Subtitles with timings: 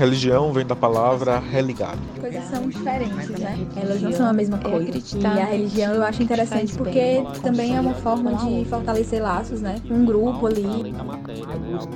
[0.00, 1.98] Religião vem da palavra religado.
[2.18, 3.58] Coisas são diferentes, né?
[3.76, 4.98] Elas não são a mesma coisa.
[5.14, 9.76] E a religião eu acho interessante porque também é uma forma de fortalecer laços, né?
[9.90, 10.94] Um grupo ali.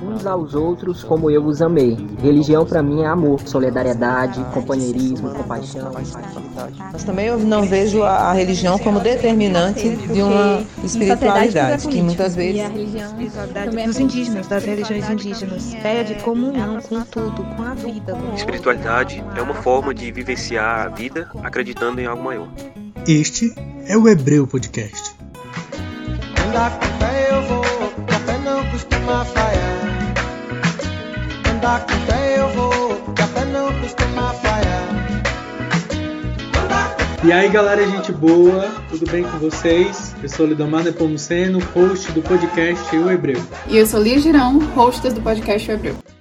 [0.03, 1.97] Uns aos outros como eu os amei.
[2.23, 5.91] Religião para mim é amor, solidariedade, companheirismo, compaixão.
[6.93, 12.61] Mas também eu não vejo a religião como determinante de uma espiritualidade que muitas vezes
[12.61, 13.15] a religião
[13.87, 17.94] dos indígenas, das religiões indígenas, pede comunhão com tudo, com a vida.
[18.35, 22.49] Espiritualidade é uma forma de vivenciar a vida acreditando em algo maior.
[23.07, 23.55] Este
[23.87, 25.15] é o Hebreu Podcast.
[26.45, 30.15] Andar com fé eu vou, café não costuma falhar.
[31.55, 34.85] Andar com fé eu vou, café não costuma falhar.
[37.23, 40.17] E aí galera, gente boa, tudo bem com vocês?
[40.21, 43.41] Eu sou Lidomar Nepomuceno, host do podcast O Hebreu.
[43.69, 46.14] E eu sou Lia Girão, host do podcast O Hebreu.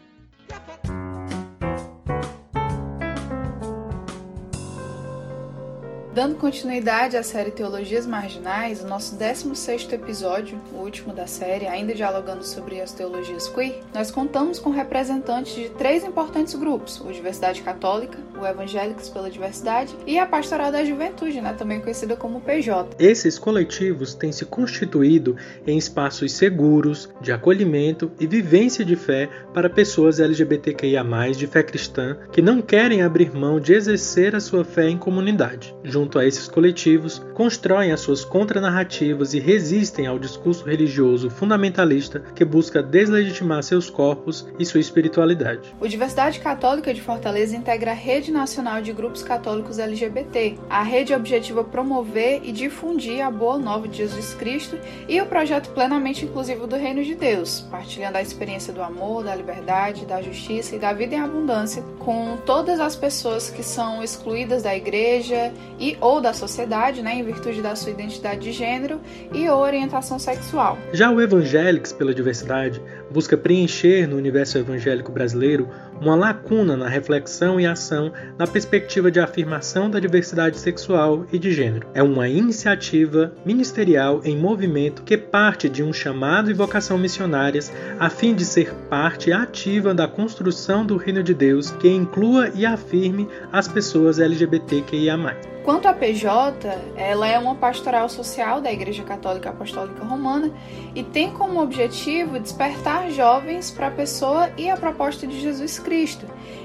[6.23, 11.93] Dando continuidade à série Teologias Marginais, o nosso 16º episódio, o último da série, ainda
[11.93, 17.61] dialogando sobre as teologias queer, nós contamos com representantes de três importantes grupos, o Diversidade
[17.61, 22.95] Católica, o Evangélicos pela Diversidade e a Pastoral da Juventude, né, também conhecida como PJ.
[22.97, 25.35] Esses coletivos têm se constituído
[25.67, 31.03] em espaços seguros, de acolhimento e vivência de fé para pessoas LGBTQIA+,
[31.35, 35.75] de fé cristã, que não querem abrir mão de exercer a sua fé em comunidade.
[35.83, 42.45] Junto a esses coletivos, constroem as suas contranarrativas e resistem ao discurso religioso fundamentalista que
[42.45, 45.73] busca deslegitimar seus corpos e sua espiritualidade.
[45.80, 50.58] O Diversidade Católica de Fortaleza integra a Rede Nacional de Grupos Católicos LGBT.
[50.70, 54.77] A rede objetiva promover e difundir a boa nova de Jesus Cristo
[55.08, 59.36] e o projeto plenamente inclusivo do Reino de Deus, partilhando a experiência do amor, da
[59.36, 64.64] liberdade, da justiça e da vida em abundância com todas as pessoas que são excluídas
[64.64, 68.99] da igreja e ou da sociedade, né, em virtude da sua identidade de gênero
[69.33, 70.77] e ou orientação sexual.
[70.92, 72.81] Já o Evangélicos pela Diversidade
[73.11, 75.67] busca preencher no universo evangélico brasileiro
[76.03, 81.53] uma lacuna na reflexão e ação na perspectiva de afirmação da diversidade sexual e de
[81.53, 81.87] gênero.
[81.93, 88.09] É uma iniciativa ministerial em movimento que parte de um chamado e vocação missionárias a
[88.09, 93.30] fim de ser parte ativa da construção do reino de Deus que inclua e afirme
[93.49, 95.53] as pessoas LGBTQIA+.
[95.63, 100.52] Quanto à PJ, ela é uma pastoral social da Igreja Católica Apostólica Romana
[100.93, 105.92] e tem como objetivo despertar jovens para a pessoa e a proposta de Jesus Cristo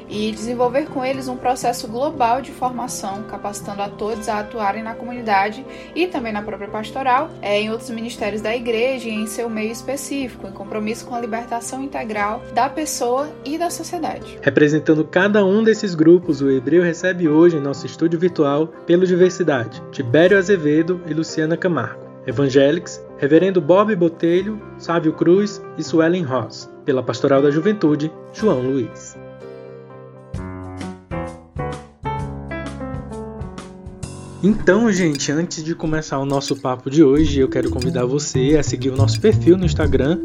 [0.08, 4.94] e desenvolver com eles um processo global de formação, capacitando a todos a atuarem na
[4.94, 9.48] comunidade e também na própria pastoral, é, em outros ministérios da igreja e em seu
[9.48, 14.38] meio específico, em compromisso com a libertação integral da pessoa e da sociedade.
[14.42, 19.82] Representando cada um desses grupos, o Hebreu recebe hoje em nosso estúdio virtual, pelo Diversidade,
[19.90, 22.08] Tibério Azevedo e Luciana Camargo.
[22.26, 26.70] Evangélicos, Reverendo Bob Botelho, Sávio Cruz e Suelen Ross.
[26.84, 29.07] Pela Pastoral da Juventude, João Luiz.
[34.40, 38.62] Então, gente, antes de começar o nosso papo de hoje, eu quero convidar você a
[38.62, 40.20] seguir o nosso perfil no Instagram,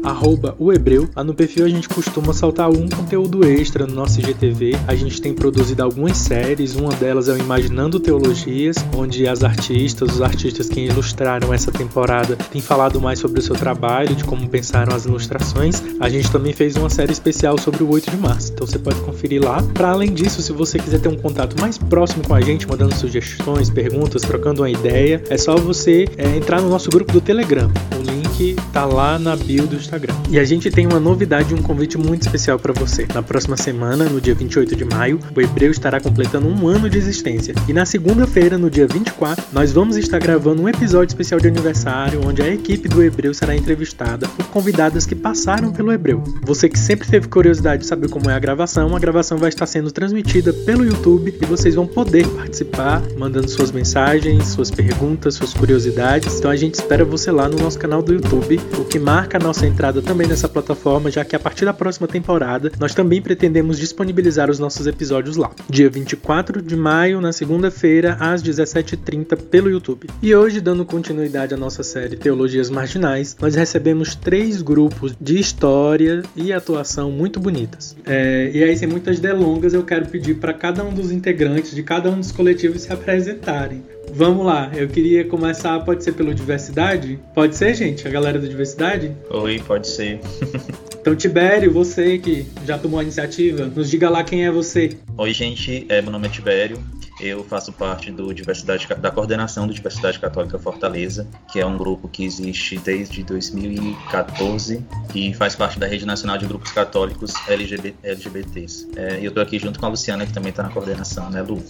[0.56, 1.08] @ohebreu.
[1.16, 4.76] Lá no perfil a gente costuma soltar algum conteúdo extra no nosso IGTV.
[4.86, 10.12] A gente tem produzido algumas séries, uma delas é o Imaginando Teologias, onde as artistas,
[10.12, 14.48] os artistas que ilustraram essa temporada têm falado mais sobre o seu trabalho, de como
[14.48, 15.82] pensaram as ilustrações.
[15.98, 19.00] A gente também fez uma série especial sobre o 8 de março, então você pode
[19.00, 19.60] conferir lá.
[19.74, 22.94] Para além disso, se você quiser ter um contato mais próximo com a gente, mandando
[22.94, 27.70] sugestões, perguntas, trocando uma ideia, é só você é, entrar no nosso grupo do Telegram.
[27.98, 30.14] O link tá lá na bio do Instagram.
[30.28, 33.06] E a gente tem uma novidade e um convite muito especial para você.
[33.14, 36.98] Na próxima semana, no dia 28 de maio, o Hebreu estará completando um ano de
[36.98, 37.54] existência.
[37.68, 42.20] E na segunda-feira, no dia 24, nós vamos estar gravando um episódio especial de aniversário,
[42.26, 46.24] onde a equipe do Hebreu será entrevistada por convidadas que passaram pelo Hebreu.
[46.42, 49.66] Você que sempre teve curiosidade de saber como é a gravação, a gravação vai estar
[49.66, 55.52] sendo transmitida pelo YouTube e vocês vão poder participar, mandando suas mensagens suas perguntas, suas
[55.52, 56.38] curiosidades.
[56.38, 59.40] Então a gente espera você lá no nosso canal do YouTube, o que marca a
[59.40, 63.78] nossa entrada também nessa plataforma, já que a partir da próxima temporada nós também pretendemos
[63.78, 65.50] disponibilizar os nossos episódios lá.
[65.68, 70.08] Dia 24 de maio, na segunda-feira, às 17h30, pelo YouTube.
[70.22, 76.22] E hoje, dando continuidade à nossa série Teologias Marginais, nós recebemos três grupos de história
[76.34, 77.96] e atuação muito bonitas.
[78.06, 81.82] É, e aí, sem muitas delongas, eu quero pedir para cada um dos integrantes de
[81.82, 83.93] cada um dos coletivos se apresentarem.
[84.12, 87.18] Vamos lá, eu queria começar, pode ser pelo diversidade?
[87.34, 88.06] Pode ser, gente?
[88.06, 89.16] A galera da diversidade?
[89.30, 90.20] Oi, pode ser.
[91.00, 94.96] então, Tibério, você que já tomou a iniciativa, nos diga lá quem é você.
[95.16, 96.78] Oi, gente, é, meu nome é Tibério,
[97.20, 102.08] eu faço parte do Diversidade, da coordenação do Diversidade Católica Fortaleza, que é um grupo
[102.08, 104.84] que existe desde 2014
[105.14, 108.88] e faz parte da Rede Nacional de Grupos Católicos LGBT, LGBTs.
[108.96, 111.42] É, e eu estou aqui junto com a Luciana, que também está na coordenação, né,
[111.42, 111.62] Lu?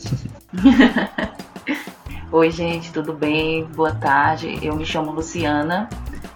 [2.36, 3.62] Oi, gente, tudo bem?
[3.64, 4.58] Boa tarde.
[4.60, 5.88] Eu me chamo Luciana,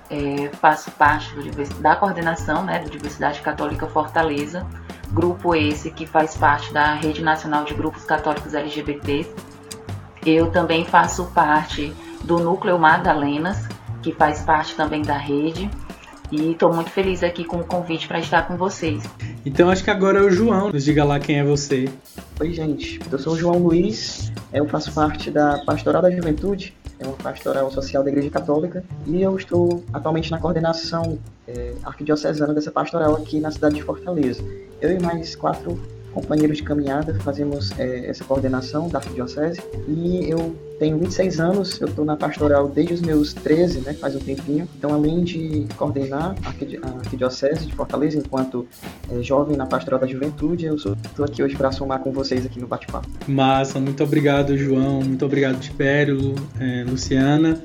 [0.09, 4.65] é, faço parte do, da coordenação né, do Diversidade Católica Fortaleza,
[5.11, 9.27] grupo esse que faz parte da Rede Nacional de Grupos Católicos LGBT.
[10.25, 11.93] Eu também faço parte
[12.23, 13.69] do Núcleo Madalenas,
[14.01, 15.69] que faz parte também da rede.
[16.31, 19.03] E estou muito feliz aqui com o convite para estar com vocês.
[19.47, 20.71] Então acho que agora é o João.
[20.71, 21.89] Nos diga lá quem é você.
[22.39, 23.01] Oi, gente.
[23.11, 24.31] Eu sou o João Luiz.
[24.53, 29.21] Eu faço parte da Pastoral da Juventude, é uma pastoral social da Igreja Católica, e
[29.23, 34.43] eu estou atualmente na coordenação é, arquidiocesana dessa pastoral aqui na cidade de Fortaleza.
[34.81, 35.79] Eu e mais quatro
[36.13, 39.61] companheiros de caminhada, fazemos é, essa coordenação da Arquidiocese.
[39.87, 44.15] E eu tenho 26 anos, eu estou na pastoral desde os meus 13, né, faz
[44.15, 44.69] um tempinho.
[44.77, 48.67] Então, além de coordenar a Arquidiocese de Fortaleza enquanto
[49.11, 52.61] é, jovem na pastoral da juventude, eu estou aqui hoje para somar com vocês aqui
[52.61, 53.09] no bate-papo.
[53.27, 57.63] Massa, muito obrigado, João, muito obrigado, Tibério, é, Luciana.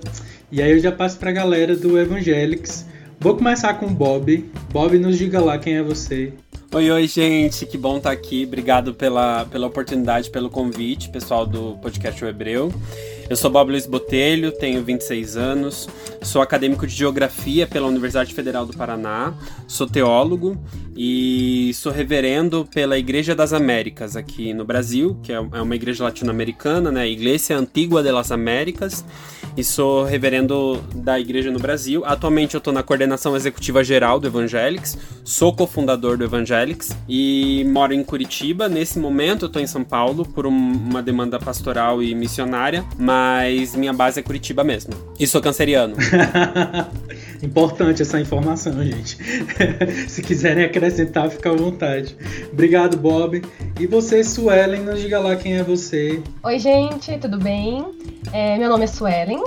[0.51, 2.85] E aí eu já passo para a galera do Evangelics.
[3.19, 4.51] Vou começar com o Bob.
[4.71, 6.33] Bob, nos diga lá quem é você.
[6.73, 8.45] Oi, oi, gente, que bom estar tá aqui.
[8.45, 12.73] Obrigado pela, pela oportunidade, pelo convite, pessoal do podcast O Hebreu.
[13.33, 15.89] Eu sou Bob Luiz Botelho, tenho 26 anos,
[16.21, 19.33] sou acadêmico de Geografia pela Universidade Federal do Paraná,
[19.67, 20.55] sou teólogo
[20.95, 26.03] e sou reverendo pela Igreja das Américas aqui no Brasil, que é, é uma igreja
[26.03, 27.09] latino-americana, né?
[27.09, 29.03] Igreja Antigua de las Américas,
[29.57, 32.03] e sou reverendo da igreja no Brasil.
[32.05, 37.93] Atualmente eu estou na coordenação executiva geral do Evangelics, sou cofundador do Evangelics e moro
[37.93, 38.69] em Curitiba.
[38.69, 43.22] Nesse momento eu estou em São Paulo por um, uma demanda pastoral e missionária, mas
[43.75, 44.93] minha base é Curitiba mesmo.
[45.19, 45.95] E sou canceriano.
[47.41, 49.17] Importante essa informação, gente.
[50.07, 52.15] Se quiserem acrescentar, fica à vontade.
[52.51, 53.41] Obrigado, Bob.
[53.79, 56.21] E você, Suelen, nos diga lá quem é você.
[56.43, 57.85] Oi, gente, tudo bem?
[58.31, 59.43] É, meu nome é Suelen,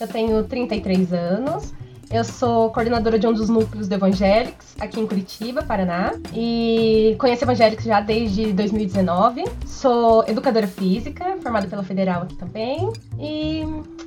[0.00, 1.72] eu tenho 33 anos.
[2.10, 6.14] Eu sou coordenadora de um dos núcleos do Evangelics aqui em Curitiba, Paraná.
[6.32, 9.44] E conheço Evangelics já desde 2019.
[9.66, 12.92] Sou educadora física, formada pela Federal aqui também.
[13.18, 13.64] E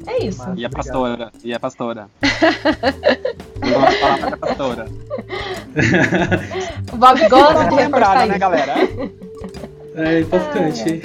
[0.07, 0.43] é isso.
[0.55, 1.31] E a pastora.
[1.43, 2.07] E a pastora.
[3.61, 4.85] Não gosto de falar, mas é pastora.
[6.93, 8.73] o Bob gosta de reforçar né, galera?
[9.95, 11.03] É importante.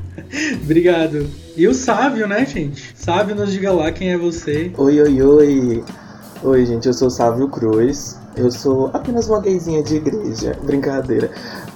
[0.64, 1.28] Obrigado.
[1.56, 2.92] E o Sávio, né, gente?
[2.96, 4.72] Sávio, nos diga lá quem é você.
[4.78, 5.84] Oi, oi, oi.
[6.44, 8.18] Oi, gente, eu sou Sávio Cruz.
[8.34, 10.58] Eu sou apenas uma gayzinha de igreja.
[10.64, 11.30] Brincadeira.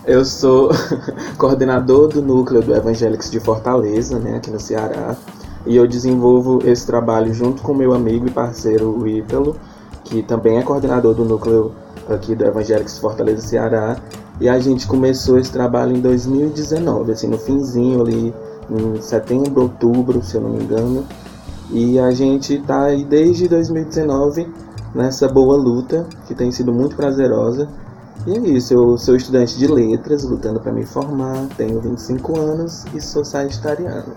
[0.04, 0.70] Eu sou
[1.38, 5.14] coordenador do núcleo do Evangelics de Fortaleza, né, aqui no Ceará.
[5.64, 9.54] E eu desenvolvo esse trabalho junto com meu amigo e parceiro, o Ítalo,
[10.02, 11.70] que também é coordenador do núcleo
[12.08, 13.96] aqui do Evangelics Fortaleza Ceará.
[14.40, 18.34] E a gente começou esse trabalho em 2019, assim, no finzinho ali
[18.68, 21.06] em setembro, outubro, se eu não me engano.
[21.70, 24.46] E a gente está aí desde 2019
[24.94, 27.68] nessa boa luta, que tem sido muito prazerosa.
[28.26, 32.84] E é isso, eu sou estudante de letras, lutando para me formar, tenho 25 anos
[32.94, 34.14] e sou sagitariano.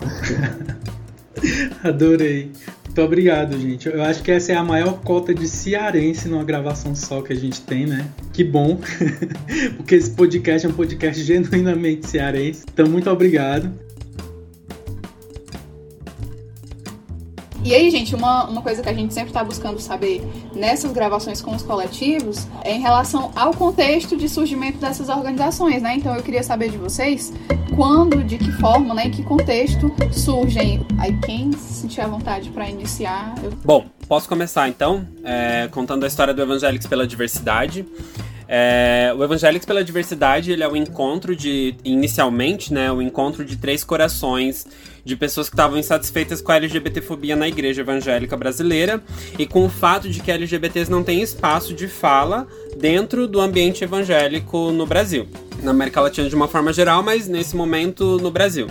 [1.84, 2.52] Adorei.
[2.86, 3.88] Muito obrigado, gente.
[3.88, 7.36] Eu acho que essa é a maior cota de cearense numa gravação só que a
[7.36, 8.04] gente tem, né?
[8.32, 8.78] Que bom,
[9.76, 12.64] porque esse podcast é um podcast genuinamente cearense.
[12.72, 13.70] Então, muito obrigado.
[17.62, 20.22] E aí, gente, uma, uma coisa que a gente sempre está buscando saber
[20.54, 25.96] nessas gravações com os coletivos é em relação ao contexto de surgimento dessas organizações, né?
[25.96, 27.32] Então eu queria saber de vocês
[27.76, 30.86] quando, de que forma, né, em que contexto surgem.
[30.98, 33.34] Aí quem se sentir à vontade para iniciar.
[33.42, 33.52] Eu...
[33.64, 37.84] Bom, posso começar então, é, contando a história do Evangelics pela Diversidade.
[38.48, 43.56] É, o Evangelics pela Diversidade ele é o encontro de, inicialmente, né, o encontro de
[43.56, 44.66] três corações
[45.04, 49.02] de pessoas que estavam insatisfeitas com a LGBTfobia na igreja evangélica brasileira
[49.38, 53.84] e com o fato de que LGBTs não têm espaço de fala dentro do ambiente
[53.84, 55.26] evangélico no Brasil.
[55.62, 58.66] Na América Latina de uma forma geral, mas nesse momento no Brasil.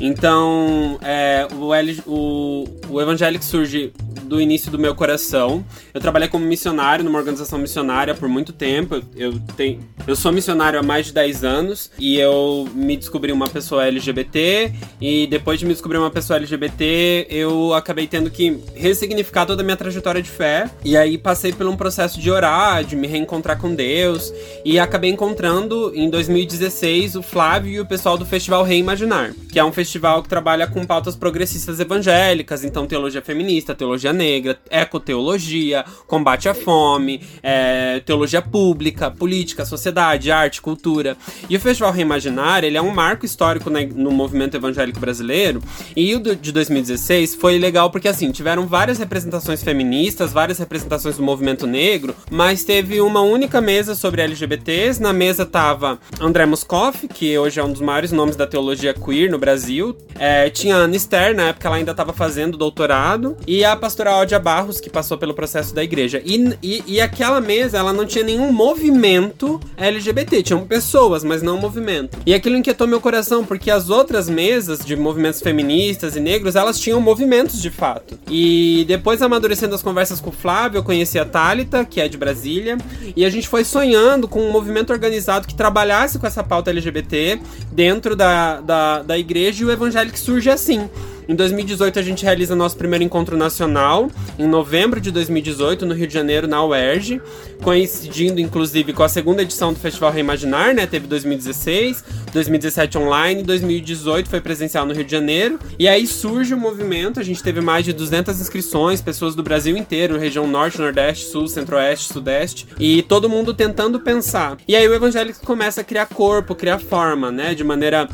[0.00, 3.92] Então, é, o, L, o, o Evangelic surge
[4.24, 5.64] do início do meu coração.
[5.92, 9.02] Eu trabalhei como missionário numa organização missionária por muito tempo.
[9.14, 13.48] Eu, tenho, eu sou missionário há mais de 10 anos e eu me descobri uma
[13.48, 14.72] pessoa LGBT.
[15.00, 19.64] E depois de me descobrir uma pessoa LGBT, eu acabei tendo que ressignificar toda a
[19.64, 20.70] minha trajetória de fé.
[20.84, 24.32] E aí passei por um processo de orar, de me reencontrar com Deus.
[24.64, 29.64] E acabei encontrando em 2016 o Flávio e o pessoal do Festival Reimaginar, que é
[29.64, 36.48] um festival que trabalha com pautas progressistas evangélicas, então teologia feminista, teologia negra, ecoteologia, combate
[36.48, 41.16] à fome, é, teologia pública, política, sociedade, arte, cultura.
[41.48, 45.62] E o Festival Reimaginar, ele é um marco histórico né, no movimento evangélico brasileiro.
[45.96, 51.22] E o de 2016 foi legal porque, assim, tiveram várias representações feministas, várias representações do
[51.22, 55.00] movimento negro, mas teve uma única mesa sobre LGBTs.
[55.00, 59.30] Na mesa tava André Moscoff, que hoje é um dos maiores nomes da teologia queer
[59.30, 59.96] no Brasil.
[60.16, 63.36] É, tinha Anne Ster, na época ela ainda estava fazendo doutorado.
[63.46, 66.20] E a pastora Ódia Barros, que passou pelo processo da igreja.
[66.24, 70.42] E, e, e aquela mesa, ela não tinha nenhum movimento LGBT.
[70.42, 72.18] Tinham pessoas, mas não movimento.
[72.26, 76.78] E aquilo inquietou meu coração, porque as outras mesas de movimentos feministas e negros, elas
[76.78, 78.18] tinham movimentos de fato.
[78.28, 82.16] E depois, amadurecendo as conversas com o Flávio, eu conheci a Thalita, que é de
[82.16, 82.76] Brasília.
[83.16, 87.40] E a gente foi sonhando com um movimento organizado que trabalhasse com essa pauta LGBT
[87.72, 90.88] dentro da, da, da igreja e o evangelho que surge assim.
[91.26, 96.06] Em 2018 a gente realiza nosso primeiro encontro nacional, em novembro de 2018, no Rio
[96.06, 97.20] de Janeiro, na UERJ,
[97.62, 100.86] coincidindo inclusive com a segunda edição do Festival Reimaginar, né?
[100.86, 105.58] Teve 2016, 2017 online, 2018 foi presencial no Rio de Janeiro.
[105.78, 109.76] E aí surge o movimento, a gente teve mais de 200 inscrições, pessoas do Brasil
[109.78, 114.58] inteiro, região norte, nordeste, sul, centro-oeste, sudeste, e todo mundo tentando pensar.
[114.68, 117.54] E aí o evangélico começa a criar corpo, criar forma, né?
[117.54, 118.06] De maneira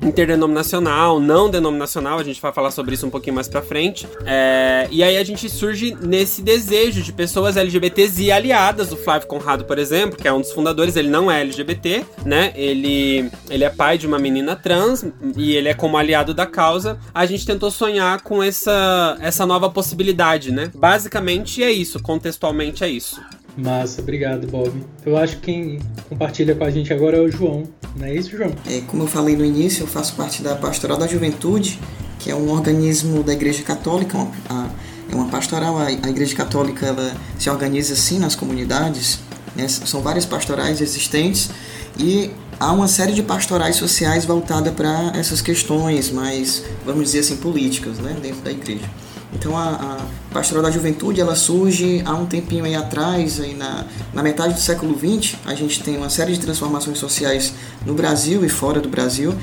[0.00, 4.06] interdenominacional, não denominacional, a gente vai falar sobre isso um pouquinho mais pra frente.
[4.24, 8.92] É, e aí a gente surge nesse desejo de pessoas LGBTs e aliadas.
[8.92, 12.52] O Flávio Conrado, por exemplo, que é um dos fundadores, ele não é LGBT, né?
[12.54, 15.04] Ele, ele é pai de uma menina trans
[15.36, 16.98] e ele é como aliado da causa.
[17.12, 20.70] A gente tentou sonhar com essa, essa nova possibilidade, né?
[20.74, 23.20] Basicamente é isso, contextualmente é isso.
[23.58, 24.72] Massa, obrigado, Bob.
[25.04, 27.64] Eu acho que quem compartilha com a gente agora é o João,
[27.96, 28.52] não é isso, João?
[28.70, 31.80] É, como eu falei no início, eu faço parte da Pastoral da Juventude,
[32.20, 34.70] que é um organismo da Igreja Católica, uma,
[35.10, 39.18] é uma pastoral, a, Igreja Católica ela se organiza assim nas comunidades,
[39.56, 39.66] né?
[39.66, 41.50] são várias pastorais existentes
[41.98, 47.36] e há uma série de pastorais sociais voltada para essas questões mais, vamos dizer assim,
[47.36, 48.88] políticas, né, dentro da igreja.
[49.32, 53.84] Então a, a Pastoral da Juventude ela surge há um tempinho aí atrás, aí na,
[54.12, 55.36] na metade do século XX.
[55.44, 57.52] A gente tem uma série de transformações sociais
[57.84, 59.34] no Brasil e fora do Brasil.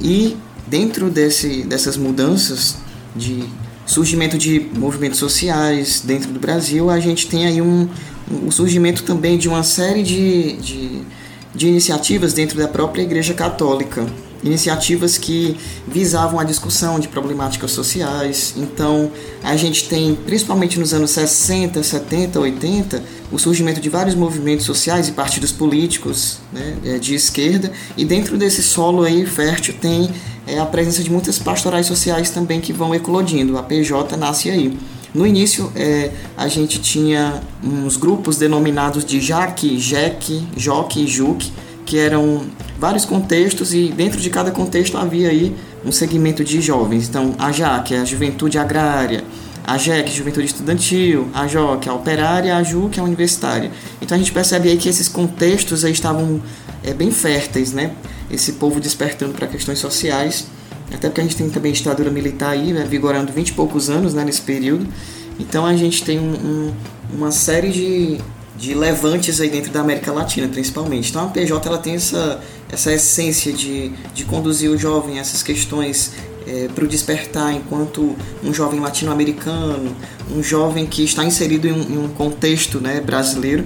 [0.00, 2.76] E dentro desse, dessas mudanças
[3.14, 3.44] de
[3.86, 7.88] surgimento de movimentos sociais dentro do Brasil, a gente tem aí um,
[8.30, 11.02] um o surgimento também de uma série de, de,
[11.54, 14.06] de iniciativas dentro da própria Igreja Católica
[14.42, 18.54] iniciativas que visavam a discussão de problemáticas sociais.
[18.56, 19.10] Então,
[19.42, 23.02] a gente tem, principalmente nos anos 60, 70, 80,
[23.32, 28.38] o surgimento de vários movimentos sociais e partidos políticos né, é, de esquerda, e dentro
[28.38, 30.10] desse solo aí fértil tem
[30.46, 33.58] é, a presença de muitas pastorais sociais também que vão eclodindo.
[33.58, 34.78] A PJ nasce aí.
[35.14, 41.52] No início, é, a gente tinha uns grupos denominados de JAC, JEC, JOC e JUC,
[41.86, 42.42] que eram
[42.78, 45.54] vários contextos e dentro de cada contexto havia aí
[45.84, 47.08] um segmento de jovens.
[47.08, 49.24] Então, a JA, que é a juventude agrária,
[49.68, 53.04] a JEC, juventude estudantil, a JO, que é a operária, a JU, que é a
[53.04, 53.70] universitária.
[54.00, 56.40] Então a gente percebe aí que esses contextos aí estavam
[56.82, 57.92] é, bem férteis, né?
[58.30, 60.46] Esse povo despertando para questões sociais,
[60.90, 64.14] até porque a gente tem também ditadura militar aí, né, vigorando 20 e poucos anos
[64.14, 64.86] né, nesse período.
[65.38, 66.72] Então a gente tem um, um,
[67.12, 68.18] uma série de,
[68.58, 71.10] de levantes aí dentro da América Latina, principalmente.
[71.10, 75.44] Então a PJ ela tem essa, essa essência de, de conduzir o jovem a essas
[75.44, 76.12] questões
[76.44, 79.94] é, para o despertar enquanto um jovem latino-americano,
[80.34, 83.64] um jovem que está inserido em um, em um, contexto né, brasileiro.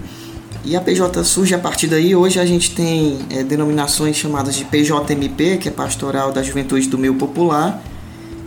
[0.63, 2.15] E a PJ surge a partir daí.
[2.15, 6.99] Hoje a gente tem é, denominações chamadas de PJMP, que é Pastoral da Juventude do
[6.99, 7.83] Meio Popular.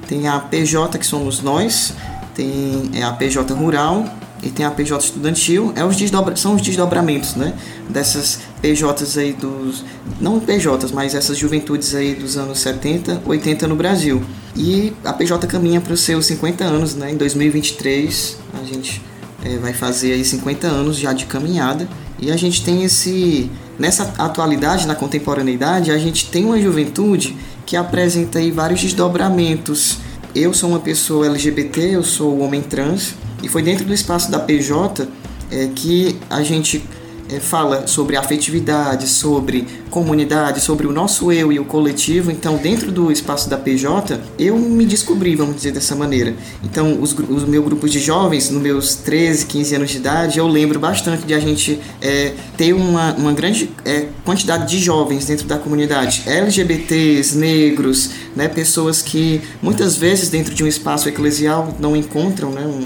[0.08, 1.94] Tem a PJ, que somos nós.
[2.36, 4.06] Tem é, a PJ Rural
[4.46, 7.56] e tem a PJ estudantil, é os desdobra, são os desdobramentos, né?
[7.90, 9.84] Dessas PJs aí dos.
[10.22, 14.22] Não PJs, mas essas juventudes aí dos anos 70, 80 no Brasil.
[14.56, 17.12] E a PJ caminha para os seus 50 anos, né?
[17.12, 19.02] Em 2023 a gente
[19.44, 21.88] é, vai fazer aí 50 anos já de caminhada.
[22.20, 23.50] E a gente tem esse.
[23.80, 27.36] Nessa atualidade, na contemporaneidade, a gente tem uma juventude
[27.66, 29.98] que apresenta aí vários desdobramentos.
[30.36, 34.40] Eu sou uma pessoa LGBT, eu sou homem trans, E foi dentro do espaço da
[34.40, 35.08] PJ
[35.52, 36.84] é, que a gente
[37.30, 42.32] é, fala sobre afetividade, sobre comunidade, sobre o nosso eu e o coletivo.
[42.32, 46.36] Então, dentro do espaço da PJ, eu me descobri, vamos dizer dessa maneira.
[46.64, 50.48] Então, os, os meus grupos de jovens, nos meus 13, 15 anos de idade, eu
[50.48, 55.48] lembro bastante de a gente é, ter uma, uma grande é, quantidade de jovens dentro
[55.48, 56.24] da comunidade.
[56.28, 62.62] LGBTs, negros, né, pessoas que muitas vezes dentro de um espaço eclesial não encontram né,
[62.66, 62.86] um,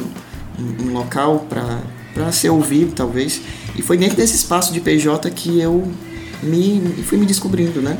[0.60, 3.42] um local para ser ouvido, talvez.
[3.76, 5.92] E foi dentro desse espaço de PJ que eu
[6.42, 7.98] me fui me descobrindo, né?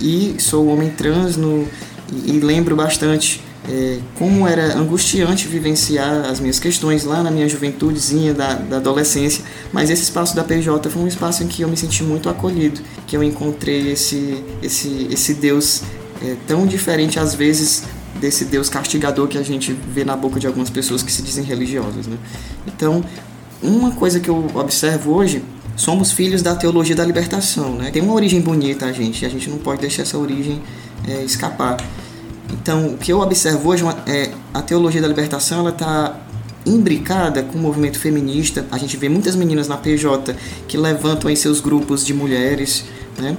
[0.00, 1.66] E sou homem trans no,
[2.12, 7.48] e, e lembro bastante é, como era angustiante vivenciar as minhas questões lá na minha
[7.48, 11.68] juventudezinha da, da adolescência, mas esse espaço da PJ foi um espaço em que eu
[11.68, 15.82] me senti muito acolhido, que eu encontrei esse, esse, esse Deus
[16.22, 17.84] é, tão diferente às vezes
[18.20, 21.44] desse Deus castigador que a gente vê na boca de algumas pessoas que se dizem
[21.44, 22.16] religiosas, né?
[22.66, 23.04] Então,
[23.62, 25.42] uma coisa que eu observo hoje,
[25.76, 27.90] somos filhos da teologia da libertação, né?
[27.90, 30.60] Tem uma origem bonita a gente, a gente não pode deixar essa origem
[31.06, 31.76] é, escapar.
[32.52, 36.16] Então, o que eu observo hoje é a teologia da libertação, ela está
[36.66, 38.66] imbricada com o movimento feminista.
[38.70, 40.34] A gente vê muitas meninas na PJ
[40.66, 42.84] que levantam em seus grupos de mulheres,
[43.18, 43.36] né?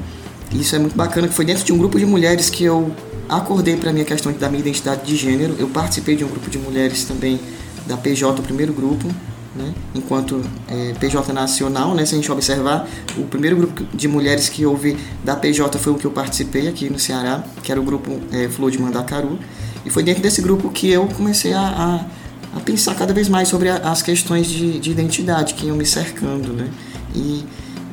[0.52, 2.92] Isso é muito bacana, que foi dentro de um grupo de mulheres que eu
[3.30, 5.56] acordei para a minha questão da minha identidade de gênero.
[5.60, 7.40] Eu participei de um grupo de mulheres também
[7.86, 9.08] da PJ, o primeiro grupo,
[9.56, 9.74] né?
[9.94, 12.06] enquanto é, PJ nacional, né?
[12.06, 15.96] se a gente observar, o primeiro grupo de mulheres que houve da PJ foi o
[15.96, 19.38] que eu participei aqui no Ceará, que era o grupo é, Flor de Mandacaru,
[19.86, 23.48] e foi dentro desse grupo que eu comecei a, a, a pensar cada vez mais
[23.48, 26.70] sobre a, as questões de, de, identidade que iam me cercando, né?
[27.16, 27.46] E,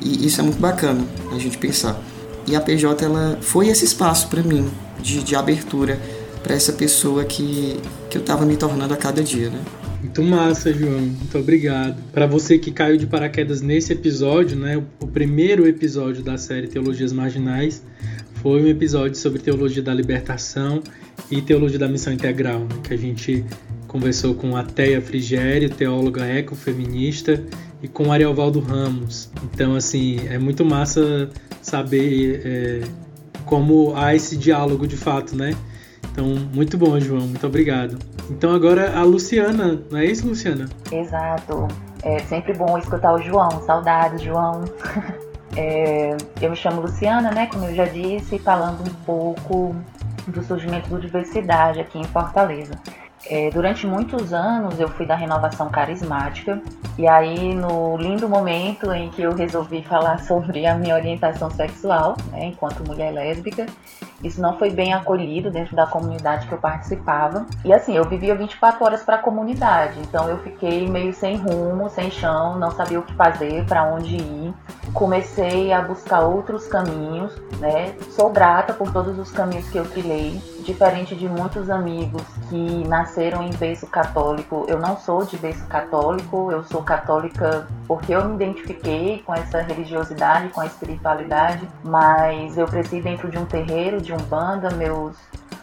[0.02, 1.98] e, isso é muito bacana a gente pensar.
[2.46, 4.68] E a PJ ela foi esse espaço para mim
[5.00, 5.98] de, de abertura
[6.42, 9.60] para essa pessoa que, que eu estava me tornando a cada dia, né?
[10.00, 11.00] Muito massa, João.
[11.00, 12.00] Muito obrigado.
[12.12, 17.12] Para você que caiu de paraquedas nesse episódio, né, o primeiro episódio da série Teologias
[17.12, 17.82] Marginais
[18.42, 20.82] foi um episódio sobre teologia da libertação
[21.30, 23.44] e teologia da missão integral, né, que a gente
[23.88, 27.42] conversou com a Teia Frigério, teóloga ecofeminista,
[27.82, 29.30] e com Ariovaldo Ramos.
[29.44, 31.28] Então, assim, é muito massa
[31.60, 32.80] saber é,
[33.46, 35.56] como há esse diálogo de fato, né?
[36.12, 37.22] Então, muito bom, João.
[37.22, 37.98] Muito obrigado.
[38.30, 40.68] Então, agora a Luciana, não é isso, Luciana?
[40.92, 41.68] Exato.
[42.02, 43.50] É sempre bom escutar o João.
[43.62, 44.64] Saudades, João.
[45.58, 47.46] É, eu me chamo Luciana, né?
[47.46, 49.74] Como eu já disse, falando um pouco
[50.26, 52.72] do surgimento do diversidade aqui em Fortaleza.
[53.28, 56.60] É, durante muitos anos eu fui da renovação carismática.
[56.98, 62.16] E aí no lindo momento em que eu resolvi falar sobre a minha orientação sexual,
[62.30, 63.66] né, enquanto mulher lésbica,
[64.22, 67.46] isso não foi bem acolhido dentro da comunidade que eu participava.
[67.64, 71.88] E assim, eu vivia 24 horas para a comunidade, então eu fiquei meio sem rumo,
[71.88, 74.54] sem chão, não sabia o que fazer, para onde ir.
[74.92, 77.94] Comecei a buscar outros caminhos, né?
[78.10, 83.42] Sou grata por todos os caminhos que eu trilhei, diferente de muitos amigos que nasceram
[83.42, 84.64] em berço católico.
[84.68, 89.60] Eu não sou de berço católico, eu sou católica porque eu me identifiquei com essa
[89.60, 95.16] religiosidade, com a espiritualidade, mas eu cresci dentro de um terreiro, de umbanda, meus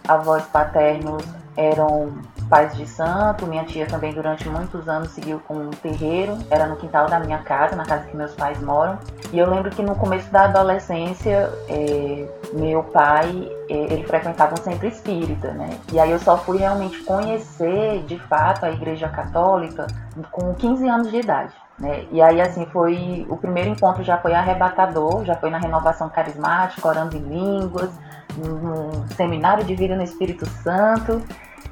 [0.07, 1.23] avós paternos
[1.55, 2.13] eram
[2.49, 6.75] pais de santo, minha tia também durante muitos anos seguiu com um terreiro, era no
[6.75, 8.97] quintal da minha casa, na casa que meus pais moram.
[9.31, 14.63] E eu lembro que no começo da adolescência, é, meu pai, é, ele frequentava um
[14.63, 15.79] centro espírita, né?
[15.91, 19.87] E aí eu só fui realmente conhecer, de fato, a igreja católica
[20.31, 21.53] com 15 anos de idade.
[21.79, 22.05] Né?
[22.11, 23.25] E aí, assim, foi.
[23.29, 27.89] O primeiro encontro já foi arrebatador, já foi na renovação carismática, orando em línguas,
[28.37, 31.21] num seminário de vida no Espírito Santo.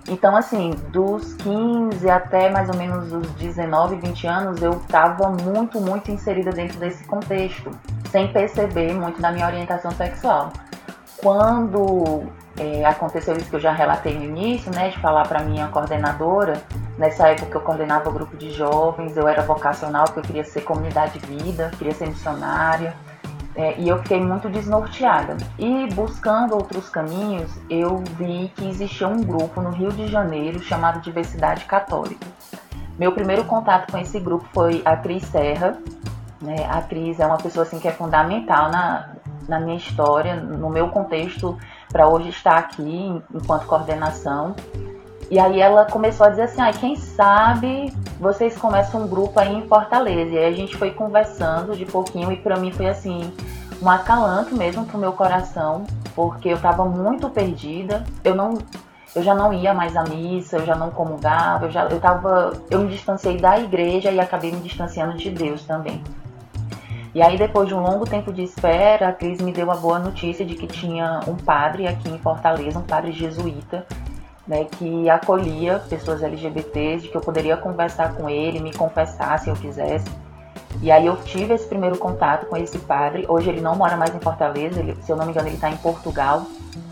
[0.08, 5.80] Então, assim, dos 15 até mais ou menos os 19, 20 anos, eu estava muito,
[5.80, 7.72] muito inserida dentro desse contexto,
[8.10, 10.52] sem perceber muito da minha orientação sexual.
[11.18, 12.24] Quando
[12.58, 16.62] é, aconteceu isso que eu já relatei no início, né, de falar para minha coordenadora,
[16.98, 20.62] nessa época eu coordenava o grupo de jovens, eu era vocacional porque eu queria ser
[20.62, 22.96] comunidade de vida, queria ser missionária,
[23.56, 25.38] é, e eu fiquei muito desnorteada.
[25.58, 31.02] E buscando outros caminhos, eu vi que existia um grupo no Rio de Janeiro chamado
[31.02, 32.26] Diversidade Católica.
[32.98, 35.78] Meu primeiro contato com esse grupo foi a Cris Serra.
[36.42, 36.56] Né?
[36.70, 39.10] A Cris é uma pessoa assim, que é fundamental na,
[39.48, 41.58] na minha história, no meu contexto,
[41.92, 44.56] para hoje estar aqui enquanto coordenação.
[45.32, 49.56] E aí ela começou a dizer assim, ah, quem sabe vocês começam um grupo aí
[49.56, 50.30] em Fortaleza.
[50.30, 53.32] E aí a gente foi conversando de pouquinho e para mim foi assim,
[53.82, 58.04] um acalanto mesmo pro meu coração, porque eu tava muito perdida.
[58.26, 58.58] Eu não
[59.16, 62.52] eu já não ia mais à missa, eu já não comungava, eu já eu tava,
[62.70, 66.04] eu me distanciei da igreja e acabei me distanciando de Deus também.
[67.16, 69.98] E aí depois de um longo tempo de espera, a Cris me deu a boa
[69.98, 73.86] notícia de que tinha um padre aqui em Fortaleza, um padre jesuíta,
[74.48, 79.50] né, que acolhia pessoas LGBTs, de que eu poderia conversar com ele, me confessar se
[79.50, 80.10] eu quisesse.
[80.82, 83.26] E aí eu tive esse primeiro contato com esse padre.
[83.28, 85.70] Hoje ele não mora mais em Fortaleza, ele, se eu não me engano ele está
[85.70, 86.46] em Portugal.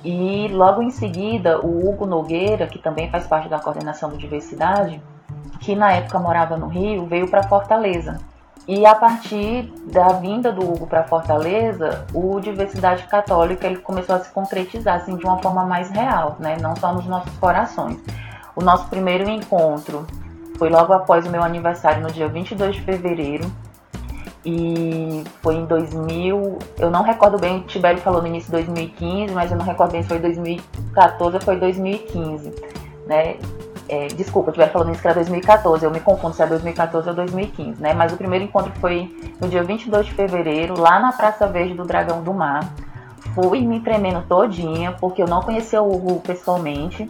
[0.04, 5.02] E logo em seguida o Hugo Nogueira, que também faz parte da coordenação do diversidade,
[5.60, 8.20] que na época morava no Rio, veio para Fortaleza.
[8.72, 14.20] E a partir da vinda do Hugo para Fortaleza, o Diversidade Católica ele começou a
[14.20, 16.56] se concretizar assim, de uma forma mais real, né?
[16.62, 17.98] não só nos nossos corações.
[18.56, 20.06] O nosso primeiro encontro
[20.60, 23.52] foi logo após o meu aniversário, no dia 22 de fevereiro,
[24.46, 29.34] e foi em 2000, eu não recordo bem, o Tibério falou no início de 2015,
[29.34, 32.54] mas eu não recordo bem se foi 2014 ou foi 2015,
[33.08, 33.38] né?
[33.90, 36.46] É, desculpa, o Tibério falou no início que era 2014, eu me confundo se é
[36.46, 37.92] 2014 ou 2015, né?
[37.92, 41.84] Mas o primeiro encontro foi no dia 22 de fevereiro, lá na Praça Verde do
[41.84, 42.72] Dragão do Mar.
[43.34, 47.10] Fui me tremendo todinha, porque eu não conhecia o Hugo pessoalmente.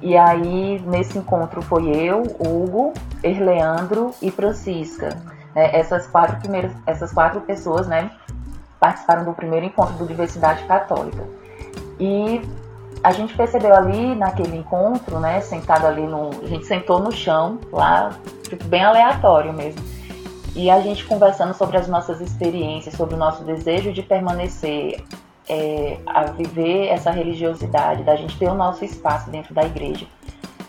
[0.00, 5.18] E aí, nesse encontro foi eu, Hugo, Erleandro e Francisca.
[5.54, 8.10] É, essas, quatro primeiras, essas quatro pessoas né,
[8.80, 11.22] participaram do primeiro encontro do Diversidade Católica.
[12.00, 12.40] E
[13.04, 16.30] a gente percebeu ali naquele encontro, né, sentado ali no.
[16.42, 18.10] A gente sentou no chão, lá,
[18.48, 19.84] tipo, bem aleatório mesmo.
[20.56, 25.04] E a gente conversando sobre as nossas experiências, sobre o nosso desejo de permanecer
[25.48, 30.06] é, a viver essa religiosidade, da gente ter o nosso espaço dentro da igreja,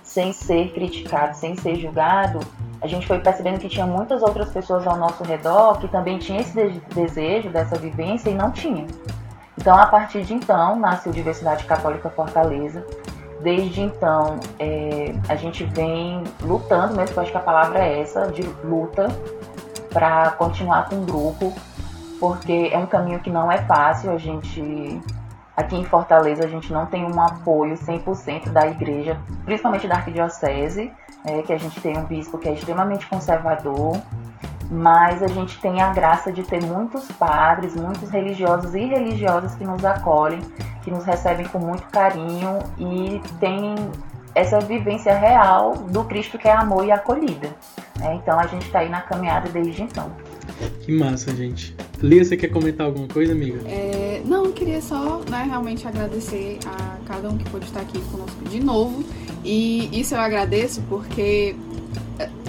[0.03, 2.39] sem ser criticado, sem ser julgado,
[2.81, 6.41] a gente foi percebendo que tinha muitas outras pessoas ao nosso redor que também tinham
[6.41, 6.53] esse
[6.93, 8.87] desejo dessa vivência e não tinham.
[9.57, 12.85] Então, a partir de então, nasceu Diversidade Católica Fortaleza.
[13.41, 18.41] Desde então, é, a gente vem lutando, mesmo acho que a palavra é essa, de
[18.63, 19.07] luta,
[19.91, 21.53] para continuar com o grupo,
[22.19, 24.11] porque é um caminho que não é fácil.
[24.11, 25.01] A gente,
[25.55, 30.91] aqui em Fortaleza, a gente não tem um apoio 100% da igreja, principalmente da arquidiocese
[31.25, 33.99] é, que a gente tem um bispo que é extremamente conservador,
[34.69, 39.63] mas a gente tem a graça de ter muitos padres, muitos religiosos e religiosas que
[39.63, 40.41] nos acolhem,
[40.84, 43.75] que nos recebem com muito carinho e tem
[44.34, 47.56] essa vivência real do Cristo que é amor e acolhida.
[48.01, 50.12] É, então a gente está aí na caminhada desde então.
[50.82, 51.75] Que massa, gente.
[52.01, 53.60] Lia, você quer comentar alguma coisa, amiga?
[53.65, 58.43] É, não, queria só né, realmente agradecer a cada um que pôde estar aqui conosco
[58.49, 59.04] de novo.
[59.43, 61.56] E isso eu agradeço porque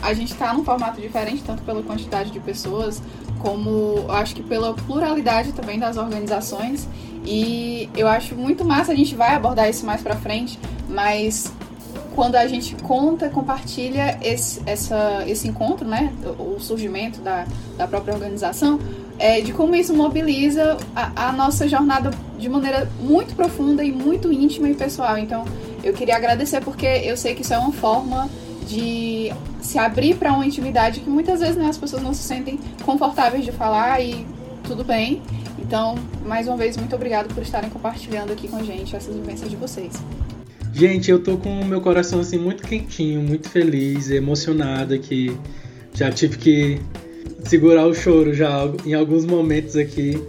[0.03, 3.03] a gente está num formato diferente, tanto pela quantidade de pessoas,
[3.39, 6.89] como acho que pela pluralidade também das organizações.
[7.25, 11.53] E eu acho muito massa, a gente vai abordar isso mais pra frente, mas
[12.15, 18.15] quando a gente conta, compartilha esse, essa, esse encontro, né, o surgimento da, da própria
[18.15, 18.81] organização,
[19.19, 24.33] é, de como isso mobiliza a, a, nossa jornada de maneira muito profunda e muito
[24.33, 25.19] íntima e pessoal.
[25.19, 25.45] Então,
[25.83, 28.29] eu queria agradecer porque eu sei que isso é uma forma
[28.67, 32.59] de se abrir para uma intimidade que muitas vezes né, as pessoas não se sentem
[32.85, 34.27] confortáveis de falar e
[34.65, 35.23] tudo bem.
[35.59, 39.49] Então, mais uma vez, muito obrigado por estarem compartilhando aqui com a gente essas vivências
[39.49, 39.95] de vocês.
[40.73, 45.35] Gente, eu tô com o meu coração assim muito quentinho, muito feliz, emocionado que
[45.95, 46.81] já tive que
[47.45, 50.23] segurar o choro já em alguns momentos aqui,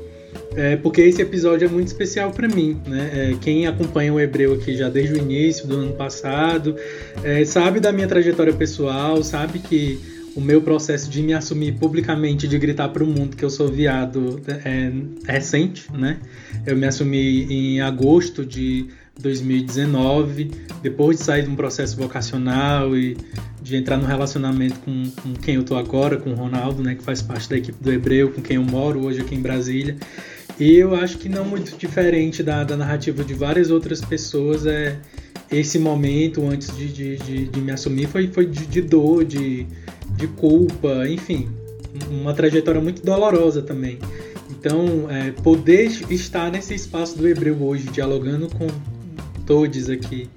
[0.56, 3.12] é, porque esse episódio é muito especial para mim, né?
[3.14, 6.76] É, quem acompanha o Hebreu aqui já desde o início do ano passado
[7.24, 10.00] é, sabe da minha trajetória pessoal, sabe que
[10.36, 13.68] o meu processo de me assumir publicamente, de gritar para o mundo que eu sou
[13.68, 14.92] viado é,
[15.28, 16.20] é recente, né?
[16.66, 18.88] Eu me assumi em agosto de
[19.20, 20.52] 2019,
[20.82, 23.18] depois de sair de um processo vocacional e
[23.62, 27.04] de entrar no relacionamento com, com quem eu tô agora, com o Ronaldo, né, que
[27.04, 29.98] faz parte da equipe do Hebreu, com quem eu moro hoje aqui em Brasília.
[30.60, 34.98] E eu acho que não muito diferente da, da narrativa de várias outras pessoas, é
[35.52, 39.66] esse momento antes de, de, de, de me assumir foi, foi de, de dor, de,
[40.16, 41.50] de culpa, enfim,
[42.10, 44.00] uma trajetória muito dolorosa também.
[44.50, 48.68] Então, é, poder estar nesse espaço do Hebreu hoje, dialogando com,
[49.48, 50.30] todos aqui,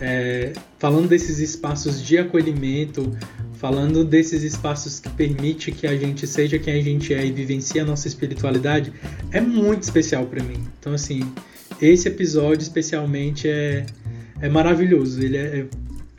[0.00, 3.16] é, falando desses espaços de acolhimento,
[3.54, 7.80] falando desses espaços que permite que a gente seja quem a gente é e vivencie
[7.80, 8.92] a nossa espiritualidade,
[9.30, 10.62] é muito especial para mim.
[10.78, 11.20] Então, assim,
[11.80, 13.86] esse episódio especialmente é,
[14.40, 15.22] é maravilhoso.
[15.22, 15.66] Ele é, é,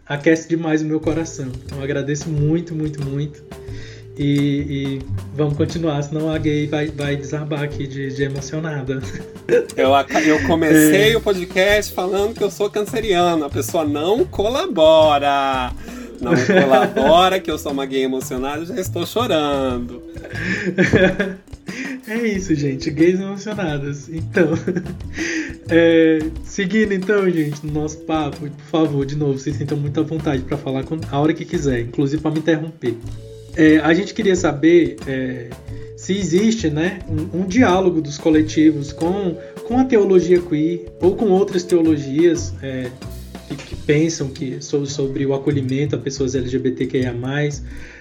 [0.05, 1.51] aquece demais o meu coração.
[1.65, 3.43] Então, agradeço muito, muito, muito.
[4.17, 5.01] E, e,
[5.35, 8.99] vamos continuar, senão a gay vai, vai desarbar aqui de, de emocionada.
[9.77, 9.91] Eu,
[10.25, 11.17] eu comecei é.
[11.17, 15.71] o podcast falando que eu sou canceriano, a pessoa não colabora.
[16.19, 20.03] Não colabora, que eu sou uma gay emocionada, já estou chorando.
[22.07, 24.07] É isso, gente, gays emocionadas.
[24.07, 24.51] Então,
[25.67, 30.41] é, seguindo então, gente, no nosso papo, por favor, de novo, vocês sintam muita vontade
[30.43, 32.95] para falar com, a hora que quiser, inclusive para me interromper.
[33.57, 35.49] É, a gente queria saber é,
[35.95, 39.35] se existe né, um, um, diálogo dos coletivos com,
[39.67, 42.91] com a teologia queer ou com outras teologias é,
[43.47, 47.15] que, que, pensam que sobre, sobre o acolhimento a pessoas LGBTQIA.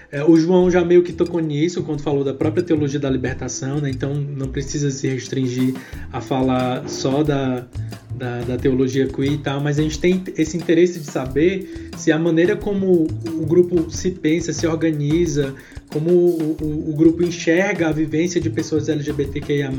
[0.09, 3.81] É, o João já meio que tocou nisso quando falou da própria teologia da libertação,
[3.81, 3.89] né?
[3.89, 5.73] então não precisa se restringir
[6.13, 7.65] a falar só da,
[8.15, 12.09] da, da, teologia queer e tal, mas a gente tem esse interesse de saber se
[12.09, 15.53] a maneira como o grupo se pensa, se organiza,
[15.91, 19.69] como o, o, o grupo enxerga a vivência de pessoas LGBTQIA,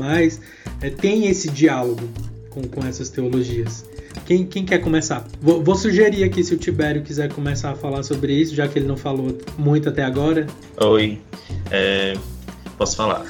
[0.81, 2.07] é, tem esse diálogo
[2.51, 3.88] com, com essas teologias.
[4.25, 5.25] Quem, quem quer começar?
[5.41, 8.79] Vou, vou, sugerir aqui se o Tibério quiser começar a falar sobre isso, já que
[8.79, 10.45] ele não falou muito até agora.
[10.77, 11.19] Oi,
[11.71, 12.15] é,
[12.77, 13.25] posso falar.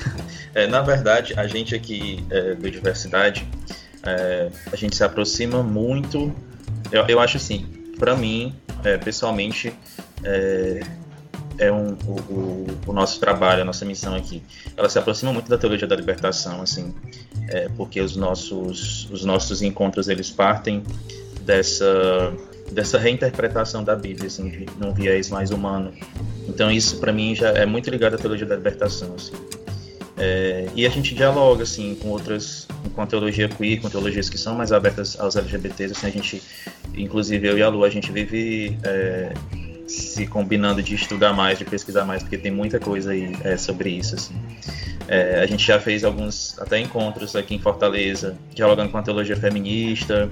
[0.54, 3.48] É, na verdade, a gente aqui é, do Diversidade,
[4.04, 6.34] é, a gente se aproxima muito.
[6.92, 7.65] Eu, eu acho assim,
[7.98, 9.74] para mim, é, pessoalmente,
[11.60, 14.41] é, um, o, o, o, nosso trabalho, a nossa missão aqui.
[14.76, 16.93] Ela se aproxima muito da teologia da libertação, assim,
[17.50, 20.84] é, porque os nossos, os nossos encontros eles partem
[21.41, 22.34] dessa
[22.72, 25.91] dessa reinterpretação da Bíblia, assim, de, num viés mais humano.
[26.48, 29.34] Então isso para mim já é muito ligado à teologia da libertação, assim.
[30.17, 34.38] É, e a gente dialoga assim com outras, com a teologia queer, com teologias que
[34.38, 35.93] são mais abertas aos LGBTs.
[35.93, 36.43] Assim, a gente,
[36.95, 39.34] inclusive eu e a Lu, a gente vive é,
[39.89, 43.89] se combinando de estudar mais, de pesquisar mais, porque tem muita coisa aí é, sobre
[43.89, 44.36] isso, assim.
[45.08, 49.36] É, a gente já fez alguns até encontros aqui em Fortaleza, dialogando com a teologia
[49.36, 50.30] feminista,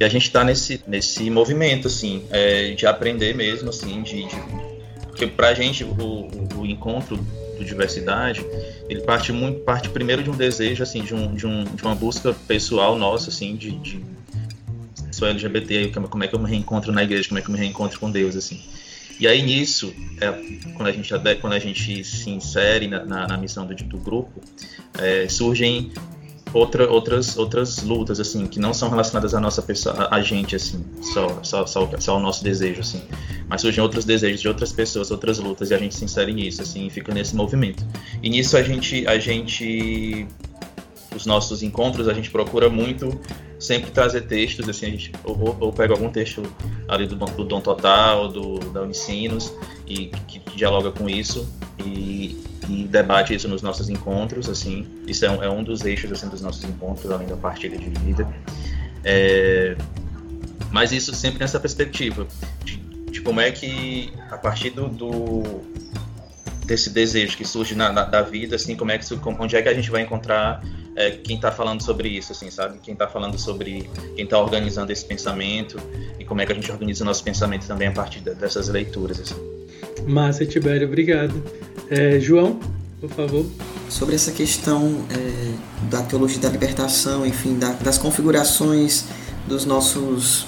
[0.00, 4.36] e a gente está nesse, nesse movimento, assim, é, de aprender mesmo, assim, de, de
[5.02, 7.16] porque para a gente o, o, encontro
[7.58, 8.44] do diversidade,
[8.88, 11.94] ele parte muito, parte primeiro de um desejo, assim, de, um, de, um, de uma
[11.94, 14.00] busca pessoal nossa, assim, de, de
[15.10, 17.58] sou LGBT, como é que eu me reencontro na igreja, como é que eu me
[17.58, 18.62] reencontro com Deus, assim.
[19.20, 20.30] E aí nisso, é,
[20.74, 24.40] quando, a gente, quando a gente se insere na, na, na missão do, do grupo,
[24.98, 25.90] é, surgem
[26.52, 30.84] outra, outras, outras lutas, assim, que não são relacionadas à nossa pessoa, a, gente, assim,
[31.12, 33.02] só, só, só, só o nosso desejo, assim.
[33.48, 36.62] Mas surgem outros desejos de outras pessoas, outras lutas, e a gente se insere nisso,
[36.62, 37.84] assim, e fica nesse movimento.
[38.22, 40.26] E nisso a gente, a gente
[41.14, 43.18] os nossos encontros, a gente procura muito
[43.68, 46.42] sempre trazer textos, assim, a gente ou, ou pega algum texto
[46.88, 49.52] ali do, do Dom Total, do, da Unicinos,
[49.86, 51.46] e que, que dialoga com isso,
[51.78, 56.10] e, e, debate isso nos nossos encontros, assim, isso é um, é um dos eixos,
[56.10, 58.26] assim, dos nossos encontros, além da partilha de vida.
[59.04, 59.76] É,
[60.72, 62.26] mas isso sempre nessa perspectiva
[62.64, 62.76] de,
[63.10, 65.42] de, como é que, a partir do, do
[66.64, 69.04] desse desejo que surge na, na, da vida, assim, como é que,
[69.38, 70.62] onde é que a gente vai encontrar
[70.98, 72.78] é, quem está falando sobre isso, assim, sabe?
[72.82, 75.78] Quem está falando sobre, quem está organizando esse pensamento
[76.18, 79.20] e como é que a gente organiza o nosso pensamento também a partir dessas leituras,
[79.20, 79.36] assim.
[80.08, 81.40] Massa, Tibério, obrigado.
[81.88, 82.58] É, João,
[83.00, 83.46] por favor.
[83.88, 85.54] Sobre essa questão é,
[85.88, 89.04] da teologia da libertação, enfim, da, das configurações
[89.46, 90.46] dos nossos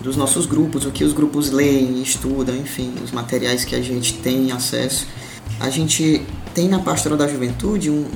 [0.00, 4.14] dos nossos grupos, o que os grupos leem, estudam, enfim, os materiais que a gente
[4.14, 5.06] tem acesso.
[5.60, 8.06] A gente tem na Pastoral da Juventude um,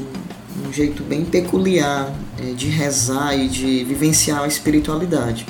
[0.67, 5.47] um jeito bem peculiar é, de rezar e de vivenciar a espiritualidade.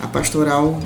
[0.00, 0.80] A pastoral,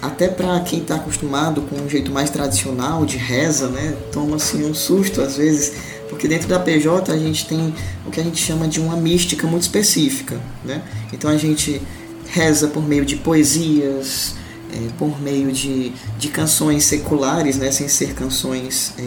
[0.00, 4.64] até para quem está acostumado com um jeito mais tradicional de reza, né, toma assim
[4.64, 5.74] um susto às vezes,
[6.08, 7.74] porque dentro da PJ a gente tem
[8.06, 10.40] o que a gente chama de uma mística muito específica.
[10.64, 10.82] Né?
[11.12, 11.80] Então a gente
[12.28, 14.34] reza por meio de poesias,
[14.72, 19.02] é, por meio de, de canções seculares, né, sem ser canções é,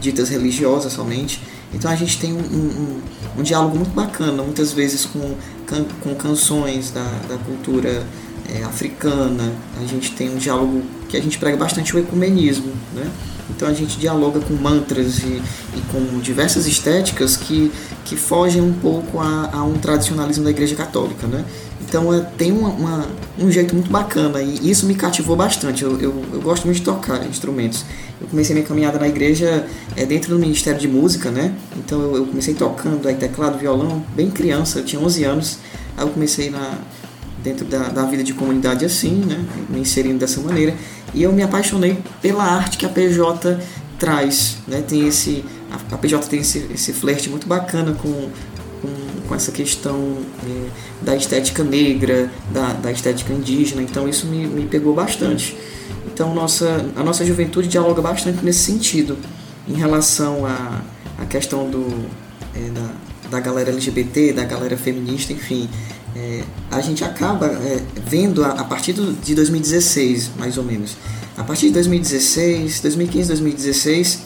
[0.00, 1.40] ditas religiosas somente.
[1.72, 3.00] Então a gente tem um, um,
[3.38, 5.34] um diálogo muito bacana, muitas vezes com,
[5.66, 8.06] can, com canções da, da cultura
[8.48, 13.10] é, africana, a gente tem um diálogo que a gente prega bastante o ecumenismo, né?
[13.48, 15.40] Então a gente dialoga com mantras e,
[15.76, 17.70] e com diversas estéticas que,
[18.04, 21.44] que fogem um pouco a, a um tradicionalismo da Igreja Católica, né?
[21.88, 23.06] Então é, tem uma, uma,
[23.38, 25.84] um jeito muito bacana e isso me cativou bastante.
[25.84, 27.84] Eu, eu, eu, gosto muito de tocar instrumentos.
[28.20, 31.54] Eu comecei minha caminhada na igreja é, dentro do Ministério de Música, né?
[31.76, 35.58] Então eu, eu comecei tocando aí teclado, violão, bem criança, eu tinha 11 anos.
[35.96, 36.78] Aí eu comecei na,
[37.46, 39.44] dentro da, da vida de comunidade assim, né?
[39.70, 40.74] Me inserindo dessa maneira.
[41.14, 43.58] E eu me apaixonei pela arte que a PJ
[43.98, 44.82] traz, né?
[44.82, 48.28] Tem esse a, PJ tem esse, esse flerte muito bacana com,
[48.82, 50.68] com, com essa questão é,
[51.02, 55.56] da estética negra, da, da estética indígena, então isso me, me pegou bastante.
[56.06, 59.16] Então nossa, a nossa juventude dialoga bastante nesse sentido,
[59.68, 60.82] em relação à
[61.18, 62.06] a, a questão do,
[62.54, 62.90] é, da,
[63.30, 65.68] da galera LGBT, da galera feminista, enfim.
[66.16, 70.96] É, a gente acaba é, vendo a, a partir do, de 2016, mais ou menos.
[71.36, 74.20] A partir de 2016, 2015, 2016,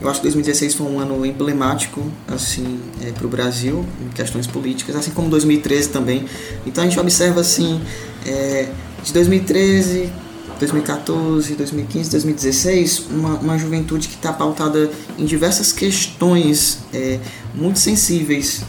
[0.00, 4.46] eu acho que 2016 foi um ano emblemático assim é, para o Brasil em questões
[4.46, 6.26] políticas, assim como 2013 também.
[6.64, 7.80] Então a gente observa assim
[8.24, 8.68] é,
[9.02, 10.12] de 2013,
[10.60, 17.18] 2014, 2015, 2016 uma, uma juventude que está pautada em diversas questões é,
[17.52, 18.62] muito sensíveis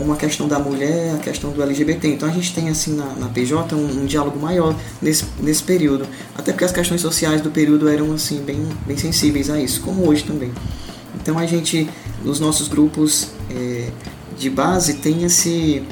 [0.00, 2.08] como a questão da mulher, a questão do LGBT.
[2.08, 6.06] Então a gente tem assim na, na PJ um, um, diálogo maior nesse, nesse período,
[6.34, 10.08] até porque as questões sociais do período eram assim bem, bem sensíveis a isso, como
[10.08, 10.50] hoje também.
[11.20, 11.86] Então a gente,
[12.24, 13.90] nos nossos grupos é,
[14.38, 15.82] de base, tem esse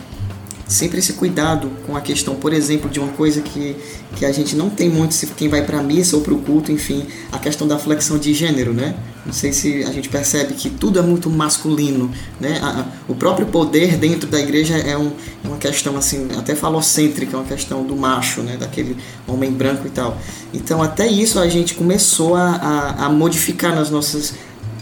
[0.69, 3.75] sempre esse cuidado com a questão, por exemplo, de uma coisa que,
[4.15, 6.39] que a gente não tem muito se quem vai para a missa ou para o
[6.39, 8.95] culto, enfim, a questão da flexão de gênero, né?
[9.25, 12.59] Não sei se a gente percebe que tudo é muito masculino, né?
[12.63, 17.37] A, a, o próprio poder dentro da igreja é um, uma questão assim, até falocêntrica,
[17.37, 18.57] uma questão do macho, né?
[18.57, 20.19] Daquele homem branco e tal.
[20.53, 24.35] Então até isso a gente começou a, a, a modificar nas nossas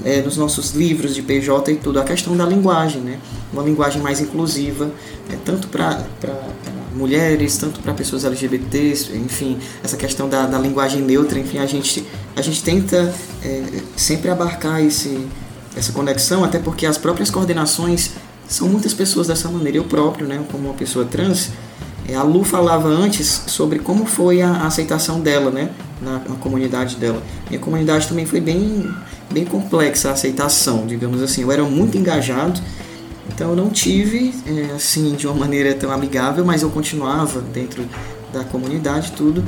[0.05, 3.19] é, nos nossos livros de PJ e tudo, a questão da linguagem, né?
[3.53, 4.91] Uma linguagem mais inclusiva,
[5.31, 6.05] é, tanto para
[6.95, 12.07] mulheres, tanto para pessoas LGBTs, enfim, essa questão da, da linguagem neutra, enfim, a gente,
[12.35, 13.63] a gente tenta é,
[13.97, 15.27] sempre abarcar esse,
[15.77, 18.13] essa conexão, até porque as próprias coordenações
[18.49, 19.79] são muitas pessoas dessa maneira.
[19.79, 21.51] Eu próprio, né, como uma pessoa trans,
[22.09, 26.97] é, a Lu falava antes sobre como foi a, aceitação dela, né, na, na, comunidade
[26.97, 27.23] dela.
[27.49, 28.89] Minha comunidade também foi bem,
[29.31, 31.43] bem complexa a aceitação, digamos assim.
[31.43, 32.61] Eu era muito engajado,
[33.29, 37.85] então eu não tive, é, assim, de uma maneira tão amigável, mas eu continuava dentro
[38.33, 39.45] da comunidade tudo.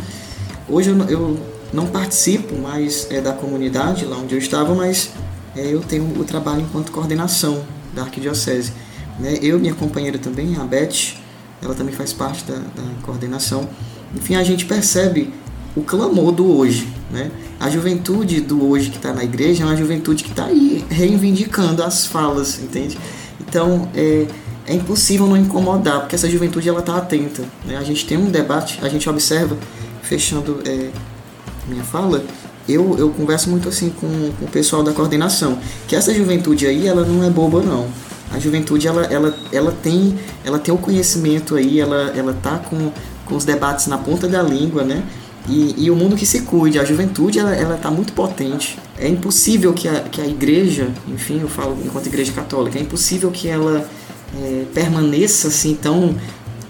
[0.68, 1.40] Hoje eu, eu
[1.72, 5.10] não participo mais é, da comunidade lá onde eu estava, mas
[5.56, 7.62] é, eu tenho o trabalho enquanto coordenação
[7.94, 8.72] da arquidiocese.
[9.18, 9.38] Né?
[9.42, 11.16] Eu, minha companheira também, a Beth,
[11.62, 13.68] ela também faz parte da, da coordenação.
[14.14, 15.32] Enfim, a gente percebe
[15.76, 16.88] o clamor do hoje.
[17.10, 17.30] Né?
[17.58, 21.82] A juventude do hoje que está na igreja é uma juventude que está aí reivindicando
[21.82, 22.98] as falas, entende?
[23.40, 24.26] Então é,
[24.66, 27.42] é impossível não incomodar, porque essa juventude ela está atenta.
[27.64, 27.76] Né?
[27.76, 29.56] A gente tem um debate, a gente observa,
[30.02, 30.90] fechando é,
[31.66, 32.22] minha fala,
[32.68, 36.86] eu, eu converso muito assim com, com o pessoal da coordenação, que essa juventude aí
[36.86, 37.88] ela não é boba não.
[38.30, 42.92] A juventude ela, ela, ela, tem, ela tem o conhecimento aí, ela, ela tá com,
[43.24, 45.02] com os debates na ponta da língua, né?
[45.48, 48.78] E, e o mundo que se cuide, a juventude ela, ela tá muito potente.
[48.98, 53.30] É impossível que a, que a igreja, enfim, eu falo enquanto igreja católica, é impossível
[53.30, 53.88] que ela
[54.36, 56.14] é, permaneça assim tão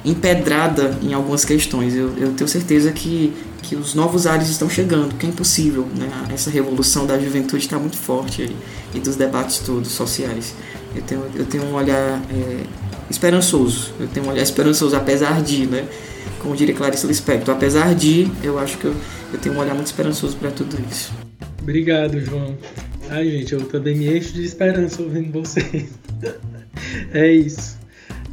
[0.05, 1.95] empedrada em algumas questões.
[1.95, 6.09] Eu, eu tenho certeza que, que os novos ares estão chegando, que é impossível, né?
[6.33, 8.57] Essa revolução da juventude está muito forte aí,
[8.95, 10.55] e dos debates todos sociais.
[10.95, 12.61] Eu tenho, eu tenho um olhar é,
[13.11, 15.85] esperançoso, eu tenho um olhar esperançoso, apesar de, né?
[16.41, 18.95] Como diria Clarice Lispector, apesar de, eu acho que eu,
[19.33, 21.13] eu tenho um olhar muito esperançoso para tudo isso.
[21.61, 22.57] Obrigado, João.
[23.11, 25.91] Ai, gente, eu também me encho de esperança ouvindo vocês.
[27.13, 27.79] é isso.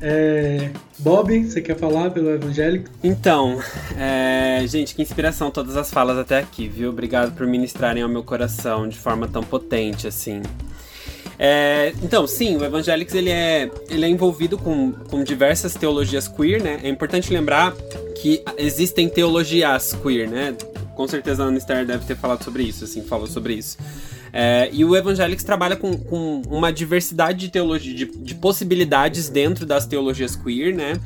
[0.02, 0.70] É...
[1.00, 2.90] Bob, você quer falar pelo evangélico?
[3.04, 3.60] Então,
[3.98, 4.64] é...
[4.68, 6.90] gente, que inspiração todas as falas até aqui, viu?
[6.90, 10.42] Obrigado por ministrarem ao meu coração de forma tão potente assim.
[11.38, 16.62] É, então, sim, o Evangelics ele é, ele é envolvido com, com diversas teologias queer,
[16.62, 16.80] né?
[16.84, 17.74] É importante lembrar
[18.22, 20.56] que existem teologias queer, né?
[20.96, 23.78] Com certeza a Anister deve ter falado sobre isso, assim, falou sobre isso.
[24.38, 29.66] É, e o Evangelics trabalha com, com uma diversidade de teologia, de, de, possibilidades dentro
[29.66, 31.00] das teologias queer, né?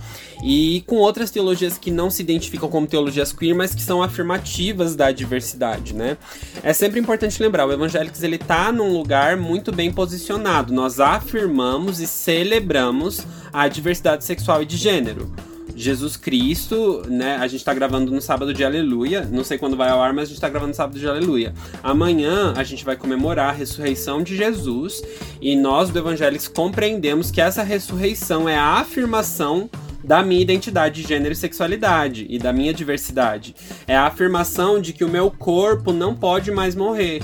[0.44, 4.96] E com outras teologias que não se identificam como teologias queer, mas que são afirmativas
[4.96, 6.18] da diversidade, né?
[6.63, 10.74] É sempre importante lembrar, o Evangelics ele tá num lugar muito bem posicionado.
[10.74, 15.32] Nós afirmamos e celebramos a diversidade sexual e de gênero.
[15.80, 17.38] Jesus Cristo, né?
[17.38, 19.28] A gente tá gravando no sábado de Aleluia.
[19.32, 21.54] Não sei quando vai ao ar, mas a gente tá gravando no sábado de Aleluia.
[21.82, 25.02] Amanhã a gente vai comemorar a ressurreição de Jesus
[25.42, 29.70] e nós do Evangélicos compreendemos que essa ressurreição é a afirmação
[30.04, 33.56] da minha identidade de gênero e sexualidade e da minha diversidade.
[33.88, 37.22] É a afirmação de que o meu corpo não pode mais morrer.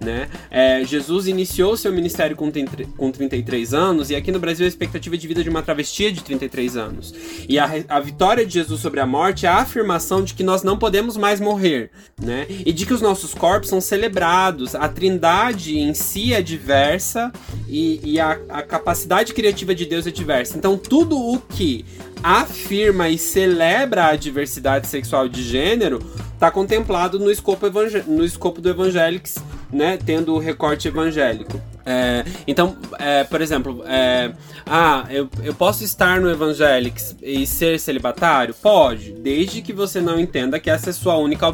[0.00, 0.28] Né?
[0.48, 2.52] É, Jesus iniciou seu ministério com,
[2.96, 6.10] com 33 anos, e aqui no Brasil a expectativa de vida de uma travesti é
[6.10, 7.12] de 33 anos.
[7.48, 10.62] E a, a vitória de Jesus sobre a morte é a afirmação de que nós
[10.62, 11.90] não podemos mais morrer,
[12.20, 12.46] né?
[12.48, 17.32] E de que os nossos corpos são celebrados, a trindade em si é diversa
[17.68, 20.56] e, e a, a capacidade criativa de Deus é diversa.
[20.56, 21.84] Então, tudo o que
[22.22, 25.98] afirma e celebra a diversidade sexual de gênero
[26.34, 27.66] está contemplado no escopo,
[28.06, 29.36] no escopo do Evangelics,
[29.72, 31.60] né, tendo o recorte evangélico.
[31.90, 34.30] É, então, é, por exemplo, é,
[34.66, 38.54] ah, eu, eu posso estar no Evangelics e ser celibatário?
[38.54, 41.50] Pode, desde que você não entenda que essa é sua única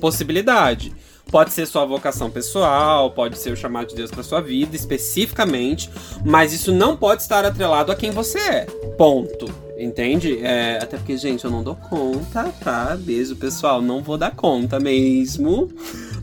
[0.00, 0.90] possibilidade.
[1.30, 5.90] Pode ser sua vocação pessoal, pode ser o chamado de Deus para sua vida especificamente,
[6.24, 8.64] mas isso não pode estar atrelado a quem você é.
[8.96, 9.52] Ponto.
[9.76, 10.38] Entende?
[10.40, 12.96] É, até porque, gente, eu não dou conta, tá?
[12.98, 13.82] Beijo, pessoal.
[13.82, 15.68] Não vou dar conta mesmo.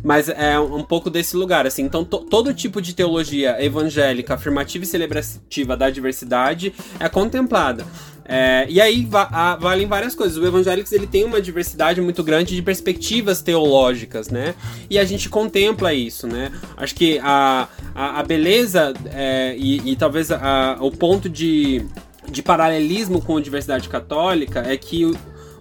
[0.03, 1.83] Mas é um pouco desse lugar, assim.
[1.83, 7.85] Então, to, todo tipo de teologia evangélica, afirmativa e celebrativa da diversidade é contemplada.
[8.33, 10.37] É, e aí va a, valem várias coisas.
[10.37, 14.55] O Evangelics ele tem uma diversidade muito grande de perspectivas teológicas, né?
[14.89, 16.51] E a gente contempla isso, né?
[16.77, 21.85] Acho que a, a, a beleza é, e, e, talvez a, o ponto de,
[22.29, 25.13] de paralelismo com a diversidade católica é que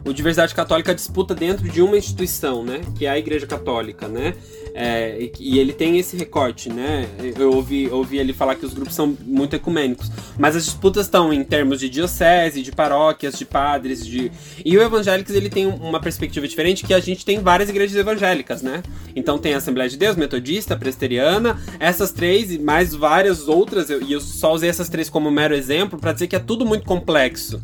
[0.04, 2.80] o, diversidade católica disputa dentro de uma instituição, né?
[2.96, 4.34] Que é a Igreja Católica, né?
[4.74, 7.08] É, e, ele tem esse recorte, né?
[7.38, 10.10] Eu ouvi, ouvi ele falar que os grupos são muito ecumênicos.
[10.38, 14.30] Mas as disputas estão em termos de diocese, de paróquias, de padres, de.
[14.64, 18.62] E o Evangélicos ele tem uma perspectiva diferente que a gente tem várias igrejas evangélicas,
[18.62, 18.82] né?
[19.14, 24.12] Então tem a Assembleia de Deus, Metodista, Presteriana, essas três e mais várias outras, e
[24.12, 27.62] eu só usei essas três como mero exemplo para dizer que é tudo muito complexo.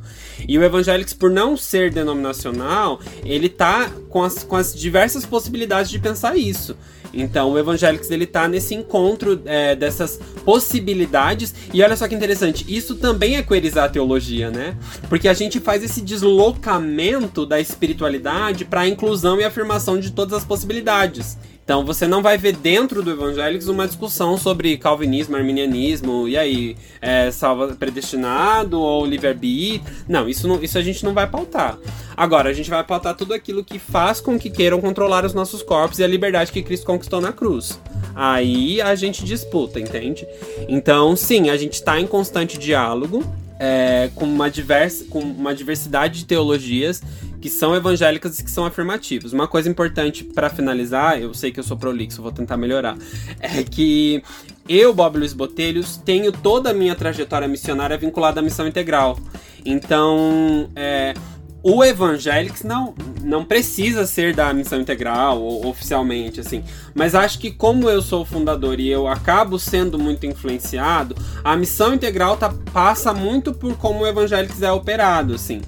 [0.49, 5.91] E o Evangélicos, por não ser denominacional, ele tá com as, com as diversas possibilidades
[5.91, 6.77] de pensar isso.
[7.17, 11.55] Então o Evangelics ele tá nesse encontro é, dessas possibilidades.
[11.73, 14.77] E olha só que interessante, isso também é querizar a teologia, né?
[15.09, 20.35] Porque a gente faz esse deslocamento da espiritualidade para a inclusão e afirmação de todas
[20.35, 21.37] as possibilidades.
[21.67, 26.77] Então você não vai ver dentro do Evangelics uma discussão sobre calvinismo, arminianismo, e aí,
[27.01, 29.83] é, salva predestinado ou livre-arbítrio.
[30.09, 31.77] Não isso, não, isso a gente não vai pautar.
[32.17, 35.61] Agora, a gente vai pautar tudo aquilo que faz com que queiram controlar os nossos
[35.61, 37.81] corpos e a liberdade que Cristo conquistou na cruz.
[38.15, 40.25] Aí a gente disputa, entende?
[40.69, 43.25] Então, sim, a gente está em constante diálogo.
[43.59, 47.03] É, com, uma diversa, com uma diversidade de teologias
[47.41, 49.33] que são evangélicas e que são afirmativas.
[49.33, 52.97] Uma coisa importante para finalizar, eu sei que eu sou prolixo, vou tentar melhorar,
[53.41, 54.23] é que
[54.69, 59.19] eu, Bob Luiz Botelhos, tenho toda a minha trajetória missionária vinculada à missão integral.
[59.65, 61.15] Então, é,
[61.63, 66.65] o Evangelics não, não precisa ser da missão integral ou, oficialmente, assim.
[66.95, 71.95] Mas acho que como eu sou fundador e eu acabo sendo muito influenciado, a missão
[71.95, 75.61] integral tá, passa muito por como o Evangelics é operado, assim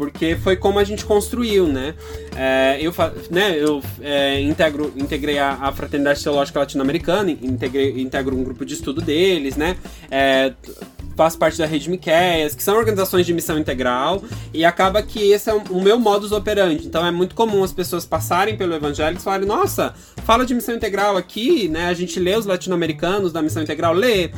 [0.00, 1.94] porque foi como a gente construiu, né?
[2.34, 2.90] É, eu
[3.30, 9.02] né, eu é, integro, integrei a, a Fraternidade Teológica Latino-Americana, integro um grupo de estudo
[9.02, 9.76] deles, né?
[10.10, 10.54] É,
[11.16, 15.50] faço parte da Rede Miqueias, que são organizações de missão integral, e acaba que esse
[15.50, 16.86] é o meu modus operandi.
[16.86, 19.94] Então é muito comum as pessoas passarem pelo evangelho e falarem, nossa,
[20.24, 21.88] fala de missão integral aqui, né?
[21.88, 24.30] A gente lê os latino-americanos da missão integral, lê.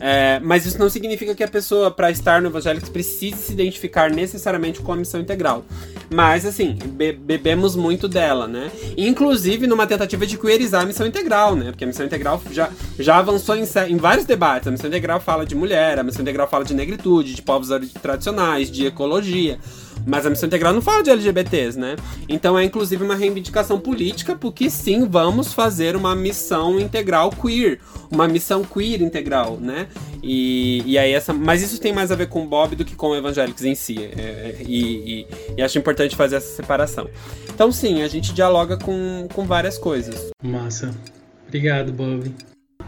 [0.00, 4.10] É, mas isso não significa que a pessoa, para estar no evangélico, precise se identificar
[4.10, 5.64] necessariamente com a missão integral.
[6.12, 8.70] Mas, assim, be bebemos muito dela, né?
[8.96, 11.70] Inclusive numa tentativa de queerizar a missão integral, né?
[11.70, 14.68] Porque a missão integral já, já avançou em, em vários debates.
[14.68, 17.68] A missão integral fala de mulher, a missão integral fala de negritude, de povos
[18.02, 19.58] tradicionais, de ecologia.
[20.06, 21.96] Mas a missão integral não fala de LGBTs, né?
[22.28, 27.80] Então é inclusive uma reivindicação política, porque sim, vamos fazer uma missão integral queer,
[28.10, 29.88] uma missão queer integral, né?
[30.22, 31.32] E, e aí essa.
[31.32, 33.74] Mas isso tem mais a ver com o Bob do que com o Evangélicos em
[33.74, 33.98] si.
[33.98, 35.26] É, é, e, e,
[35.56, 37.08] e, acho importante fazer essa separação.
[37.52, 40.30] Então sim, a gente dialoga com, com várias coisas.
[40.42, 40.94] Massa.
[41.46, 42.34] Obrigado, Bob.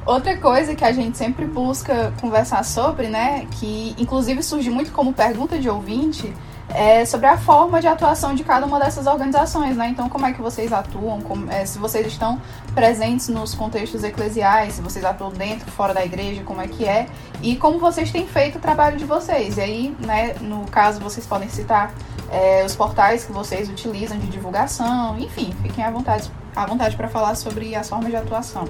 [0.07, 5.13] Outra coisa que a gente sempre busca conversar sobre, né, que inclusive surge muito como
[5.13, 6.33] pergunta de ouvinte,
[6.69, 9.89] é, sobre a forma de atuação de cada uma dessas organizações, né?
[9.89, 12.41] Então, como é que vocês atuam, como, é, se vocês estão
[12.75, 17.07] presentes nos contextos eclesiais, se vocês atuam dentro, fora da igreja, como é que é,
[17.43, 19.57] e como vocês têm feito o trabalho de vocês.
[19.57, 21.95] E aí, né, no caso, vocês podem citar
[22.31, 27.09] é, os portais que vocês utilizam de divulgação, enfim, fiquem à vontade, à vontade para
[27.09, 28.65] falar sobre as formas de atuação.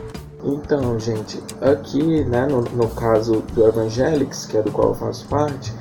[0.44, 5.26] Então, gente, aqui, né, no, no caso do Evangelics, que é do qual eu faço
[5.26, 5.72] parte,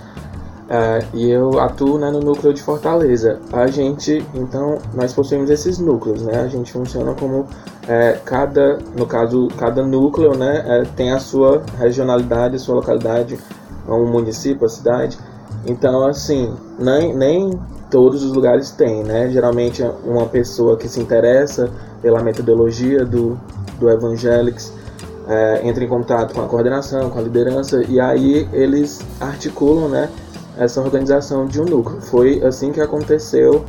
[0.67, 3.39] É, e eu atuo né, no núcleo de Fortaleza.
[3.53, 6.41] A gente, então, nós possuímos esses núcleos, né?
[6.41, 7.45] A gente funciona como
[7.87, 13.37] é, cada, no caso, cada núcleo, né, é, tem a sua regionalidade, a sua localidade,
[13.87, 15.17] um município, a cidade.
[15.67, 17.59] Então, assim, nem, nem
[17.91, 19.29] todos os lugares têm, né?
[19.29, 21.69] Geralmente, uma pessoa que se interessa
[22.01, 23.39] pela metodologia do,
[23.79, 24.73] do Evangelics
[25.27, 30.09] é, entra em contato com a coordenação, com a liderança, e aí eles articulam, né?
[30.57, 32.01] Essa organização de um núcleo.
[32.01, 33.65] Foi assim que aconteceu,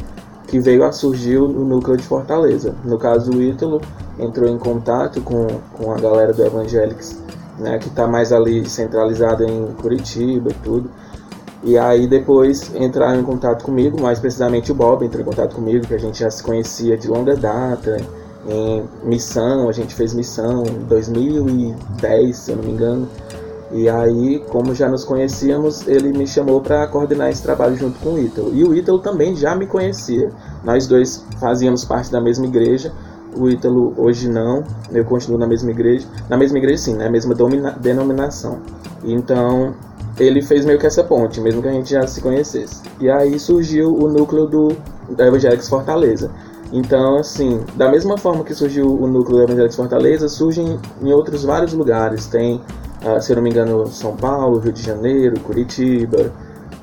[0.47, 2.75] que veio a surgir o núcleo de Fortaleza.
[2.85, 3.81] No caso, o Ítalo
[4.19, 7.21] entrou em contato com, com a galera do Evangelics,
[7.59, 10.91] né, que está mais ali centralizada em Curitiba e tudo.
[11.63, 15.87] E aí depois entraram em contato comigo, mais precisamente o Bob entrou em contato comigo,
[15.87, 17.97] que a gente já se conhecia de longa data,
[18.49, 23.09] em missão, a gente fez missão em 2010, se eu não me engano.
[23.73, 28.11] E aí, como já nos conhecíamos, ele me chamou para coordenar esse trabalho junto com
[28.11, 28.55] o Ítalo.
[28.55, 30.31] E o Ítalo também já me conhecia.
[30.63, 32.93] Nós dois fazíamos parte da mesma igreja.
[33.37, 34.63] O Ítalo hoje não,
[34.93, 36.07] eu continuo na mesma igreja.
[36.29, 37.35] Na mesma igreja sim, na mesma
[37.81, 38.61] denominação.
[39.05, 39.75] Então,
[40.19, 42.83] ele fez meio que essa ponte, mesmo que a gente já se conhecesse.
[43.01, 44.69] E aí surgiu o núcleo do,
[45.11, 46.31] do Evangelics Fortaleza.
[46.73, 51.45] Então, assim, da mesma forma que surgiu o núcleo do Evangelics Fortaleza, surgem em outros
[51.45, 52.27] vários lugares.
[52.27, 52.61] Tem
[53.07, 56.33] ah, se eu não me engano, São Paulo, Rio de Janeiro, Curitiba,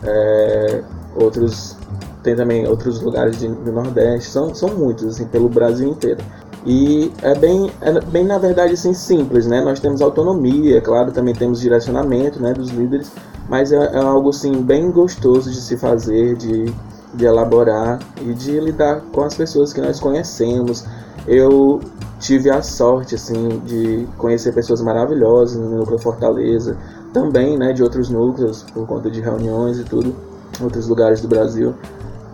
[0.04, 0.84] é,
[1.16, 1.78] outros
[2.24, 6.24] tem também outros lugares de, do Nordeste, são, são muitos, assim, pelo Brasil inteiro.
[6.66, 9.62] E é bem, é bem, na verdade, assim, simples, né?
[9.62, 13.12] Nós temos autonomia, claro, também temos direcionamento, né, dos líderes,
[13.50, 16.74] mas é, é algo, assim, bem gostoso de se fazer, de,
[17.14, 20.86] de elaborar e de lidar com as pessoas que nós conhecemos.
[21.28, 21.80] Eu
[22.20, 26.78] tive a sorte assim de conhecer pessoas maravilhosas no núcleo Fortaleza,
[27.14, 30.16] também, né, de outros núcleos por conta de reuniões e tudo,
[30.62, 31.76] outros lugares do Brasil.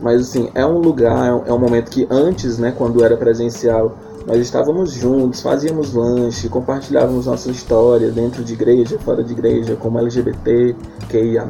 [0.02, 4.38] Mas assim, é um lugar, é um momento que antes, né, quando era presencial, nós
[4.38, 10.76] estávamos juntos, fazíamos lanche, compartilhávamos nossa história dentro de igreja, fora de igreja, como LGBT,
[11.10, 11.48] QIA+.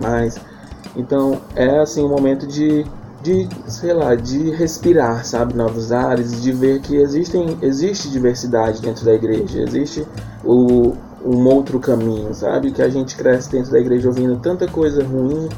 [0.96, 2.86] Então, é assim um momento de
[3.22, 9.04] de, sei lá, de respirar, sabe, novos ares, de ver que existem, existe diversidade dentro
[9.04, 10.08] da igreja, existe
[10.44, 10.94] o,
[11.24, 15.50] um outro caminho, sabe, que a gente cresce dentro da igreja ouvindo tanta coisa ruim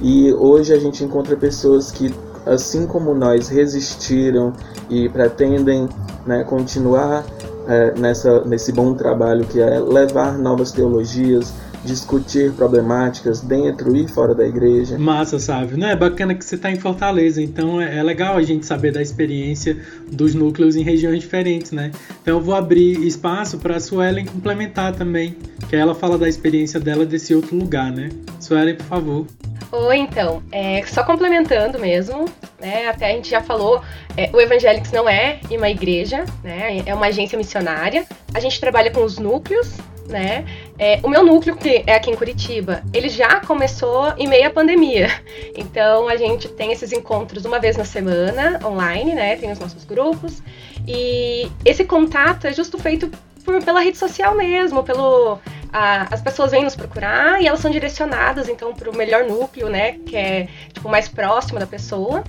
[0.00, 2.14] e hoje a gente encontra pessoas que,
[2.46, 4.52] assim como nós, resistiram
[4.88, 5.88] e pretendem
[6.24, 7.24] né, continuar
[7.66, 11.52] é, nessa, nesse bom trabalho que é levar novas teologias,
[11.84, 14.98] discutir problemáticas dentro e fora da igreja.
[14.98, 15.76] Massa, sabe?
[15.76, 18.92] Não é bacana que você está em Fortaleza, então é, é, legal a gente saber
[18.92, 19.76] da experiência
[20.10, 21.90] dos núcleos em regiões diferentes, né?
[22.22, 25.36] Então eu vou abrir espaço para a Suelen complementar também,
[25.68, 28.10] que ela fala da experiência dela desse outro lugar, né?
[28.38, 29.26] Suelen, por favor.
[29.72, 32.24] Oi, então, é, só complementando mesmo,
[32.60, 32.88] né?
[32.88, 33.80] Até a gente já falou,
[34.16, 36.82] é, o Evangelics não é uma igreja, né?
[36.84, 38.04] É uma agência missionária.
[38.34, 39.78] A gente trabalha com os núcleos
[40.10, 40.44] né?
[40.78, 44.50] É, o meu núcleo, que é aqui em Curitiba, ele já começou em meio à
[44.50, 45.08] pandemia.
[45.54, 49.36] Então a gente tem esses encontros uma vez na semana, online, né?
[49.36, 50.42] Tem os nossos grupos.
[50.86, 53.10] E esse contato é justo feito
[53.50, 55.38] por, pela rede social mesmo, pelo.
[55.72, 59.68] A, as pessoas vêm nos procurar e elas são direcionadas então para o melhor núcleo,
[59.68, 59.92] né?
[60.06, 62.24] Que é tipo mais próximo da pessoa.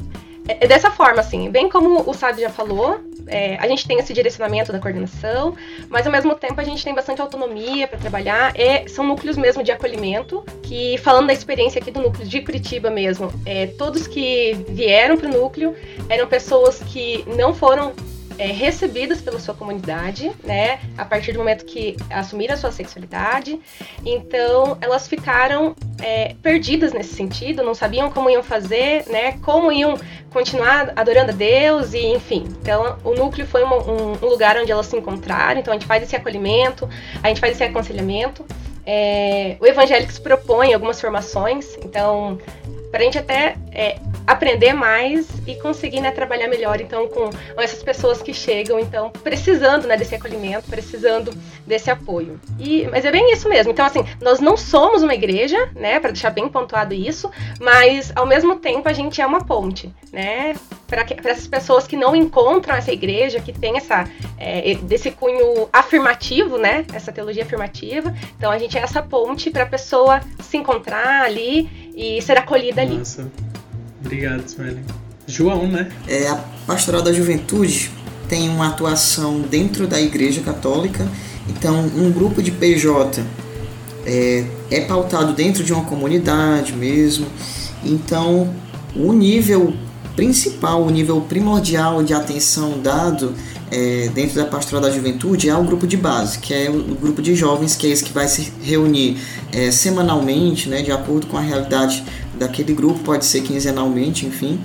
[0.48, 4.00] É, é dessa forma, assim, bem como o Sábio já falou, é, a gente tem
[4.00, 5.56] esse direcionamento da coordenação,
[5.90, 8.54] mas ao mesmo tempo a gente tem bastante autonomia para trabalhar.
[8.56, 12.90] E são núcleos mesmo de acolhimento, que falando da experiência aqui do núcleo de Curitiba
[12.90, 15.76] mesmo, é, todos que vieram para o núcleo
[16.10, 17.94] eram pessoas que não foram
[18.42, 20.80] é, recebidas pela sua comunidade, né?
[20.98, 23.60] A partir do momento que assumiram a sua sexualidade.
[24.04, 29.34] Então, elas ficaram é, perdidas nesse sentido, não sabiam como iam fazer, né?
[29.44, 29.96] Como iam
[30.32, 32.46] continuar adorando a Deus e enfim.
[32.60, 35.60] Então, o núcleo foi um, um, lugar onde elas se encontraram.
[35.60, 36.90] Então, a gente faz esse acolhimento,
[37.22, 38.44] a gente faz esse aconselhamento.
[38.84, 42.40] É, o Evangélicos propõe algumas formações, então
[42.92, 47.82] para a gente até é, aprender mais e conseguir né, trabalhar melhor então com essas
[47.82, 51.34] pessoas que chegam então precisando né, desse acolhimento, precisando
[51.66, 52.40] desse apoio.
[52.60, 53.72] E mas é bem isso mesmo.
[53.72, 58.26] Então assim, nós não somos uma igreja, né, para deixar bem pontuado isso, mas ao
[58.26, 60.54] mesmo tempo a gente é uma ponte, né,
[60.88, 64.06] para essas pessoas que não encontram essa igreja, que tem essa
[64.38, 68.14] é, desse cunho afirmativo, né, essa teologia afirmativa.
[68.38, 72.82] Então a gente é essa ponte para a pessoa se encontrar ali e ser acolhida
[72.82, 72.98] ali.
[72.98, 73.28] Nossa.
[74.04, 74.84] Obrigado, Suelen.
[75.28, 75.90] João, né?
[76.08, 76.36] É, a
[76.66, 77.92] Pastoral da Juventude
[78.28, 81.08] tem uma atuação dentro da Igreja Católica,
[81.48, 83.24] então um grupo de PJ
[84.06, 87.28] é, é pautado dentro de uma comunidade mesmo,
[87.84, 88.54] Então,
[88.96, 89.74] o nível
[90.16, 93.34] principal, o nível primordial de atenção dado
[93.72, 97.22] é, dentro da pastoral da juventude é o grupo de base, que é o, grupo
[97.22, 99.18] de jovens, que é esse que vai se reunir
[99.52, 102.04] é, semanalmente, né, de acordo com a realidade
[102.38, 104.60] daquele grupo, pode ser quinzenalmente, enfim.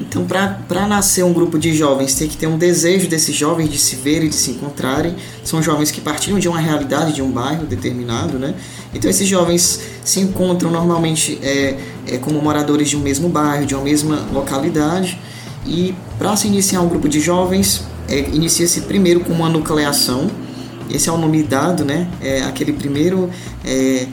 [0.00, 3.78] Então, para nascer um grupo de jovens, tem que ter um desejo desses jovens de
[3.78, 5.14] se verem, de se encontrarem.
[5.44, 8.54] São jovens que partilham de uma realidade de um bairro determinado, né?
[8.92, 11.76] Então, esses jovens se encontram normalmente é,
[12.08, 15.16] é, como moradores de um mesmo bairro, de uma mesma localidade.
[15.64, 20.30] E para se iniciar um grupo de jovens, é, inicia-se primeiro com uma nucleação.
[20.90, 22.08] Esse é o nome dado, né?
[22.20, 23.30] É aquele primeiro
[23.64, 24.06] é,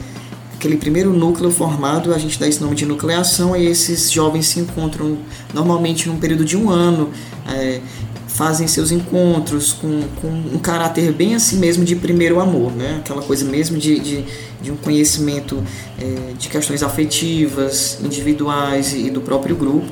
[0.62, 4.60] aquele primeiro núcleo formado, a gente dá esse nome de nucleação, e esses jovens se
[4.60, 5.18] encontram
[5.52, 7.10] normalmente num período de um ano,
[7.48, 7.80] é,
[8.28, 12.98] fazem seus encontros com, com, um caráter bem assim mesmo de primeiro amor, né?
[13.00, 14.24] aquela coisa mesmo de, de,
[14.62, 15.62] de um conhecimento
[16.00, 19.86] é, de questões afetivas, individuais e do próprio grupo.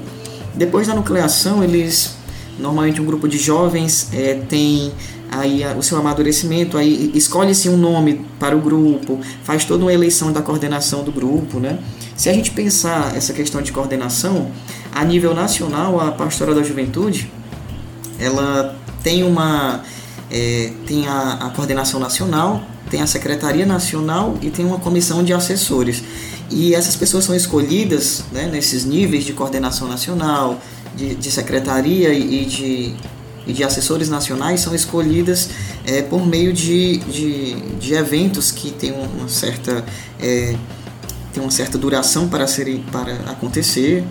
[0.54, 2.16] Depois da nucleação, eles
[2.60, 4.92] normalmente um grupo de jovens é, tem
[5.30, 10.32] aí o seu amadurecimento, aí escolhe-se um nome para o grupo, faz toda uma eleição
[10.32, 11.78] da coordenação do grupo, né?
[12.16, 14.50] Se a gente pensar essa questão de coordenação,
[14.92, 17.30] a nível nacional, a Pastoral da Juventude,
[18.18, 19.82] ela tem uma
[20.30, 25.32] é, tem a, a coordenação nacional, tem a secretaria nacional e tem uma comissão de
[25.32, 26.02] assessores.
[26.50, 30.60] E essas pessoas são escolhidas né, nesses níveis de coordenação nacional,
[30.94, 32.96] de, de secretaria e de
[33.46, 35.50] e de assessores nacionais são escolhidas
[35.86, 39.84] é, por meio de, de, de, eventos que têm uma certa,
[40.20, 40.54] é,
[41.32, 44.04] tem uma certa duração para, serem, para acontecer.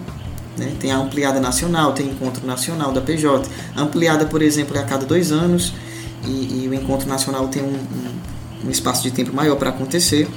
[0.58, 0.74] Né?
[0.80, 3.48] Tem a ampliada nacional, tem encontro nacional da PJ.
[3.76, 5.74] A ampliada, por exemplo, é a cada dois anos
[6.26, 10.28] e, e o encontro nacional tem um, um, um espaço de tempo maior para acontecer.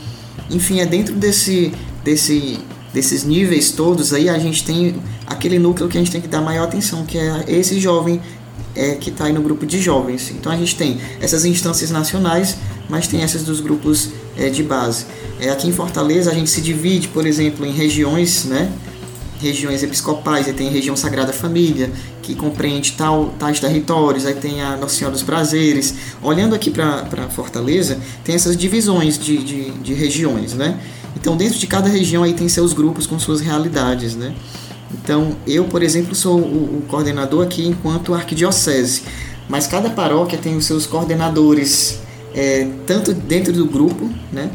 [0.51, 1.73] Enfim, é dentro desse,
[2.05, 2.61] desse,
[2.93, 4.95] desses níveis todos aí a gente tem
[5.27, 8.21] aquele núcleo que a gente tem que dar maior atenção, que é esse jovem
[8.75, 10.31] é, que está aí no grupo de jovens.
[10.31, 12.57] Então a gente tem essas instâncias nacionais,
[12.89, 15.07] mas tem essas dos grupos é, de base.
[15.41, 18.71] É, aqui em Fortaleza a gente se divide, por exemplo, em regiões, né?
[19.43, 21.91] regiões episcopais, aí tem a região Sagrada Família,
[22.23, 25.95] que compreende tal, tais territórios, aí tem a Nossa Senhora dos Prazeres.
[26.23, 30.79] Olhando aqui para Fortaleza, tem essas divisões de, de, de regiões, né?
[31.17, 34.35] Então, dentro de cada região aí tem seus grupos com suas realidades, né?
[34.93, 39.03] Então, eu, por exemplo, sou o, o coordenador aqui enquanto arquidiocese,
[39.49, 42.01] mas cada paróquia tem os seus coordenadores,
[42.35, 44.51] é, tanto dentro do grupo, né?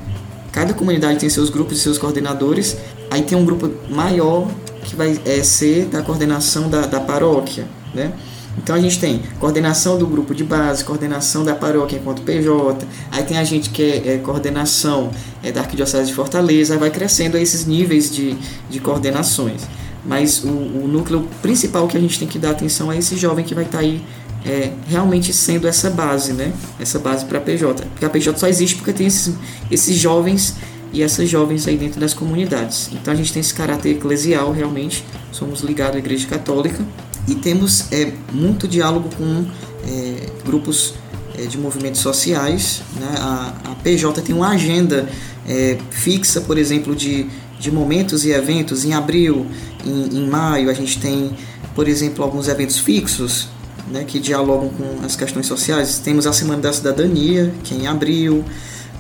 [0.52, 2.78] Cada comunidade tem seus grupos e seus coordenadores.
[3.12, 4.48] Aí tem um grupo maior
[4.84, 8.14] que vai é, ser da coordenação da, da paróquia, né?
[8.58, 13.24] Então a gente tem coordenação do grupo de base, coordenação da paróquia enquanto PJ, aí
[13.24, 15.12] tem a gente que é, é coordenação
[15.44, 18.36] é, da Arquidiocese de Fortaleza, aí vai crescendo esses níveis de,
[18.70, 19.62] de coordenações.
[20.04, 23.44] Mas o, o, núcleo principal que a gente tem que dar atenção é esse jovem
[23.44, 24.02] que vai estar tá aí
[24.46, 26.54] é, realmente sendo essa base, né?
[26.80, 27.86] Essa base para PJ.
[27.86, 29.36] Porque a PJ só existe porque tem esses,
[29.70, 30.56] esses jovens
[30.94, 32.90] e essas jovens aí dentro das comunidades.
[32.94, 36.86] Então a gente tem esse caráter eclesial realmente, somos ligados à Igreja Católica
[37.28, 39.46] e temos é, muito diálogo com
[39.86, 40.94] é, grupos
[41.38, 42.82] é, de movimentos sociais.
[42.96, 43.16] Né?
[43.18, 45.08] A, a, PJ tem uma agenda
[45.48, 47.28] é, fixa, por exemplo, de,
[47.60, 48.86] de momentos e eventos.
[48.86, 49.46] Em abril
[49.86, 51.32] em, em maio a gente tem,
[51.76, 53.50] por exemplo, alguns eventos fixos
[53.92, 56.00] né, que dialogam com as questões sociais.
[56.00, 58.44] Temos a Semana da Cidadania, que é em abril.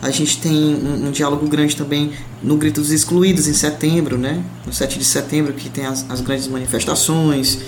[0.01, 2.11] A gente tem um, um, diálogo grande também
[2.43, 4.43] no Grito dos Excluídos, em setembro, né?
[4.65, 7.59] no 7 de setembro, que tem as, as grandes manifestações.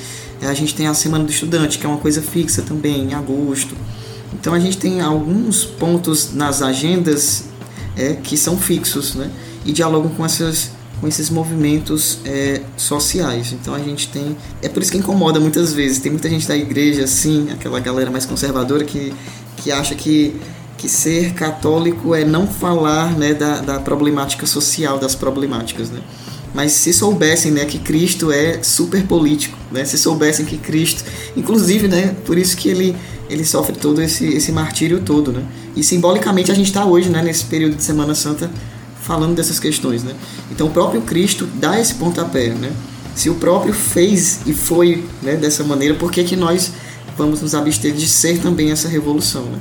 [0.41, 3.75] A gente tem a Semana do Estudante, que é uma coisa fixa também, em agosto.
[4.33, 7.45] Então a gente tem alguns pontos nas agendas
[7.97, 9.29] é, que são fixos né?
[9.65, 13.53] e dialogam com essas com esses movimentos é, sociais.
[13.53, 14.35] Então a gente tem.
[14.61, 15.99] É por isso que incomoda muitas vezes.
[15.99, 19.13] Tem muita gente da igreja, assim, aquela galera mais conservadora que,
[19.57, 20.35] que acha que,
[20.77, 25.89] que ser católico é não falar né, da, da problemática social, das problemáticas.
[25.89, 26.01] Né?
[26.54, 29.86] Mas se soubessem né, que Cristo é super político, né?
[29.86, 31.04] se soubessem que Cristo.
[31.38, 32.95] Inclusive, né, por isso que ele,
[33.30, 35.32] ele sofre todo esse, esse martírio todo.
[35.32, 35.43] Né?
[35.76, 38.50] E simbolicamente a gente está hoje, né, nesse período de Semana Santa
[39.10, 40.14] falando dessas questões, né?
[40.52, 42.72] Então o próprio Cristo dá esse pontapé, né?
[43.16, 46.72] Se o próprio fez e foi né, dessa maneira, por que, que nós
[47.18, 49.60] vamos nos abster de ser também essa revolução, né?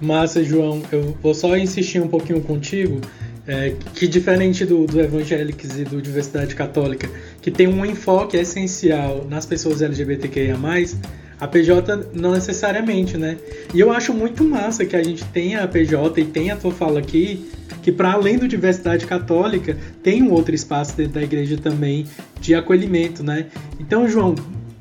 [0.00, 0.82] Massa, João.
[0.90, 3.00] Eu vou só insistir um pouquinho contigo,
[3.50, 7.10] é, que diferente do, do e do Diversidade Católica,
[7.42, 10.56] que tem um enfoque essencial nas pessoas LGBTQIA+,
[11.40, 13.38] A PJ não necessariamente, né?
[13.74, 16.70] E eu acho muito massa que a gente tenha a PJ e tenha a tua
[16.70, 17.50] fala aqui,
[17.82, 22.06] que para além do diversidade católica, tem um outro espaço dentro da igreja também
[22.40, 23.46] de acolhimento, né?
[23.80, 24.36] Então, João,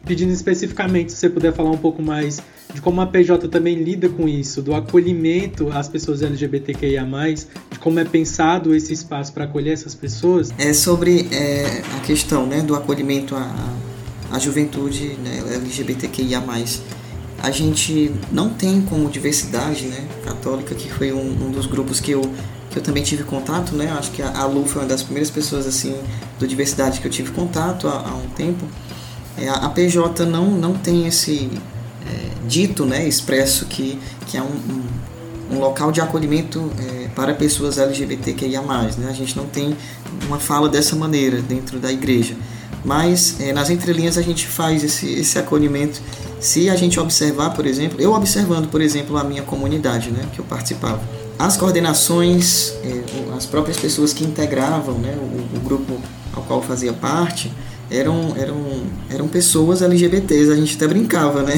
[0.10, 2.41] pedindo especificamente se você puder falar um pouco mais
[2.74, 7.05] de como a PJ também lida com isso, do acolhimento às pessoas LGBTQIA+,
[7.72, 10.51] de como é pensado esse espaço para acolher essas pessoas.
[10.57, 13.72] É sobre é, a questão né, do acolhimento à,
[14.32, 16.43] à juventude né, LGBTQIA+.
[17.43, 22.12] A gente não tem como diversidade né, católica, que foi um, um dos grupos que
[22.12, 22.22] eu
[22.72, 23.91] que eu também tive contato, né?
[23.97, 25.95] Acho que a Lu foi uma das primeiras pessoas assim
[26.38, 28.64] do diversidade que eu tive contato há, há um tempo.
[29.41, 31.49] É, a PJ não, não tem esse
[32.05, 37.33] é, dito, né, expresso que, que é um, um, um local de acolhimento é, para
[37.33, 38.61] pessoas LGBTQIA+.
[38.61, 39.07] Né?
[39.09, 39.75] A gente não tem
[40.27, 42.35] uma fala dessa maneira dentro da igreja.
[42.83, 46.01] Mas é, nas entrelinhas a gente faz esse, esse acolhimento.
[46.39, 50.39] Se a gente observar, por exemplo, eu observando, por exemplo, a minha comunidade né, que
[50.39, 51.01] eu participava,
[51.37, 55.99] as coordenações, é, as próprias pessoas que integravam né, o, o grupo
[56.33, 57.51] ao qual fazia parte,
[57.91, 58.57] eram, eram,
[59.09, 61.55] eram pessoas LGBTs, a gente até brincava, né?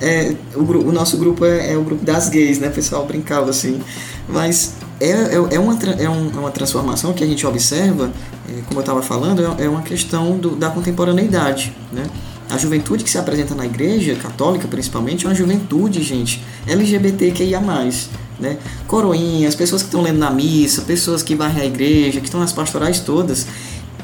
[0.00, 2.68] É, o, o nosso grupo é, é, o grupo das gays, né?
[2.68, 3.80] O pessoal brincava assim.
[4.28, 8.12] Mas é, é, é, uma, é, um, é uma transformação que a gente observa,
[8.48, 12.04] é, como eu estava falando, é, é uma questão do, da contemporaneidade, né?
[12.50, 17.60] A juventude que se apresenta na igreja, católica principalmente, é uma juventude, gente, LGBTQIA+.
[18.38, 18.58] Né?
[18.86, 22.52] Coroinhas, pessoas que estão lendo na missa, pessoas que varrem a igreja, que estão nas
[22.52, 23.46] pastorais todas,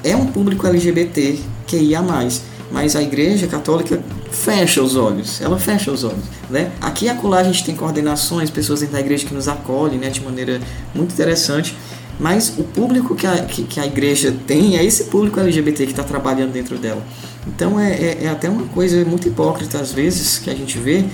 [0.03, 5.59] é um público LGBT que ia mais, mas a Igreja Católica fecha os olhos, ela
[5.59, 6.70] fecha os olhos, né?
[6.80, 10.09] Aqui e acolá a gente tem coordenações, pessoas dentro da igreja que nos acolhem, né,
[10.09, 10.61] de maneira
[10.94, 11.76] muito interessante,
[12.18, 15.92] mas o público que a, que, que a igreja tem é esse público LGBT que
[15.92, 17.03] está trabalhando dentro dela.
[17.46, 21.05] Então é, é, é, até uma coisa muito hipócrita às vezes que a gente vê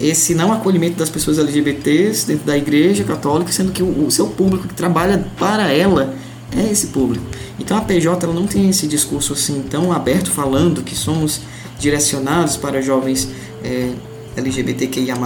[0.00, 4.28] esse não acolhimento das pessoas LGBTs dentro da igreja católica, sendo que o, o seu
[4.28, 6.14] público que trabalha para ela
[6.56, 7.24] é esse público.
[7.58, 11.40] Então a PJ ela não tem esse discurso assim tão aberto falando que somos
[11.78, 13.28] direcionados para jovens
[13.62, 13.92] é,
[14.36, 15.16] LGBTQIA+,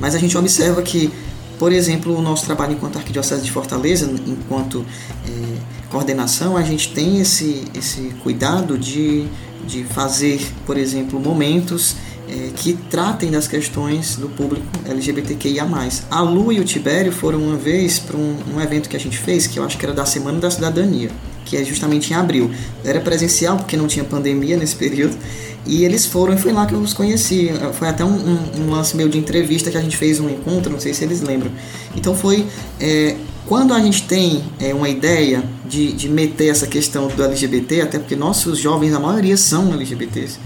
[0.00, 1.10] mas a gente observa que,
[1.58, 4.84] por exemplo, o nosso trabalho enquanto Arquidiocese de Fortaleza, enquanto
[5.26, 5.58] é,
[5.90, 9.26] coordenação, a gente tem esse, esse cuidado de,
[9.66, 11.96] de fazer, por exemplo, momentos
[12.28, 15.66] é, que tratem das questões do público LGBTQIA+.
[16.10, 19.16] A Lu e o Tibério foram uma vez para um, um, evento que a gente
[19.16, 21.10] fez, que eu acho que era da Semana da Cidadania,
[21.44, 22.50] que é justamente em abril.
[22.84, 25.16] Era presencial, porque não tinha pandemia nesse período,
[25.64, 27.50] e eles foram, e foi lá que eu os conheci.
[27.72, 30.70] Foi até um, um, um lance meio de entrevista que a gente fez um encontro,
[30.70, 31.50] não sei se eles lembram.
[31.96, 32.46] Então foi...
[32.78, 33.16] É,
[33.46, 37.98] quando a gente tem é, uma ideia de, de meter essa questão do LGBT, até
[37.98, 40.38] porque nossos jovens, a maioria são LGBTs,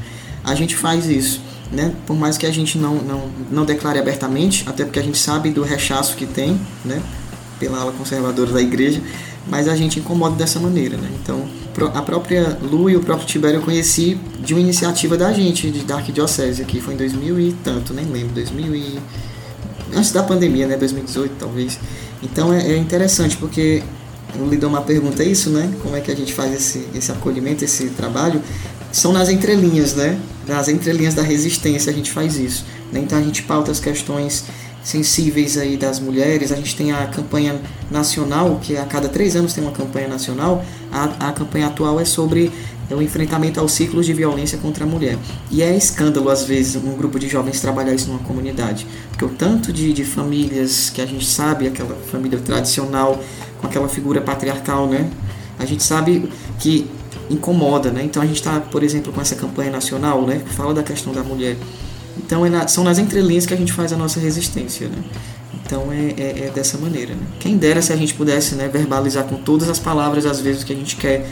[0.44, 1.40] a gente faz isso
[1.72, 1.94] né?
[2.06, 5.50] Por mais que a gente não, não, não declare abertamente, até porque a gente sabe
[5.50, 7.02] do rechaço que tem, né?
[7.58, 9.00] Pela ala conservadora da igreja,
[9.48, 11.08] mas a gente incomoda dessa maneira, né?
[11.22, 11.48] Então,
[11.94, 15.80] a própria Lu e o próprio Tibério eu conheci de uma iniciativa da gente, de
[15.80, 18.98] Dark Diocese aqui, foi em 2000 e tanto, nem lembro, 2000 e...
[19.94, 20.76] Antes da pandemia, né?
[20.76, 21.78] 2018, talvez.
[22.22, 23.82] Então, é, é interessante, porque
[24.58, 25.70] dou uma pergunta, isso, né?
[25.82, 28.40] Como é que a gente faz esse, esse acolhimento, esse trabalho?
[28.90, 30.18] São nas entrelinhas, né?
[30.46, 32.64] Nas entrelinhas da resistência a gente faz isso.
[32.92, 33.00] Né?
[33.00, 34.44] Então a gente pauta as questões
[34.82, 36.50] sensíveis aí das mulheres.
[36.52, 40.64] A gente tem a campanha nacional, que a cada três anos tem uma campanha nacional.
[40.90, 42.52] A, a campanha atual é sobre
[42.90, 45.16] o enfrentamento aos ciclos de violência contra a mulher.
[45.50, 48.86] E é escândalo, às vezes, um grupo de jovens trabalhar isso numa comunidade.
[49.10, 53.22] Porque o tanto de, de famílias que a gente sabe, aquela família tradicional,
[53.60, 55.08] com aquela figura patriarcal, né?
[55.58, 56.28] A gente sabe
[56.58, 56.90] que
[57.32, 58.04] incomoda, né?
[58.04, 60.42] Então a gente está, por exemplo, com essa campanha nacional, né?
[60.44, 61.56] Que fala da questão da mulher.
[62.16, 65.02] Então é na, são nas entrelinhas que a gente faz a nossa resistência, né?
[65.64, 67.14] Então é, é, é, dessa maneira.
[67.14, 67.22] Né?
[67.40, 70.66] Quem dera se a gente pudesse né, verbalizar com todas as palavras às vezes o
[70.66, 71.26] que a gente quer,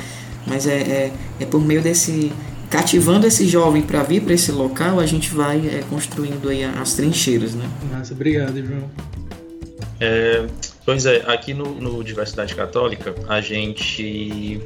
[0.47, 2.33] mas é, é, é por meio desse
[2.71, 6.95] cativando esse jovem para vir para esse local, a gente vai é, construindo aí as
[6.95, 7.69] trincheiras, né?
[7.93, 8.89] Nossa, obrigado, João.
[9.99, 10.47] É,
[10.87, 14.63] pois é, aqui no, no Diversidade Católica a gente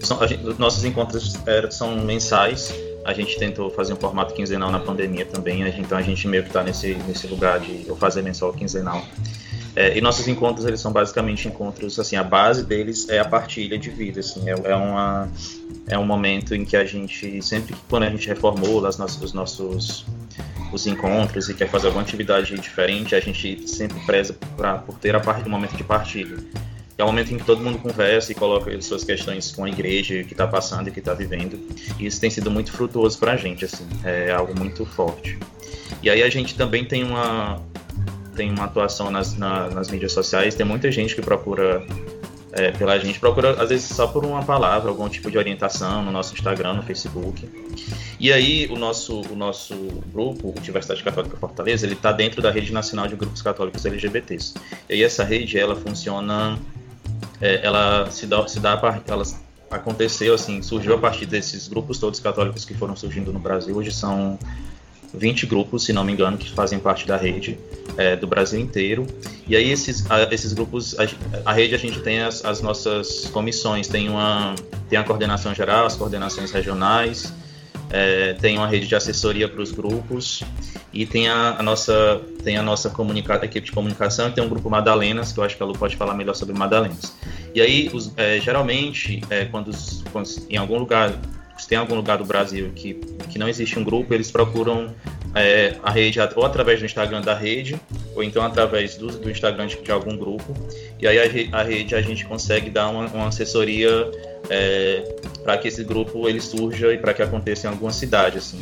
[0.00, 2.74] são, gente, nossos encontros é, são mensais.
[3.04, 6.42] A gente tentou fazer um formato quinzenal na pandemia também, gente, então a gente meio
[6.42, 9.02] que está nesse, nesse lugar de fazer mensal quinzenal.
[9.76, 13.78] É, e nossos encontros eles são basicamente encontros assim a base deles é a partilha
[13.78, 15.28] de vida assim é, é uma
[15.86, 19.34] é um momento em que a gente sempre quando a gente reformula as nossas, os
[19.34, 20.06] nossos
[20.72, 25.14] os encontros e quer fazer alguma atividade diferente a gente sempre preza pra, por ter
[25.14, 26.38] a parte do momento de partilha
[26.98, 30.24] é o momento em que todo mundo conversa e coloca suas questões com a igreja
[30.24, 31.58] que está passando e que está vivendo.
[31.98, 35.38] E isso tem sido muito frutuoso para a gente, assim, é algo muito forte.
[36.02, 37.60] E aí a gente também tem uma
[38.34, 41.82] tem uma atuação nas, na, nas mídias sociais, tem muita gente que procura
[42.52, 46.10] é, pela gente, procura às vezes só por uma palavra, algum tipo de orientação no
[46.10, 47.48] nosso Instagram, no Facebook.
[48.18, 49.74] E aí o nosso, o nosso
[50.12, 54.54] grupo, o Diversidade Católica Fortaleza, ele está dentro da rede nacional de grupos católicos LGBTs.
[54.88, 56.58] E aí essa rede, ela funciona,
[57.40, 59.24] é, ela se dá, se dá ela
[59.70, 63.76] aconteceu assim, surgiu a partir desses grupos todos católicos que foram surgindo no Brasil.
[63.76, 64.38] Hoje são
[65.12, 67.58] 20 grupos, se não me engano, que fazem parte da rede
[67.96, 69.06] é, do Brasil inteiro.
[69.46, 71.06] E aí esses, a, esses grupos, a,
[71.50, 74.54] a, rede a gente tem as, as, nossas comissões, tem uma
[74.88, 77.32] tem a coordenação geral, as coordenações regionais,
[77.90, 80.42] é, tem uma rede de assessoria para os grupos
[80.92, 84.68] e tem a, a, nossa tem a nossa comunica, equipe de comunicação, tem um grupo
[84.70, 87.14] Madalenas, que eu acho que a Lu pode falar melhor sobre Madalenas.
[87.54, 89.70] E aí, os, é, geralmente, é, quando,
[90.12, 91.12] quando em algum lugar
[91.66, 92.94] se tem algum lugar do Brasil que,
[93.28, 94.94] que não existe um grupo, eles procuram
[95.34, 97.74] é, a rede ou através do Instagram da rede,
[98.14, 100.54] ou então através do, do Instagram de, de, algum grupo.
[101.00, 103.90] E aí a, a, rede a gente consegue dar uma, uma assessoria
[104.48, 105.12] é,
[105.42, 108.38] para que esse grupo ele surja e para que aconteça em alguma cidade.
[108.38, 108.60] Assim.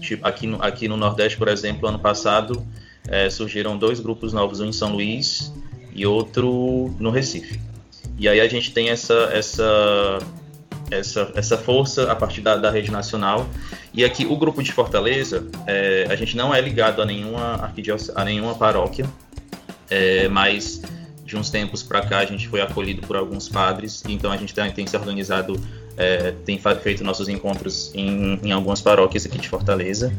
[0.00, 2.64] Tipo, aqui, no, aqui no Nordeste, por exemplo, ano passado
[3.08, 5.52] é, surgiram dois grupos novos, um em São Luís
[5.92, 7.58] e outro no Recife.
[8.16, 10.20] E aí a gente tem essa, essa
[10.90, 13.46] essa, essa força a partir da, da rede nacional.
[13.92, 17.72] E aqui o grupo de Fortaleza, é, a gente não é ligado a nenhuma
[18.14, 19.06] a nenhuma paróquia,
[19.88, 20.82] é, mas
[21.24, 24.52] de uns tempos para cá a gente foi acolhido por alguns padres, então a gente
[24.52, 25.60] tem, tem se organizado,
[25.96, 30.12] é, tem feito nossos encontros em, em algumas paróquias aqui de Fortaleza.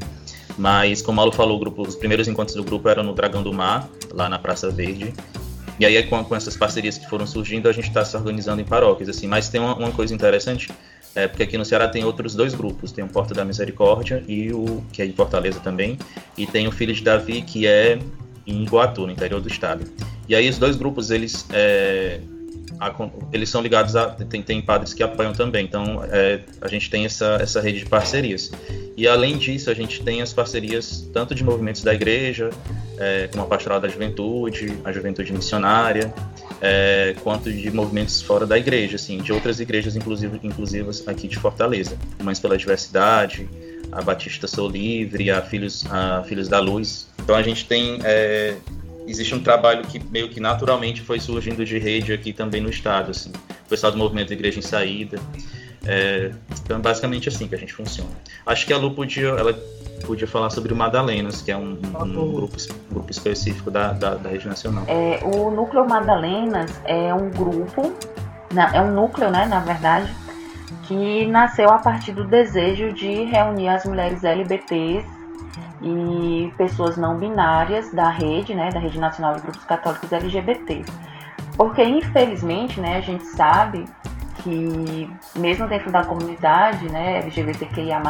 [0.58, 3.54] Mas, como o Malu falou, grupo, os primeiros encontros do grupo eram no Dragão do
[3.54, 5.14] Mar, lá na Praça Verde.
[5.82, 8.64] E aí, com, com essas parcerias que foram surgindo, a gente está se organizando em
[8.64, 9.26] paróquias, assim.
[9.26, 10.70] Mas tem uma, uma, coisa interessante,
[11.16, 12.92] é porque aqui no Ceará tem outros dois grupos.
[12.92, 15.98] Tem o Porta da Misericórdia, e o que é em Fortaleza também,
[16.38, 17.98] e tem o Filho de Davi, que é
[18.46, 19.84] em Iguatu, no interior do estado.
[20.30, 21.48] E aí os dois grupos, eles...
[21.52, 22.20] É,
[22.82, 22.92] a,
[23.32, 24.10] eles são ligados a.
[24.10, 27.86] Tem, tem padres que apoiam também, então é, a gente tem essa, essa rede de
[27.86, 28.52] parcerias.
[28.98, 32.50] E além disso, a gente tem as parcerias tanto de movimentos da igreja,
[32.98, 36.12] é, como a Pastoral da Juventude, a Juventude Missionária,
[36.60, 41.38] é, quanto de movimentos fora da igreja, assim, de outras igrejas, inclusive, inclusivas aqui de
[41.38, 41.96] Fortaleza.
[42.24, 43.48] Mães pela Diversidade,
[43.92, 47.08] a Batista Sou Livre, a Filhos, a Filhos da Luz.
[47.20, 48.56] Então a gente tem é,
[49.08, 53.12] existe um trabalho que meio que naturalmente foi surgindo de rede aqui também no estado,
[53.12, 53.32] assim.
[53.66, 55.20] O pessoal do movimento Igreja em Saída.
[55.86, 56.32] É,
[56.64, 58.12] então, basicamente assim que a gente funciona.
[58.46, 59.58] Acho que a Lu podia, ela
[60.06, 62.56] podia falar sobre o Madalenas, que é um, um grupo,
[62.90, 64.84] um grupo específico da, da, da rede nacional.
[64.88, 67.94] É, o Núcleo Madalenas é um grupo,
[68.74, 70.12] é um núcleo, né, na verdade,
[70.84, 75.21] que nasceu a partir do desejo de reunir as mulheres LBTs
[75.82, 80.86] e pessoas não binárias da rede, né, da Rede Nacional de Grupos Católicos LGBT.
[81.58, 83.86] Porque infelizmente, né, a gente sabe
[84.38, 88.02] que mesmo dentro da comunidade, né, LGBTQIA+,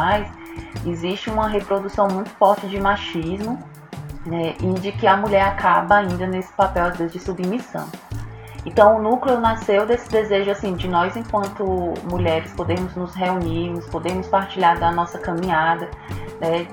[0.85, 3.57] existe uma reprodução muito forte de machismo,
[4.25, 7.87] né, e de que a mulher acaba ainda nesse papel às vezes de submissão.
[8.65, 11.65] Então o núcleo nasceu desse desejo assim de nós enquanto
[12.09, 15.89] mulheres podermos nos reunirmos, podermos partilhar da nossa caminhada,
[16.39, 16.67] né,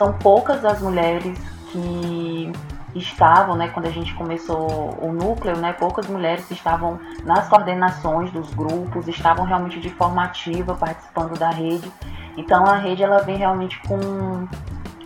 [0.00, 1.38] são poucas as mulheres
[1.70, 2.50] que
[2.94, 8.48] estavam, né, quando a gente começou o núcleo, né, poucas mulheres estavam nas coordenações dos
[8.54, 11.92] grupos, estavam realmente de forma ativa participando da rede.
[12.34, 14.48] Então a rede ela vem realmente com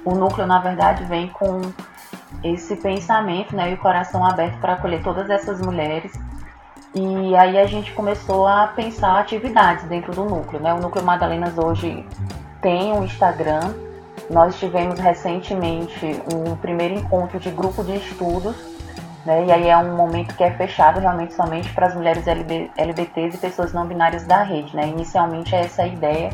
[0.04, 1.60] o núcleo, na verdade, vem com
[2.44, 6.12] esse pensamento, né, e o coração aberto para acolher todas essas mulheres.
[6.94, 10.72] E aí a gente começou a pensar atividades dentro do núcleo, né?
[10.72, 12.06] O núcleo Madalenas hoje
[12.62, 13.74] tem um Instagram
[14.30, 18.56] nós tivemos recentemente um primeiro encontro de grupo de estudos,
[19.24, 22.70] né, e aí é um momento que é fechado realmente somente para as mulheres LB,
[22.76, 24.74] LBTs e pessoas não binárias da rede.
[24.76, 24.88] Né?
[24.88, 26.30] Inicialmente é essa a ideia,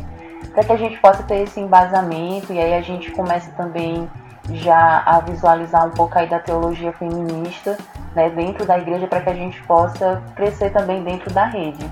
[0.53, 4.11] para que a gente possa ter esse embasamento e aí a gente começa também
[4.55, 7.77] já a visualizar um pouco aí da teologia feminista
[8.15, 11.89] né, dentro da igreja para que a gente possa crescer também dentro da rede.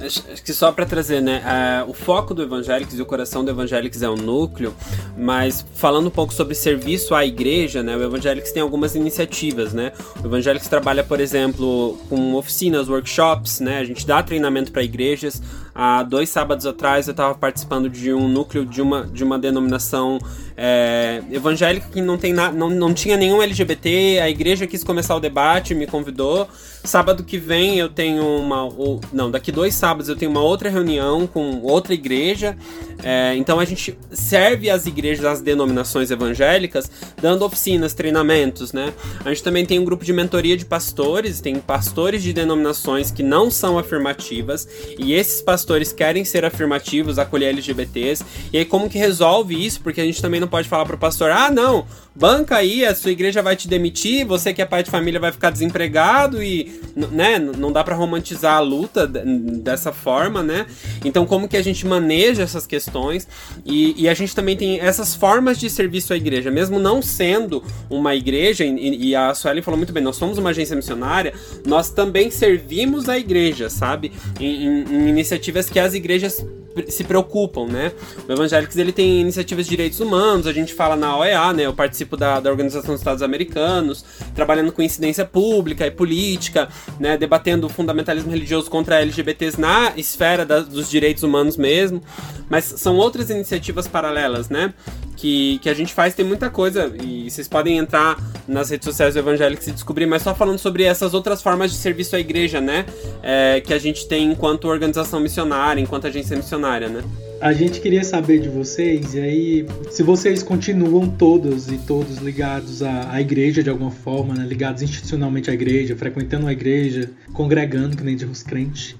[0.00, 1.84] Acho que só para trazer, né?
[1.86, 4.74] O foco do Evangélicos e o coração do Evangélicos é o núcleo,
[5.16, 7.96] mas falando um pouco sobre serviço à igreja, né?
[7.96, 9.92] O Evangélicos tem algumas iniciativas, né?
[10.22, 13.78] O Evangélicos trabalha, por exemplo, com oficinas, workshops, né?
[13.78, 15.40] A gente dá treinamento para igrejas.
[15.72, 20.18] há dois sábados atrás eu estava participando de um núcleo de uma, de uma denominação
[20.56, 25.14] é, evangélica que não, tem na, não, não tinha nenhum LGBT, a igreja quis começar
[25.14, 26.48] o debate, me convidou.
[26.84, 28.64] Sábado que vem eu tenho uma.
[28.64, 32.56] Ou, não, daqui dois sábados eu tenho uma outra reunião com outra igreja.
[33.02, 38.92] É, então a gente serve as igrejas, as denominações evangélicas, dando oficinas, treinamentos, né?
[39.24, 43.22] A gente também tem um grupo de mentoria de pastores, tem pastores de denominações que
[43.22, 44.68] não são afirmativas,
[44.98, 48.24] e esses pastores querem ser afirmativos, acolher LGBTs.
[48.52, 49.80] E aí, como que resolve isso?
[49.80, 53.10] Porque a gente também não pode falar pro pastor, ah, não, banca aí, a sua
[53.10, 57.38] igreja vai te demitir, você que é pai de família vai ficar desempregado e, né,
[57.38, 60.66] não dá para romantizar a luta dessa forma, né?
[61.04, 63.26] Então, como que a gente maneja essas questões?
[63.64, 67.64] E, e a gente também tem essas formas de serviço à igreja, mesmo não sendo
[67.90, 71.34] uma igreja, e, e a Suelen falou muito bem, nós somos uma agência missionária,
[71.66, 74.12] nós também servimos a igreja, sabe?
[74.38, 76.44] Em, em, em iniciativas que as igrejas
[76.88, 77.92] se preocupam, né?
[78.28, 81.66] O Evangélicos ele tem iniciativas de direitos humanos, a gente fala na OEA, né?
[81.66, 84.04] Eu participo da, da Organização dos Estados Americanos,
[84.34, 86.68] trabalhando com incidência pública e política,
[86.98, 87.16] né?
[87.16, 92.02] Debatendo o fundamentalismo religioso contra LGBTs na esfera da, dos direitos humanos mesmo.
[92.48, 94.74] Mas são outras iniciativas paralelas, né?
[95.16, 96.94] que, que a gente faz, tem muita coisa.
[97.02, 100.84] E vocês podem entrar nas redes sociais do Evangélicos e descobrir, mas só falando sobre
[100.84, 102.84] essas outras formas de serviço à igreja, né?
[103.22, 107.02] É, que a gente tem enquanto organização missionária, enquanto agência missionária, né?
[107.40, 112.82] A gente queria saber de vocês, e aí, se vocês continuam todos e todos ligados
[112.82, 114.46] à, à igreja de alguma forma, né?
[114.46, 118.96] ligados institucionalmente à igreja, frequentando a igreja, congregando, que nem de os crentes.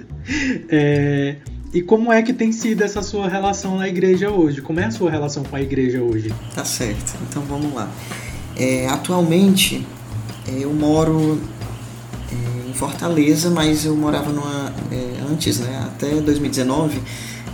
[0.68, 1.36] é,
[1.72, 4.60] e como é que tem sido essa sua relação na igreja hoje?
[4.60, 6.30] Como é a sua relação com a igreja hoje?
[6.54, 7.90] Tá certo, então vamos lá.
[8.58, 9.86] É, atualmente
[10.46, 11.40] é, eu moro
[12.68, 14.72] em Fortaleza, mas eu morava numa.
[14.90, 17.00] É, antes, né, até 2019,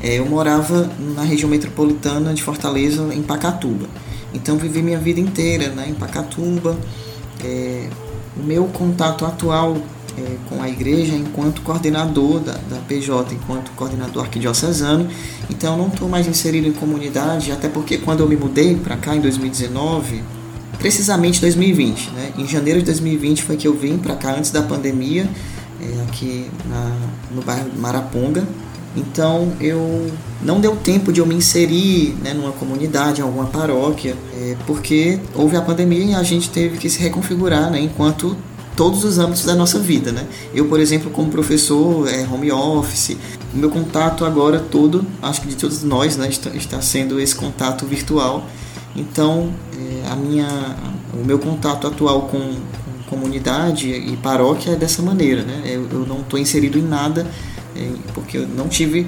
[0.02, 3.86] é, eu morava na região metropolitana de Fortaleza, em Pacatuba.
[4.34, 6.76] Então vivi minha vida inteira né, em Pacatuba.
[7.44, 7.88] É,
[8.36, 9.76] o meu contato atual
[10.18, 15.08] é, com a igreja enquanto coordenador da, da PJ, enquanto coordenador arquidiocesano.
[15.50, 19.14] Então não estou mais inserido em comunidade, até porque quando eu me mudei para cá
[19.14, 20.22] em 2019,
[20.78, 22.32] precisamente 2020, né?
[22.38, 25.28] em janeiro de 2020 foi que eu vim para cá antes da pandemia,
[25.80, 26.92] é, aqui na,
[27.30, 28.46] no bairro Maraponga.
[28.96, 30.10] Então eu
[30.42, 35.20] não deu tempo de eu me inserir né, numa comunidade, em alguma paróquia, é, porque
[35.34, 38.36] houve a pandemia e a gente teve que se reconfigurar né, enquanto
[38.74, 40.26] todos os âmbitos da nossa vida, né?
[40.54, 43.16] Eu, por exemplo, como professor, é, home office,
[43.54, 47.34] o meu contato agora todo, acho que de todos nós, né, está, está sendo esse
[47.34, 48.46] contato virtual.
[48.96, 50.48] Então, é, a minha,
[51.12, 55.62] o meu contato atual com, com, comunidade e paróquia é dessa maneira, né?
[55.64, 57.24] Eu, eu não estou inserido em nada
[57.76, 59.06] é, porque eu não tive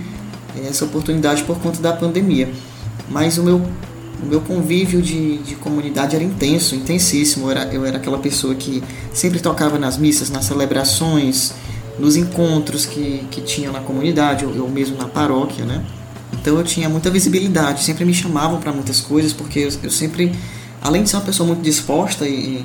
[0.69, 2.49] essa oportunidade por conta da pandemia.
[3.09, 3.61] Mas o meu
[4.23, 7.47] o meu convívio de, de comunidade era intenso, intensíssimo.
[7.47, 8.83] Eu era, eu era aquela pessoa que
[9.13, 11.55] sempre tocava nas missas, nas celebrações,
[11.99, 15.85] nos encontros que, que tinha na comunidade, ou, ou mesmo na paróquia, né?
[16.49, 20.33] Então eu tinha muita visibilidade, sempre me chamavam para muitas coisas, porque eu, eu, sempre,
[20.81, 22.65] além de ser uma pessoa muito disposta e,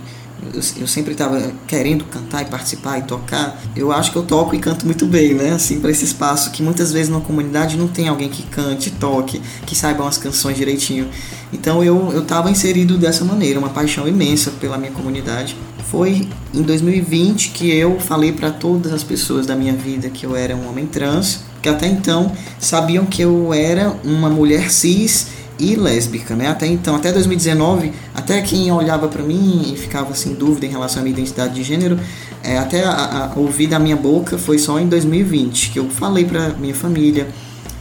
[0.53, 3.61] eu, eu sempre estava querendo cantar e participar e tocar.
[3.75, 5.51] Eu acho que eu toco e canto muito bem, né?
[5.51, 9.41] Assim, para esse espaço que muitas vezes numa comunidade não tem alguém que cante, toque,
[9.65, 11.09] que saiba as canções direitinho.
[11.51, 15.57] Então eu eu estava inserido dessa maneira, uma paixão imensa pela minha comunidade.
[15.91, 20.37] Foi em 2020 que eu falei para todas as pessoas da minha vida que eu
[20.37, 25.75] era um homem trans, que até então sabiam que eu era uma mulher cis e
[25.75, 26.49] lésbica, né?
[26.49, 30.69] Até então, até 2019, até quem olhava para mim e ficava sem assim, dúvida em
[30.69, 31.97] relação à minha identidade de gênero,
[32.43, 36.25] é, até a, a, ouvir da minha boca foi só em 2020 que eu falei
[36.25, 37.29] para minha família,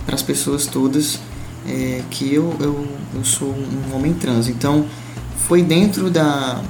[0.06, 1.18] para as pessoas todas,
[1.66, 4.46] é, que eu, eu, eu sou um homem trans.
[4.46, 4.84] Então,
[5.48, 6.62] foi dentro da,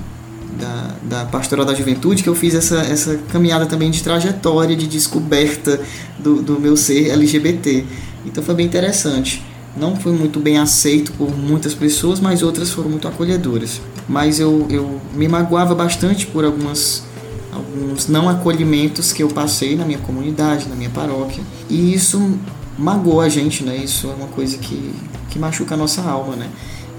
[0.58, 4.86] da, da Pastoral da Juventude que eu fiz essa, essa caminhada também de trajetória, de
[4.86, 5.80] descoberta
[6.18, 7.84] do, do meu ser LGBT.
[8.24, 9.42] Então, foi bem interessante
[9.76, 13.80] não foi muito bem aceito por muitas pessoas, mas outras foram muito acolhedoras.
[14.08, 17.04] Mas eu, eu me magoava bastante por algumas,
[17.52, 21.42] alguns não acolhimentos que eu passei na minha comunidade, na minha paróquia.
[21.70, 22.38] E isso
[22.78, 23.76] magoa a gente, né?
[23.76, 24.94] Isso é uma coisa que,
[25.30, 26.48] que machuca a nossa alma, né?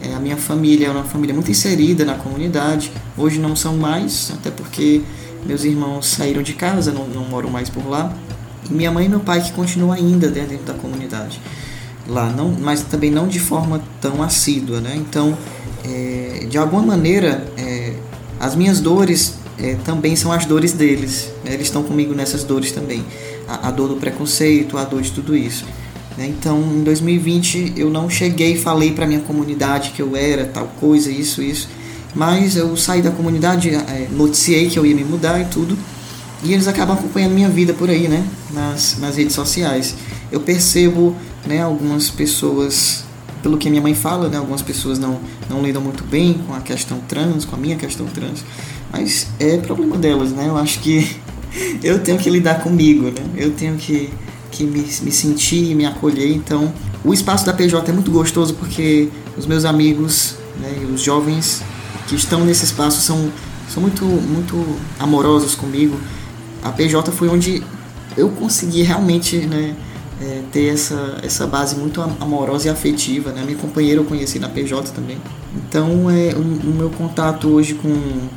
[0.03, 2.91] É, a minha família é uma família muito inserida na comunidade.
[3.17, 5.01] Hoje não são mais, até porque
[5.45, 8.13] meus irmãos saíram de casa, não, não moram mais por lá.
[8.69, 11.39] E minha mãe e meu pai que continuam ainda dentro da comunidade
[12.07, 14.93] lá, não, mas também não de forma tão assídua, né?
[14.95, 15.37] Então,
[15.83, 17.93] é, de alguma maneira, é,
[18.39, 21.31] as minhas dores é, também são as dores deles.
[21.43, 21.53] Né?
[21.53, 23.05] Eles estão comigo nessas dores também.
[23.47, 25.65] A, a, dor do preconceito, a dor de tudo isso.
[26.17, 26.27] Né?
[26.27, 30.67] Então, em 2020, eu não cheguei e falei para minha comunidade que eu era tal
[30.79, 31.69] coisa, isso, isso.
[32.15, 35.77] Mas eu saí da comunidade, é, noticiei que eu ia me mudar e tudo.
[36.43, 38.25] E eles acabam acompanhando minha vida por aí, né?
[38.51, 39.95] Nas, nas redes sociais.
[40.31, 43.03] Eu percebo né, algumas pessoas
[43.43, 46.61] pelo que minha mãe fala, né, algumas pessoas não, não lidam muito bem com a
[46.61, 48.43] questão trans, com a minha questão trans,
[48.89, 50.47] mas é problema delas, né?
[50.47, 51.17] Eu acho que
[51.83, 53.25] eu tenho que lidar comigo, né?
[53.35, 54.09] Eu tenho que,
[54.53, 56.31] que me, me sentir e me acolher.
[56.31, 56.71] Então,
[57.03, 61.61] o espaço da PJ é muito gostoso porque os meus amigos né, e os jovens
[62.07, 63.31] que estão nesse espaço são,
[63.67, 64.63] são muito, muito
[64.99, 65.99] amorosos comigo.
[66.63, 67.63] A PJ foi onde
[68.15, 69.75] eu consegui realmente né,
[70.21, 73.31] é, ter essa, essa base muito amorosa e afetiva.
[73.31, 73.43] Né?
[73.43, 75.17] Minha companheira eu conheci na PJ também.
[75.55, 77.93] Então, é, o, o meu contato hoje com,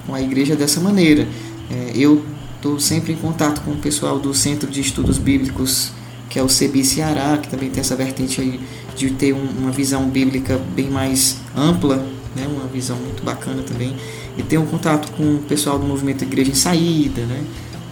[0.06, 1.28] com a igreja é dessa maneira.
[1.70, 2.24] É, eu
[2.56, 5.92] estou sempre em contato com o pessoal do Centro de Estudos Bíblicos,
[6.28, 8.60] que é o CEBI Ceará, que também tem essa vertente aí
[8.96, 11.96] de ter um, uma visão bíblica bem mais ampla,
[12.34, 12.46] né?
[12.48, 13.96] uma visão muito bacana também.
[14.36, 17.44] E tenho um contato com o pessoal do movimento Igreja em Saída, né?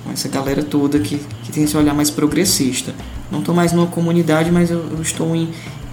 [0.03, 2.95] com essa galera toda que, que tem esse olhar mais progressista.
[3.30, 5.51] Não estou mais numa comunidade, mas eu, eu estou em,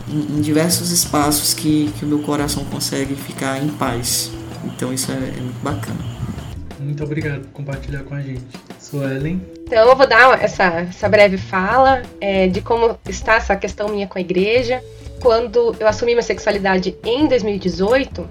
[0.10, 4.32] em, em, diversos espaços que, que o meu coração consegue ficar em paz.
[4.66, 6.00] Então isso é, é muito bacana.
[6.80, 8.42] Muito obrigado por compartilhar com a gente.
[8.92, 9.42] Sou Ellen.
[9.64, 14.06] Então eu vou dar essa, essa breve fala é, de como está essa questão minha
[14.06, 14.84] com a igreja.
[15.22, 18.30] Quando eu assumi minha sexualidade em 2018,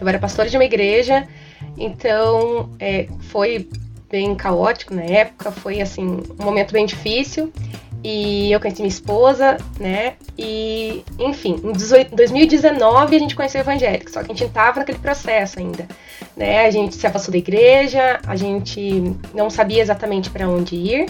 [0.00, 1.28] eu era pastora de uma igreja,
[1.76, 3.68] então é, foi
[4.10, 7.52] bem caótico na época, foi assim um momento bem difícil.
[8.02, 10.14] E eu conheci minha esposa, né?
[10.38, 11.72] E, enfim, em
[12.14, 15.86] 2019 a gente conheceu o evangélico, só que a gente estava naquele processo ainda,
[16.34, 16.64] né?
[16.64, 21.06] A gente se afastou da igreja, a gente não sabia exatamente para onde ir.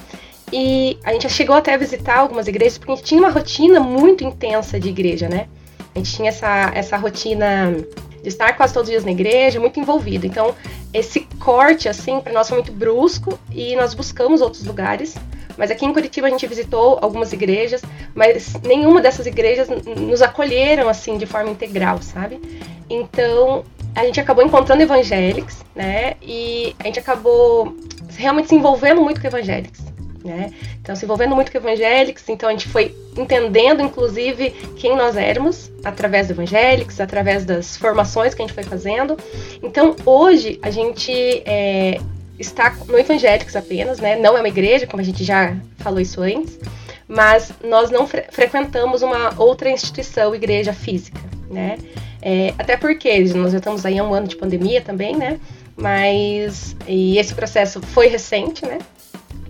[0.52, 3.78] E a gente chegou até a visitar algumas igrejas, porque a gente tinha uma rotina
[3.78, 5.46] muito intensa de igreja, né?
[5.94, 7.72] A gente tinha essa, essa rotina
[8.20, 10.26] de estar quase todos os dias na igreja, muito envolvido.
[10.26, 10.54] Então,
[10.92, 15.14] esse corte, assim, para nós foi muito brusco e nós buscamos outros lugares.
[15.60, 17.82] Mas aqui em Curitiba a gente visitou algumas igrejas,
[18.14, 22.40] mas nenhuma dessas igrejas nos acolheram, assim, de forma integral, sabe?
[22.88, 23.62] Então,
[23.94, 26.14] a gente acabou encontrando evangélicos, né?
[26.22, 27.76] E a gente acabou
[28.16, 29.80] realmente se envolvendo muito com evangélicos.
[30.24, 30.50] Né?
[30.80, 35.70] Então, se envolvendo muito com evangélicos, então a gente foi entendendo, inclusive, quem nós éramos
[35.84, 39.14] através do evangélicos, através das formações que a gente foi fazendo.
[39.62, 41.12] Então, hoje a gente
[41.44, 41.98] é,
[42.40, 44.16] está no evangélicos apenas, né?
[44.16, 46.58] Não é uma igreja, como a gente já falou isso antes,
[47.06, 51.20] mas nós não fre frequentamos uma outra instituição, igreja física,
[51.50, 51.76] né?
[52.22, 55.38] É, até porque nós já estamos aí há um ano de pandemia também, né?
[55.76, 58.78] Mas e esse processo foi recente, né?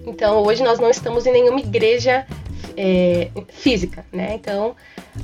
[0.04, 2.26] Então hoje nós não estamos em nenhuma igreja
[2.76, 4.34] é, física, né?
[4.34, 4.74] Então,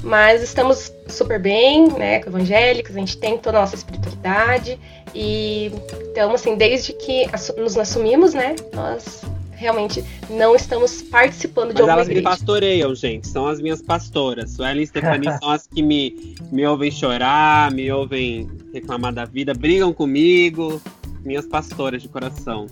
[0.02, 2.20] mas estamos super bem, né?
[2.20, 4.78] Com evangélicos, a gente tem toda a nossa espiritualidade
[5.14, 5.70] e
[6.10, 7.26] então assim desde que
[7.56, 8.56] nos assumimos, né?
[8.72, 9.22] Nós
[9.56, 12.28] realmente não estamos participando de Mas alguma elas igreja.
[12.28, 13.26] me pastoreiam, gente.
[13.26, 14.50] São as minhas pastoras.
[14.50, 19.54] Suelen e Stephanie são as que me, me ouvem chorar, me ouvem reclamar da vida,
[19.54, 20.80] brigam comigo.
[21.24, 22.66] Minhas pastoras de coração.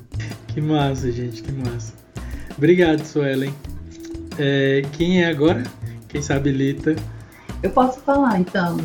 [0.49, 1.95] Que massa, gente, que massa.
[2.57, 3.53] Obrigado, Suelen.
[4.39, 5.65] É, quem é agora?
[6.09, 6.95] Quem se habilita?
[7.63, 8.77] Eu posso falar, então.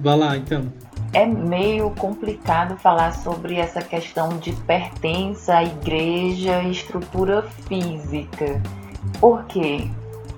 [0.00, 0.72] Vá lá, então.
[1.12, 8.62] É meio complicado falar sobre essa questão de pertença à igreja e estrutura física.
[9.20, 9.90] Porque,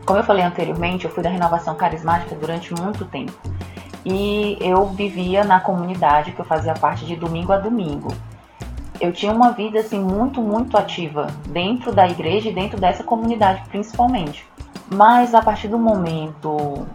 [0.07, 3.39] como eu falei anteriormente, eu fui da renovação carismática durante muito tempo.
[4.05, 8.13] E eu vivia na comunidade que eu fazia parte de domingo a domingo
[9.03, 13.63] eu tinha uma vida assim muito, muito ativa dentro da igreja e dentro dessa comunidade
[13.69, 14.47] principalmente.
[14.89, 16.87] Mas a partir do momento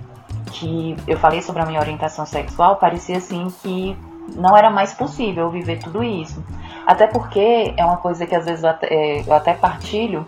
[0.51, 3.97] que eu falei sobre a minha orientação sexual, parecia assim que
[4.35, 6.43] não era mais possível viver tudo isso.
[6.85, 10.25] Até porque é uma coisa que às vezes eu até, é, eu até partilho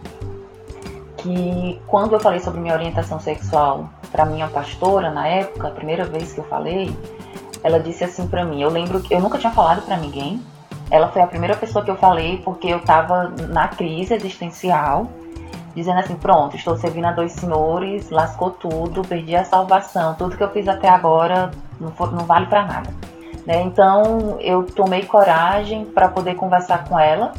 [1.18, 6.06] que quando eu falei sobre minha orientação sexual para minha pastora na época, a primeira
[6.06, 6.96] vez que eu falei,
[7.64, 10.42] ela disse assim para mim, eu lembro que eu nunca tinha falado para ninguém,
[10.90, 15.08] ela foi a primeira pessoa que eu falei porque eu estava na crise existencial,
[15.80, 20.44] dizendo assim: pronto, estou servindo a dois senhores, lascou tudo, perdi a salvação, tudo que
[20.44, 22.90] eu fiz até agora não, for, não vale para nada.
[23.46, 23.62] Né?
[23.62, 27.34] Então eu tomei coragem para poder conversar com ela.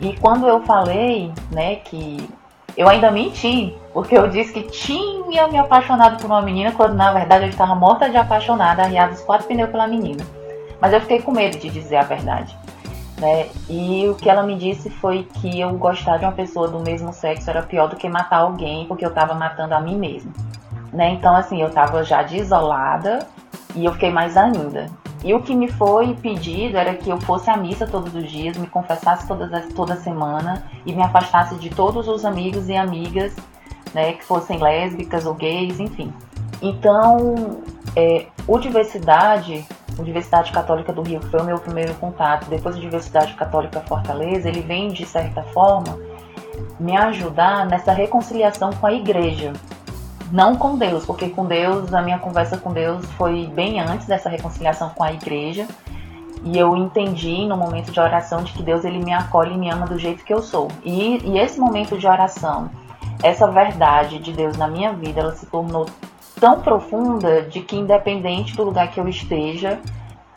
[0.00, 2.28] E quando eu falei, né, que
[2.76, 7.12] eu ainda menti, porque eu disse que tinha me apaixonado por uma menina, quando na
[7.12, 10.24] verdade eu estava morta de apaixonada, arriada os quatro pneus pela menina.
[10.80, 12.56] Mas eu fiquei com medo de dizer a verdade.
[13.18, 13.48] Né?
[13.68, 17.12] E o que ela me disse foi que eu gostar de uma pessoa do mesmo
[17.12, 20.32] sexo era pior do que matar alguém, porque eu estava matando a mim mesma.
[20.92, 21.10] Né?
[21.10, 23.26] Então, assim, eu estava já desolada
[23.74, 24.86] e eu fiquei mais ainda.
[25.24, 28.56] E o que me foi pedido era que eu fosse à missa todos os dias,
[28.56, 33.34] me confessasse toda, toda semana e me afastasse de todos os amigos e amigas
[33.92, 36.12] né, que fossem lésbicas ou gays, enfim.
[36.62, 37.62] Então,
[37.96, 39.66] é, o Diversidade,
[39.98, 44.48] Universidade Católica do Rio, que foi o meu primeiro contato, depois a Universidade Católica Fortaleza,
[44.48, 45.98] ele vem, de certa forma,
[46.78, 49.52] me ajudar nessa reconciliação com a igreja,
[50.30, 54.28] não com Deus, porque com Deus, a minha conversa com Deus foi bem antes dessa
[54.28, 55.66] reconciliação com a igreja.
[56.44, 59.68] E eu entendi no momento de oração de que Deus ele me acolhe e me
[59.70, 60.68] ama do jeito que eu sou.
[60.84, 62.70] E, e esse momento de oração,
[63.22, 65.86] essa verdade de Deus na minha vida, ela se tornou
[66.38, 69.78] tão profunda de que independente do lugar que eu esteja,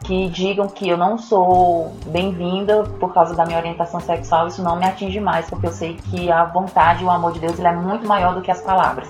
[0.03, 4.75] que digam que eu não sou bem-vinda por causa da minha orientação sexual, isso não
[4.75, 7.67] me atinge mais, porque eu sei que a vontade e o amor de Deus ele
[7.67, 9.07] é muito maior do que as palavras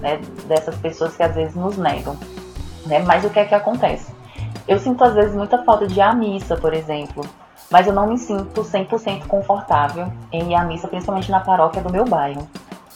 [0.00, 2.16] né, dessas pessoas que às vezes nos negam.
[2.86, 3.00] Né?
[3.00, 4.12] Mas o que é que acontece?
[4.66, 7.22] Eu sinto às vezes muita falta de ir à missa, por exemplo,
[7.70, 11.92] mas eu não me sinto 100% confortável em ir à missa, principalmente na paróquia do
[11.92, 12.48] meu bairro,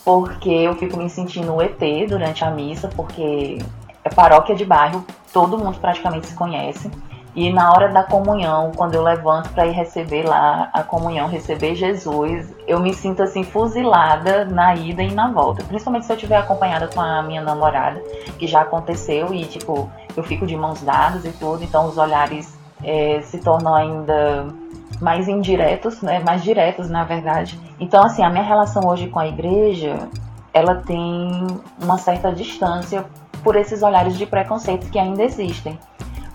[0.04, 3.58] porque eu fico me sentindo ET durante a missa, porque
[4.04, 6.90] é paróquia de bairro, todo mundo praticamente se conhece.
[7.34, 11.74] E na hora da comunhão, quando eu levanto para ir receber lá a comunhão, receber
[11.74, 15.64] Jesus, eu me sinto assim fuzilada na ida e na volta.
[15.64, 18.00] Principalmente se eu estiver acompanhada com a minha namorada,
[18.38, 22.56] que já aconteceu e tipo, eu fico de mãos dadas e tudo, então os olhares
[22.84, 24.46] é, se tornam ainda
[25.00, 26.20] mais indiretos, né?
[26.20, 27.58] Mais diretos, na verdade.
[27.78, 30.08] Então, assim, a minha relação hoje com a igreja,
[30.52, 31.46] ela tem
[31.82, 33.04] uma certa distância
[33.42, 35.78] por esses olhares de preconceito que ainda existem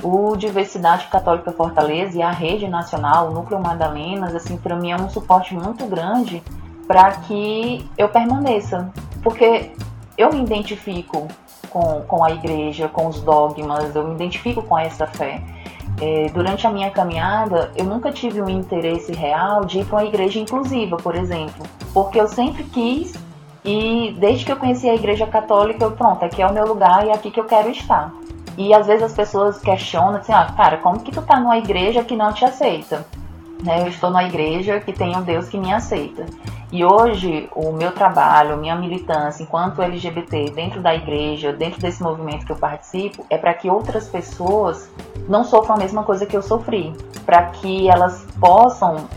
[0.03, 4.95] o Diversidade Católica Fortaleza e a Rede Nacional, o Núcleo Madalenas, assim, para mim é
[4.95, 6.41] um suporte muito grande
[6.87, 8.91] para que eu permaneça,
[9.21, 9.71] porque
[10.17, 11.27] eu me identifico
[11.69, 15.41] com, com a igreja, com os dogmas, eu me identifico com essa fé.
[16.33, 20.39] Durante a minha caminhada, eu nunca tive um interesse real de ir para uma igreja
[20.39, 23.13] inclusiva, por exemplo, porque eu sempre quis
[23.63, 27.05] e desde que eu conheci a igreja católica, eu, pronto, aqui é o meu lugar
[27.05, 28.13] e é aqui que eu quero estar.
[28.57, 32.03] E às vezes as pessoas questionam assim, ah, cara, como que tu tá numa igreja
[32.03, 33.05] que não te aceita?
[33.63, 33.81] Né?
[33.81, 36.25] Eu estou numa igreja que tem um Deus que me aceita.
[36.71, 42.45] E hoje o meu trabalho, minha militância enquanto LGBT dentro da igreja, dentro desse movimento
[42.45, 44.89] que eu participo, é para que outras pessoas
[45.27, 46.93] não sofram a mesma coisa que eu sofri,
[47.25, 49.07] para que elas possam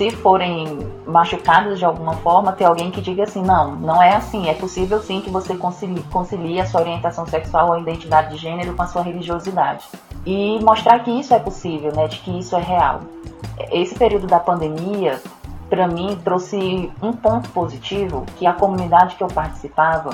[0.00, 4.48] se forem machucadas de alguma forma, ter alguém que diga assim, não, não é assim,
[4.48, 8.74] é possível sim que você concilie, concilie a sua orientação sexual ou identidade de gênero
[8.74, 9.86] com a sua religiosidade.
[10.24, 13.00] E mostrar que isso é possível, né, de que isso é real.
[13.70, 15.20] Esse período da pandemia,
[15.70, 20.10] para mim, trouxe um ponto positivo, que a comunidade que eu participava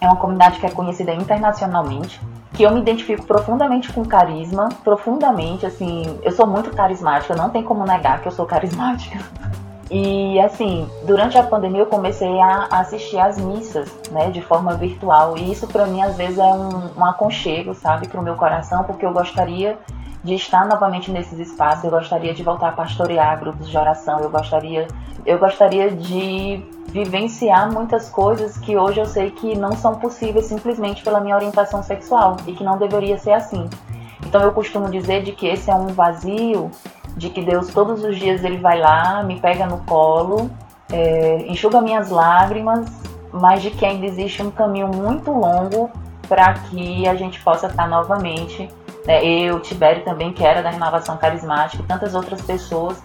[0.00, 2.18] é uma comunidade que é conhecida internacionalmente,
[2.54, 7.62] que eu me identifico profundamente com carisma, profundamente, assim, eu sou muito carismática, não tem
[7.62, 9.18] como negar que eu sou carismática.
[9.88, 15.38] E assim, durante a pandemia eu comecei a assistir às missas, né, de forma virtual,
[15.38, 18.82] e isso para mim às vezes é um, um aconchego, sabe, para o meu coração,
[18.82, 19.78] porque eu gostaria
[20.26, 24.28] de estar novamente nesses espaços, eu gostaria de voltar a pastorear grupos de oração, eu
[24.28, 24.88] gostaria,
[25.24, 31.04] eu gostaria de vivenciar muitas coisas que hoje eu sei que não são possíveis simplesmente
[31.04, 33.70] pela minha orientação sexual e que não deveria ser assim.
[34.26, 36.72] Então eu costumo dizer de que esse é um vazio,
[37.16, 40.50] de que Deus todos os dias ele vai lá, me pega no colo,
[40.92, 42.90] é, enxuga minhas lágrimas,
[43.32, 45.88] mas de que ainda existe um caminho muito longo
[46.28, 48.68] para que a gente possa estar novamente
[49.06, 49.24] né?
[49.24, 53.00] Eu, Tibério também, que era da renovação carismática, e tantas outras pessoas,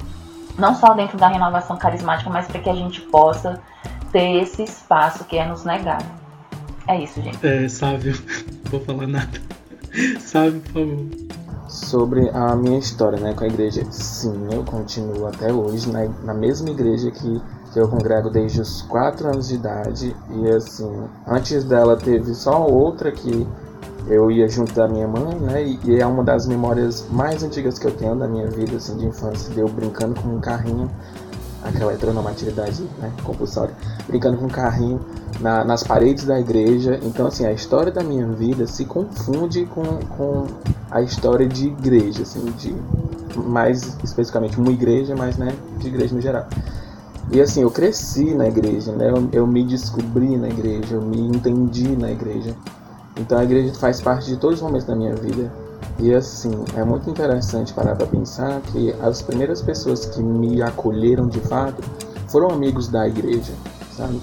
[0.57, 3.61] não só dentro da renovação carismática, mas para que a gente possa
[4.11, 6.05] ter esse espaço que é nos negado.
[6.87, 7.45] É isso, gente.
[7.45, 8.13] É, Sávio,
[8.63, 9.39] não vou falar nada.
[10.19, 11.41] Sávio, por favor.
[11.67, 16.33] Sobre a minha história né, com a igreja, sim, eu continuo até hoje na, na
[16.33, 17.41] mesma igreja que,
[17.71, 20.15] que eu congrego desde os 4 anos de idade.
[20.29, 23.47] E assim, antes dela teve só outra que
[24.07, 25.77] eu ia junto da minha mãe, né?
[25.85, 29.05] E, é uma das memórias mais antigas que eu tenho da minha vida, assim, de
[29.05, 30.89] infância, de eu brincando com um carrinho,
[31.63, 33.75] aquela heteronormatividade né, compulsória,
[34.07, 34.99] brincando com um carrinho
[35.39, 36.99] na, nas paredes da igreja.
[37.03, 39.83] Então, assim, a história da minha vida se confunde com,
[40.17, 40.47] com
[40.89, 42.75] a história de igreja, assim, de
[43.35, 46.47] mais especificamente uma igreja, mas, né, de igreja no geral.
[47.31, 49.09] E assim, eu cresci na igreja, né?
[49.09, 52.53] Eu, eu me descobri na igreja, eu me entendi na igreja.
[53.21, 55.51] Então a igreja faz parte de todos os momentos da minha vida.
[55.99, 61.27] E assim, é muito interessante parar para pensar que as primeiras pessoas que me acolheram
[61.27, 61.83] de fato
[62.27, 63.53] foram amigos da igreja,
[63.95, 64.19] sabe?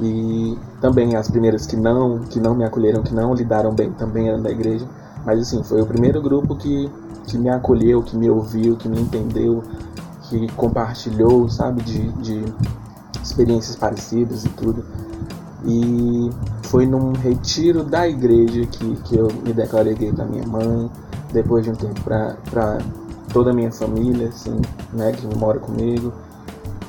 [0.00, 4.28] E também as primeiras que não, que não me acolheram, que não lidaram bem, também
[4.28, 4.86] eram da igreja.
[5.26, 6.90] Mas assim, foi o primeiro grupo que,
[7.26, 9.62] que me acolheu, que me ouviu, que me entendeu,
[10.22, 12.44] que compartilhou, sabe, de, de
[13.22, 14.82] experiências parecidas e tudo.
[15.64, 16.30] E
[16.64, 20.90] foi num retiro da igreja que, que eu me declarei gay pra minha mãe,
[21.32, 22.78] depois de um tempo para
[23.32, 24.60] toda a minha família, assim,
[24.92, 26.12] né, que mora comigo.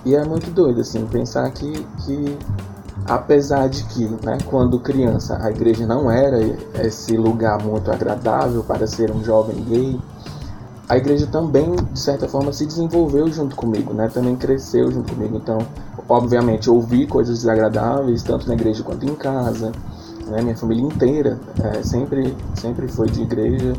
[0.06, 1.72] E é muito doido, assim, pensar que,
[2.06, 2.38] que
[3.06, 6.40] apesar de que, né, quando criança, a igreja não era
[6.84, 10.00] esse lugar muito agradável para ser um jovem gay,
[10.94, 14.10] a igreja também, de certa forma, se desenvolveu junto comigo, né?
[14.14, 15.36] Também cresceu junto comigo.
[15.36, 15.58] Então,
[16.08, 19.72] obviamente, ouvi coisas desagradáveis, tanto na igreja quanto em casa.
[20.28, 20.42] Né?
[20.44, 23.74] Minha família inteira é, sempre, sempre foi de igreja.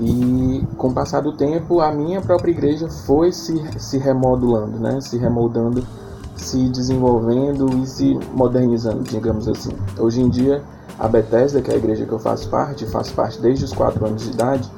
[0.00, 5.02] E com o passar do tempo, a minha própria igreja foi se, se remodulando, né?
[5.02, 5.86] Se remoldando,
[6.36, 9.72] se desenvolvendo e se modernizando, digamos assim.
[9.98, 10.62] Hoje em dia,
[10.98, 14.06] a Bethesda, que é a igreja que eu faço parte, faço parte desde os 4
[14.06, 14.70] anos de idade,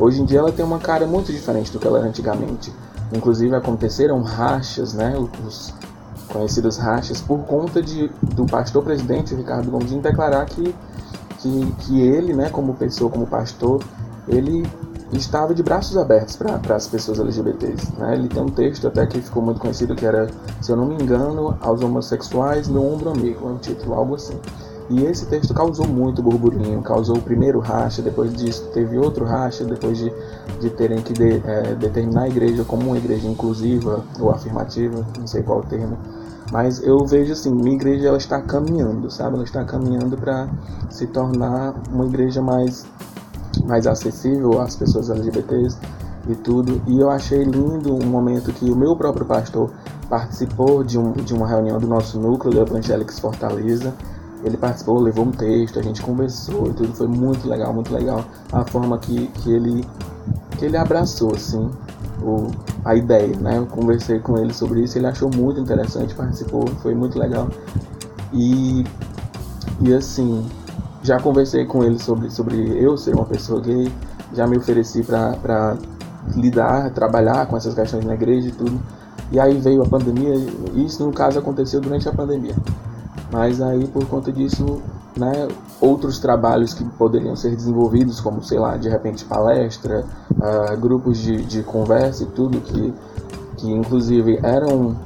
[0.00, 2.72] Hoje em dia ela tem uma cara muito diferente do que ela era antigamente.
[3.12, 5.14] Inclusive aconteceram rachas, né,
[5.44, 5.74] os
[6.26, 10.74] conhecidos rachas, por conta de, do pastor presidente Ricardo Gondim declarar que,
[11.38, 13.82] que, que ele, né, como pessoa, como pastor,
[14.26, 14.66] ele
[15.12, 17.92] estava de braços abertos para as pessoas LGBTs.
[17.98, 18.14] Né?
[18.14, 20.30] Ele tem um texto até que ficou muito conhecido que era,
[20.62, 24.38] se eu não me engano, aos homossexuais, meu ombro amigo, é um título, algo assim.
[24.90, 29.64] E esse texto causou muito burburinho, causou o primeiro racha, depois disso teve outro racha,
[29.64, 30.12] depois de,
[30.60, 35.28] de terem que de, é, determinar a igreja como uma igreja inclusiva ou afirmativa, não
[35.28, 35.96] sei qual o termo.
[36.50, 39.36] Mas eu vejo assim, minha igreja ela está caminhando, sabe?
[39.36, 40.48] Ela está caminhando para
[40.90, 42.84] se tornar uma igreja mais,
[43.64, 45.78] mais acessível às pessoas LGBTs
[46.28, 46.82] e tudo.
[46.88, 49.70] E eu achei lindo um momento que o meu próprio pastor
[50.08, 53.94] participou de, um, de uma reunião do nosso núcleo do Evangelics Fortaleza
[54.44, 58.24] ele participou, levou um texto, a gente conversou e tudo, foi muito legal, muito legal
[58.52, 59.84] a forma que, que ele
[60.58, 61.70] que ele abraçou assim
[62.22, 62.50] o,
[62.84, 63.58] a ideia, né?
[63.58, 67.48] Eu conversei com ele sobre isso, ele achou muito interessante, participou, foi muito legal.
[68.32, 68.84] E
[69.80, 70.46] e assim,
[71.02, 73.90] já conversei com ele sobre sobre eu ser uma pessoa gay,
[74.34, 75.76] já me ofereci para
[76.34, 78.80] lidar, trabalhar com essas questões na igreja e tudo.
[79.32, 80.34] E aí veio a pandemia,
[80.74, 82.54] e isso no caso aconteceu durante a pandemia.
[83.32, 84.82] Mas aí por conta disso,
[85.16, 85.48] né,
[85.80, 91.44] outros trabalhos que poderiam ser desenvolvidos, como sei lá, de repente palestra, uh, grupos de,
[91.44, 92.92] de conversa e tudo, que,
[93.56, 94.96] que inclusive eram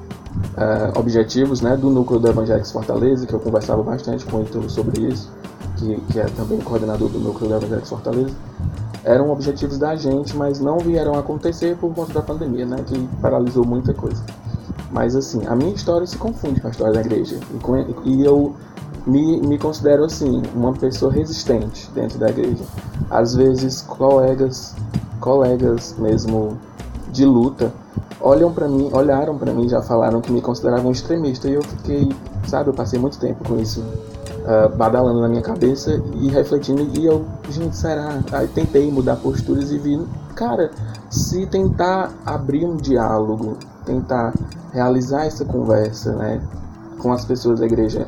[0.56, 5.02] uh, objetivos né, do núcleo do Evangelics Fortaleza, que eu conversava bastante com ele sobre
[5.06, 5.30] isso,
[5.76, 8.34] que, que é também coordenador do núcleo do Evangelics Fortaleza,
[9.04, 13.64] eram objetivos da gente, mas não vieram acontecer por conta da pandemia, né, que paralisou
[13.64, 14.22] muita coisa.
[14.94, 17.36] Mas assim, a minha história se confunde com a história da igreja.
[18.04, 18.54] E, e eu
[19.04, 22.62] me, me considero assim, uma pessoa resistente dentro da igreja.
[23.10, 24.76] Às vezes colegas,
[25.18, 26.56] colegas mesmo
[27.10, 27.72] de luta,
[28.20, 32.08] olham para mim, olharam para mim, já falaram que me consideravam extremista e eu fiquei,
[32.46, 37.04] sabe, eu passei muito tempo com isso uh, badalando na minha cabeça e refletindo e
[37.04, 38.20] eu, gente, será?
[38.30, 40.00] Aí tentei mudar posturas e vi,
[40.36, 40.70] cara,
[41.10, 44.32] se tentar abrir um diálogo, tentar
[44.72, 46.40] realizar essa conversa né,
[46.98, 48.06] com as pessoas da igreja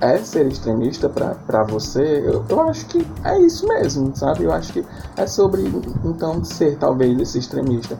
[0.00, 4.44] é ser extremista para você, eu, eu acho que é isso mesmo, sabe?
[4.44, 4.84] Eu acho que
[5.16, 5.62] é sobre,
[6.04, 7.98] então, ser talvez esse extremista.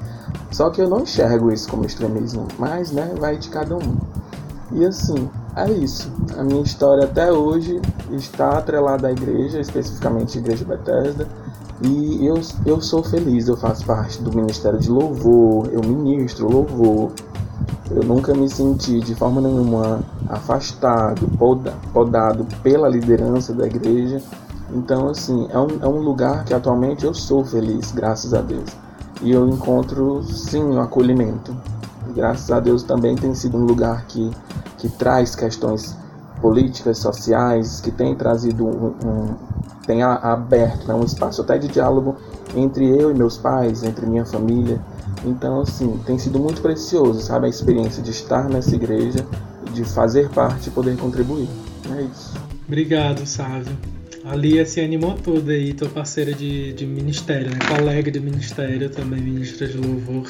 [0.51, 3.97] Só que eu não enxergo isso como extremismo, mas, né, vai de cada um.
[4.73, 6.13] E assim, é isso.
[6.37, 7.81] A minha história até hoje
[8.11, 11.27] está atrelada à igreja, especificamente a Igreja Bethesda.
[11.83, 17.13] E eu, eu sou feliz, eu faço parte do Ministério de Louvor, eu ministro louvor,
[17.91, 21.29] eu nunca me senti de forma nenhuma afastado,
[21.93, 24.23] podado pela liderança da igreja.
[24.73, 28.71] Então, assim, é um, é um lugar que atualmente eu sou feliz, graças a Deus.
[29.23, 31.57] E eu encontro, sim, o um acolhimento.
[32.15, 34.31] Graças a Deus também tem sido um lugar que,
[34.79, 35.97] que traz questões
[36.41, 39.56] políticas, sociais, que tem trazido um, um
[39.87, 42.17] tem aberto né, um espaço até de diálogo
[42.55, 44.81] entre eu e meus pais, entre minha família.
[45.25, 49.27] Então, assim, tem sido muito precioso, sabe, a experiência de estar nessa igreja,
[49.73, 51.49] de fazer parte e poder contribuir.
[51.97, 52.35] É isso.
[52.67, 53.77] Obrigado, Sávio.
[54.25, 57.59] A Lia se animou toda aí, tua parceira de, de ministério, né?
[57.77, 60.29] Colega de ministério também, ministra de louvor.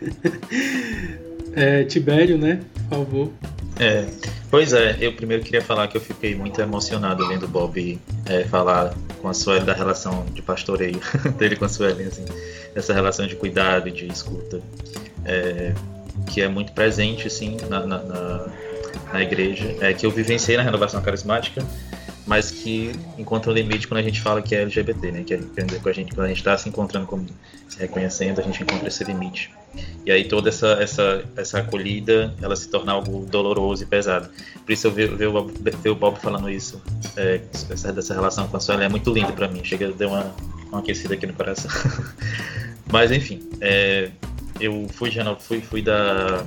[1.52, 2.62] é, Tibério, né?
[2.88, 3.30] Por favor.
[3.78, 4.06] É,
[4.50, 8.44] Pois é, eu primeiro queria falar que eu fiquei muito emocionado vendo o Bob é,
[8.44, 11.00] falar com a Sueli da relação de pastoreio
[11.36, 12.24] dele com a Sueli, assim,
[12.74, 14.60] essa relação de cuidado e de escuta,
[15.24, 15.74] é,
[16.32, 18.46] que é muito presente assim na, na, na,
[19.12, 21.62] na igreja, é, que eu vivenciei na renovação carismática,
[22.26, 25.22] mas que encontra um limite quando a gente fala que é LGBT, né?
[25.22, 27.26] Que é, quer dizer, quando a gente quando a gente está se encontrando como
[27.68, 29.50] se reconhecendo, a gente encontra esse limite.
[30.04, 34.28] E aí toda essa essa essa acolhida, ela se torna algo doloroso e pesado.
[34.64, 36.82] Por isso eu ver, ver, o, o Bob falando isso,
[37.16, 37.40] é,
[37.70, 39.62] essa, dessa relação com a Sueli é muito lindo para mim.
[39.62, 40.34] Chega deu uma
[40.70, 41.70] uma aquecida aqui no coração.
[42.90, 44.10] mas enfim, é,
[44.60, 46.44] eu fui fui fui da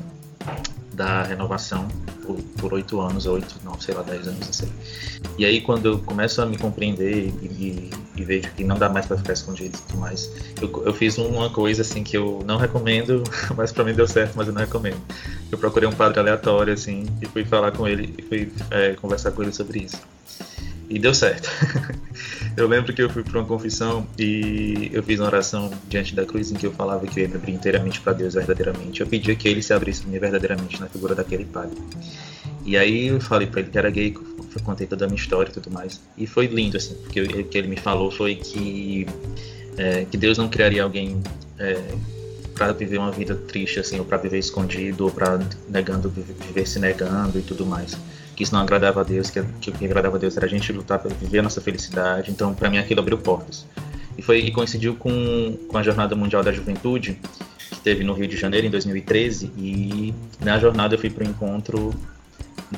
[1.00, 1.88] da renovação
[2.60, 4.70] por oito anos, oito, não, sei lá, dez anos, não sei.
[5.38, 8.90] E aí quando eu começo a me compreender e, e, e vejo que não dá
[8.90, 10.30] mais para ficar escondido e tudo mais,
[10.62, 13.24] eu, eu, fiz uma coisa assim que eu não recomendo,
[13.56, 15.00] mas para mim deu certo, mas eu não recomendo.
[15.50, 19.32] Eu procurei um padre aleatório assim e fui falar com ele e fui é, conversar
[19.32, 20.02] com ele sobre isso.
[20.90, 21.48] E deu certo.
[22.58, 26.26] eu lembro que eu fui para uma confissão e eu fiz uma oração diante da
[26.26, 29.00] cruz em que eu falava que eu ia me abrir inteiramente para Deus verdadeiramente.
[29.00, 31.78] Eu pedia que ele se abrisse para mim verdadeiramente na figura daquele padre.
[32.66, 34.16] E aí eu falei para ele que era gay,
[34.64, 36.02] contei toda a minha história e tudo mais.
[36.18, 39.06] E foi lindo, assim, porque o que ele me falou foi que,
[39.78, 41.22] é, que Deus não criaria alguém
[41.60, 41.80] é,
[42.56, 45.40] para viver uma vida triste, assim, ou para viver escondido, ou para
[45.70, 47.96] negando, viver se negando e tudo mais
[48.40, 50.50] que isso não agradava a Deus, que, que o que agradava a Deus era a
[50.50, 52.32] gente lutar para viver a nossa felicidade.
[52.32, 53.68] Então, para mim, aquilo abriu portas.
[54.18, 57.20] E foi e coincidiu com, com a Jornada Mundial da Juventude,
[57.70, 59.52] que teve no Rio de Janeiro em 2013.
[59.58, 61.94] E na jornada eu fui para o encontro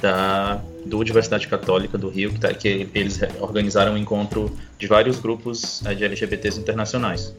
[0.01, 5.19] da do Universidade Católica do Rio, que, tá, que eles organizaram um encontro de vários
[5.19, 7.33] grupos eh, de LGBTs internacionais.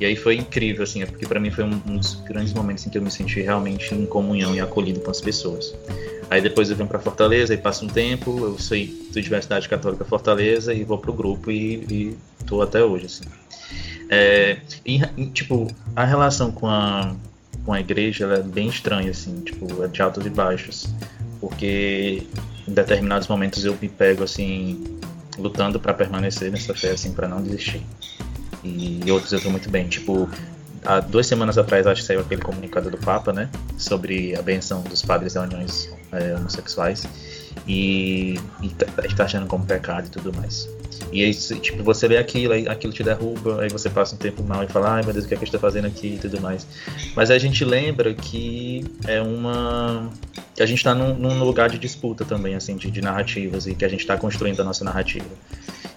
[0.00, 2.90] E aí foi incrível, assim, porque para mim foi um, um, dos grandes momentos em
[2.90, 5.74] que eu me senti realmente em comunhão e acolhido com as pessoas.
[6.28, 10.04] Aí depois eu venho para Fortaleza e passo um tempo, eu saí da Universidade Católica
[10.04, 13.24] Fortaleza e vou pro grupo e, e tô até hoje, assim.
[14.08, 17.14] É, e, tipo, a relação com a,
[17.64, 20.88] com a igreja é bem estranha, assim, tipo, é de altos e baixos.
[21.40, 22.22] Porque
[22.68, 24.98] em determinados momentos eu me pego, assim,
[25.38, 27.82] lutando para permanecer nessa fé, assim, para não desistir.
[28.62, 30.28] E outros eu tô muito bem, tipo,
[30.84, 33.48] há duas semanas atrás acho que saiu aquele comunicado do Papa, né,
[33.78, 37.06] sobre a benção dos padres da uniões é, homossexuais
[37.66, 38.86] e, e tá,
[39.16, 40.68] tá achando como pecado e tudo mais.
[41.12, 44.42] E aí, tipo, você lê aquilo, aí aquilo te derruba, aí você passa um tempo
[44.42, 46.18] mal e fala, ai meu Deus, o que é que eu estou fazendo aqui e
[46.18, 46.66] tudo mais.
[47.16, 50.10] Mas a gente lembra que é uma.
[50.54, 53.74] que a gente está num, num, lugar de disputa também, assim, de, de narrativas, e
[53.74, 55.26] que a gente está construindo a nossa narrativa.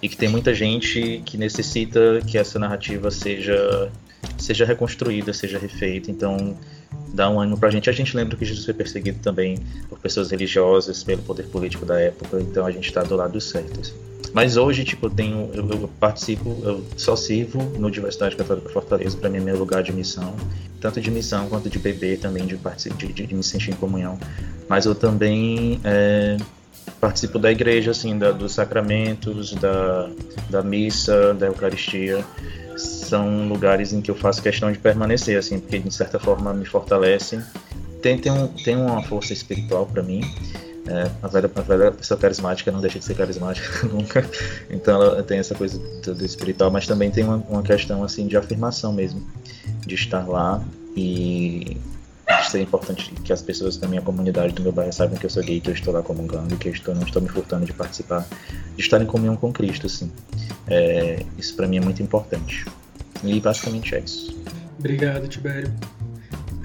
[0.01, 3.91] E que tem muita gente que necessita que essa narrativa seja
[4.37, 6.09] seja reconstruída, seja refeita.
[6.09, 6.57] Então,
[7.13, 7.89] dá um ânimo pra gente.
[7.89, 9.57] A gente lembra que Jesus foi perseguido também
[9.89, 13.79] por pessoas religiosas, pelo poder político da época, então a gente está do lado certo.
[13.79, 13.93] Assim.
[14.33, 19.15] Mas hoje, tipo, eu tenho, eu, eu, participo, eu só sirvo no Diversidade Católica Fortaleza,
[19.15, 20.35] para mim é meu lugar de missão,
[20.81, 24.17] tanto de missão quanto de beber também, de, de, de, de me sentir em comunhão.
[24.67, 26.37] Mas eu também é,
[26.99, 30.09] participo da igreja, assim, da, dos sacramentos, da,
[30.49, 32.25] da missa, da Eucaristia
[32.77, 36.65] são lugares em que eu faço questão de permanecer, assim, porque de certa forma me
[36.65, 37.41] fortalecem.
[38.01, 40.21] Tem, tem, um, tem uma força espiritual para mim.
[40.85, 44.25] É, a, velha, a velha pessoa carismática não deixa de ser carismática nunca.
[44.69, 48.35] Então ela tem essa coisa do, espiritual, mas também tem uma, uma questão assim de
[48.35, 49.25] afirmação mesmo,
[49.85, 50.61] de estar lá
[50.95, 51.77] e
[52.49, 55.43] ser importante que as pessoas da minha comunidade, do meu bairro, saibam que eu sou
[55.43, 58.25] gay, que eu estou lá comungando, que eu estou, não estou me furtando de participar,
[58.75, 60.11] de estar em comunhão com Cristo, assim.
[60.67, 62.65] É, isso para mim é muito importante.
[63.23, 64.35] E basicamente é isso.
[64.77, 65.73] Obrigado, Tibério.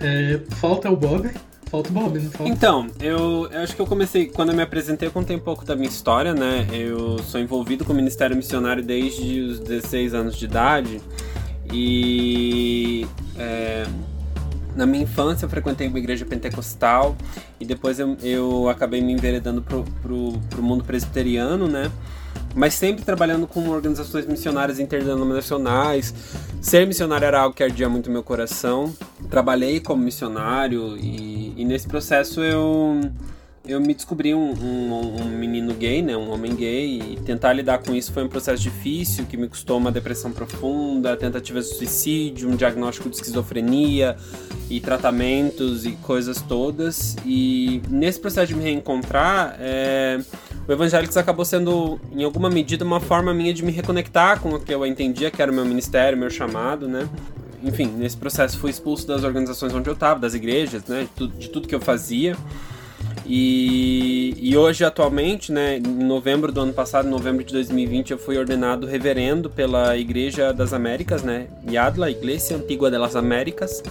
[0.01, 1.31] É, falta o Bob.
[1.71, 2.53] Falta o Bob, não falta?
[2.53, 5.65] Então, eu, eu, acho que eu comecei, quando eu me apresentei, eu contei um pouco
[5.65, 6.67] da minha história, né?
[6.73, 11.01] Eu sou envolvido com o Ministério Missionário desde os 16 anos de idade.
[11.71, 13.87] E é,
[14.75, 17.17] na minha infância eu frequentei uma igreja pentecostal
[17.61, 21.91] e depois eu, eu acabei me enveredando pro, pro, pro mundo presbiteriano, né?
[22.59, 26.13] Mas sempre trabalhando com organizações missionárias interdenominacionais.
[26.61, 28.93] Ser missionário era algo que ardia muito meu coração.
[29.31, 33.01] Trabalhei como missionário e, e nesse processo eu
[33.69, 37.79] eu me descobri um, um, um, menino gay, né, um homem gay, e tentar lidar
[37.79, 42.49] com isso foi um processo difícil, que me custou uma depressão profunda, tentativas de suicídio,
[42.49, 44.17] um diagnóstico de esquizofrenia
[44.71, 47.15] e tratamentos e coisas todas.
[47.27, 50.19] E nesse processo de me reencontrar, é,
[50.67, 54.61] o Evangélicos acabou sendo, em alguma medida, uma forma minha de me reconectar com o
[54.61, 57.07] que eu entendia que era o meu ministério, meu chamado, né?
[57.63, 61.37] Enfim, nesse processo fui expulso das organizações onde eu estava, das igrejas, né, de tudo,
[61.37, 62.37] de tudo que eu fazia.
[63.27, 68.39] E, e hoje, atualmente, né, em novembro do ano passado, novembro de 2020, eu fui
[68.39, 73.83] ordenado reverendo pela Igreja das Américas, né, Yadla, Igreja Antigua das Américas.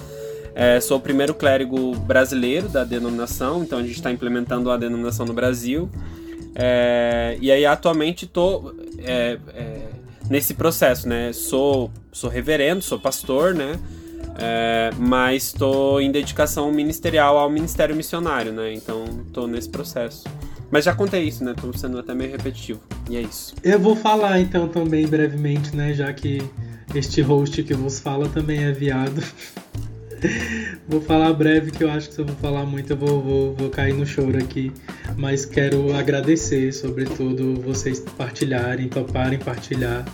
[0.55, 5.25] É, sou o primeiro clérigo brasileiro da denominação, então a gente está implementando a denominação
[5.25, 5.87] no Brasil.
[6.55, 9.81] É, e aí, atualmente, estou é, é,
[10.27, 11.31] nesse processo, né?
[11.31, 13.79] Sou, sou reverendo, sou pastor, né?
[14.39, 18.73] É, mas estou em dedicação ministerial ao ministério missionário, né?
[18.73, 20.27] Então estou nesse processo.
[20.69, 21.55] Mas já contei isso, né?
[21.59, 22.81] Tô sendo até meio repetitivo.
[23.09, 23.55] E é isso.
[23.63, 25.93] Eu vou falar então também brevemente, né?
[25.93, 26.41] Já que
[26.93, 29.23] este host que vos fala também é viado.
[30.87, 33.53] vou falar breve, que eu acho que se eu vou falar muito eu vou, vou,
[33.55, 34.71] vou cair no choro aqui.
[35.15, 40.05] Mas quero agradecer, sobretudo, vocês partilharem, toparem partilhar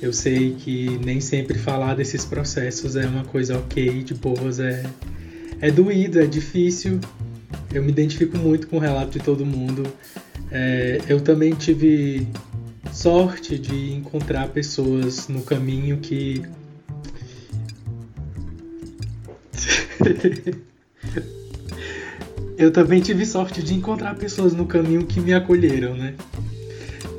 [0.00, 4.84] eu sei que nem sempre falar desses processos é uma coisa ok, de boas, é,
[5.60, 7.00] é doído, é difícil.
[7.72, 9.84] Eu me identifico muito com o relato de todo mundo.
[10.50, 12.26] É, eu também tive
[12.92, 16.42] sorte de encontrar pessoas no caminho que.
[22.56, 26.14] eu também tive sorte de encontrar pessoas no caminho que me acolheram, né?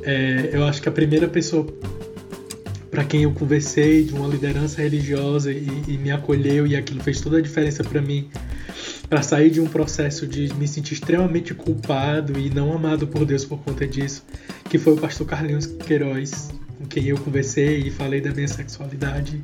[0.03, 1.67] É, eu acho que a primeira pessoa
[2.89, 7.21] para quem eu conversei de uma liderança religiosa e, e me acolheu e aquilo fez
[7.21, 8.29] toda a diferença para mim
[9.09, 13.45] para sair de um processo de me sentir extremamente culpado e não amado por Deus
[13.45, 14.25] por conta disso,
[14.69, 19.41] que foi o pastor Carlinhos Queiroz, com quem eu conversei e falei da minha sexualidade.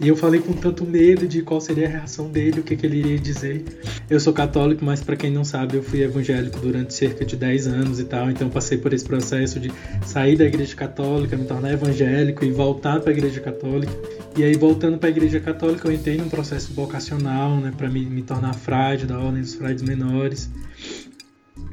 [0.00, 2.86] E eu falei com tanto medo de qual seria a reação dele, o que, que
[2.86, 3.62] ele iria dizer.
[4.08, 7.66] Eu sou católico, mas para quem não sabe, eu fui evangélico durante cerca de 10
[7.66, 9.70] anos e tal, então passei por esse processo de
[10.06, 13.92] sair da igreja católica, me tornar evangélico e voltar para a igreja católica.
[14.36, 18.06] E aí, voltando para a igreja católica, eu entrei num processo vocacional, né, para me,
[18.06, 20.48] me tornar frade da Ordem dos Frades Menores.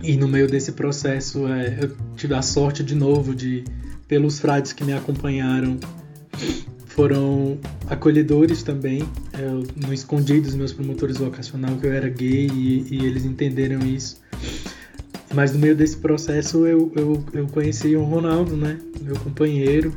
[0.03, 3.63] E no meio desse processo, é, eu tive a sorte de novo de
[4.07, 5.77] pelos frades que me acompanharam
[6.85, 9.07] foram acolhedores também.
[9.37, 13.85] Eu não escondi dos meus promotores vocacional que eu era gay e, e, eles entenderam
[13.85, 14.19] isso.
[15.33, 18.79] Mas no meio desse processo eu, eu, eu conheci o Ronaldo, né?
[18.99, 19.93] Meu companheiro.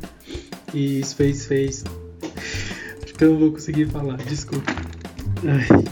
[0.73, 1.47] E isso fez.
[1.47, 1.83] fez...
[3.03, 4.71] Acho que eu não vou conseguir falar, desculpa.
[5.43, 5.83] Ai.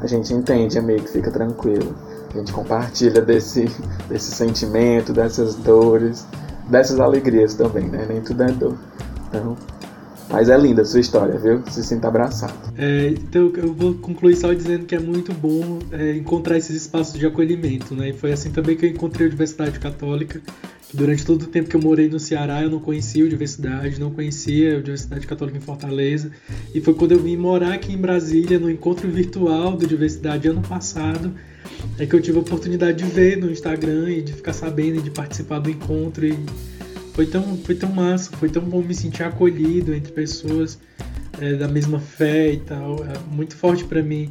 [0.00, 1.96] A gente entende, amigo, fica tranquilo.
[2.32, 3.64] A gente compartilha desse,
[4.08, 6.24] desse sentimento, dessas dores
[6.70, 8.06] dessas alegrias também, né?
[8.08, 8.78] Nem tudo é dor.
[9.28, 9.56] Então,
[10.30, 11.60] mas é linda a sua história, viu?
[11.68, 12.54] Se sinta abraçado.
[12.78, 17.18] É, então eu vou concluir só dizendo que é muito bom é, encontrar esses espaços
[17.18, 18.10] de acolhimento, né?
[18.10, 20.40] E foi assim também que eu encontrei a Universidade Católica.
[20.92, 24.10] Durante todo o tempo que eu morei no Ceará, eu não conhecia a universidade, não
[24.10, 26.30] conhecia a Universidade Católica em Fortaleza.
[26.74, 30.62] E foi quando eu vim morar aqui em Brasília, no encontro virtual da universidade ano
[30.62, 31.32] passado,
[31.98, 35.02] é que eu tive a oportunidade de ver no Instagram e de ficar sabendo e
[35.02, 36.38] de participar do encontro e
[37.14, 40.78] foi tão, foi tão massa, foi tão bom me sentir acolhido entre pessoas
[41.40, 43.04] é, da mesma fé e tal.
[43.04, 44.28] É muito forte para mim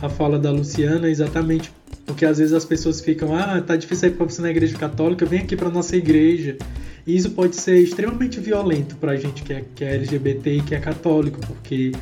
[0.00, 1.72] a fala da Luciana, exatamente
[2.06, 5.24] porque às vezes as pessoas ficam, ah, tá difícil ir pra você na igreja católica,
[5.24, 6.56] vem aqui para nossa igreja.
[7.06, 10.74] E isso pode ser extremamente violento pra gente que é, que é LGBT e que
[10.74, 11.92] é católico, porque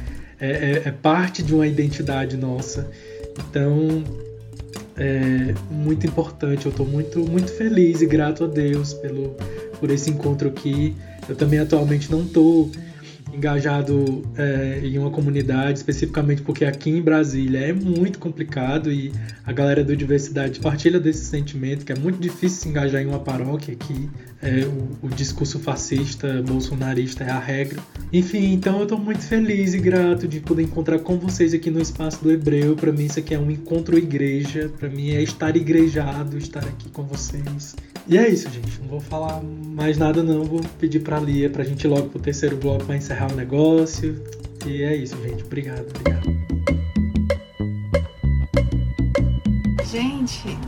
[0.40, 2.90] é, é, é parte de uma identidade nossa.
[3.38, 4.04] Então,
[4.96, 6.66] é muito importante.
[6.66, 9.36] Eu estou muito, muito feliz e grato a Deus pelo,
[9.78, 10.96] por esse encontro aqui.
[11.28, 12.70] Eu também atualmente não estou
[13.32, 19.12] engajado é, em uma comunidade, especificamente porque aqui em Brasília é muito complicado e
[19.44, 23.20] a galera do Diversidade partilha desse sentimento que é muito difícil se engajar em uma
[23.20, 24.08] paróquia aqui.
[24.42, 27.80] É, o, o, discurso fascista, bolsonarista é a regra.
[28.12, 31.80] Enfim, então eu estou muito feliz e grato de poder encontrar com vocês aqui no
[31.80, 32.74] Espaço do Hebreu.
[32.74, 36.88] Para mim isso aqui é um encontro igreja, para mim é estar igrejado, estar aqui
[36.90, 37.76] com vocês.
[38.06, 38.80] E é isso, gente.
[38.80, 42.20] Não vou falar mais nada não, vou pedir para Lia pra gente ir logo pro
[42.20, 44.22] terceiro bloco para encerrar o negócio.
[44.66, 45.44] E é isso, gente.
[45.44, 46.42] Obrigado, obrigado.
[49.86, 50.58] Gente,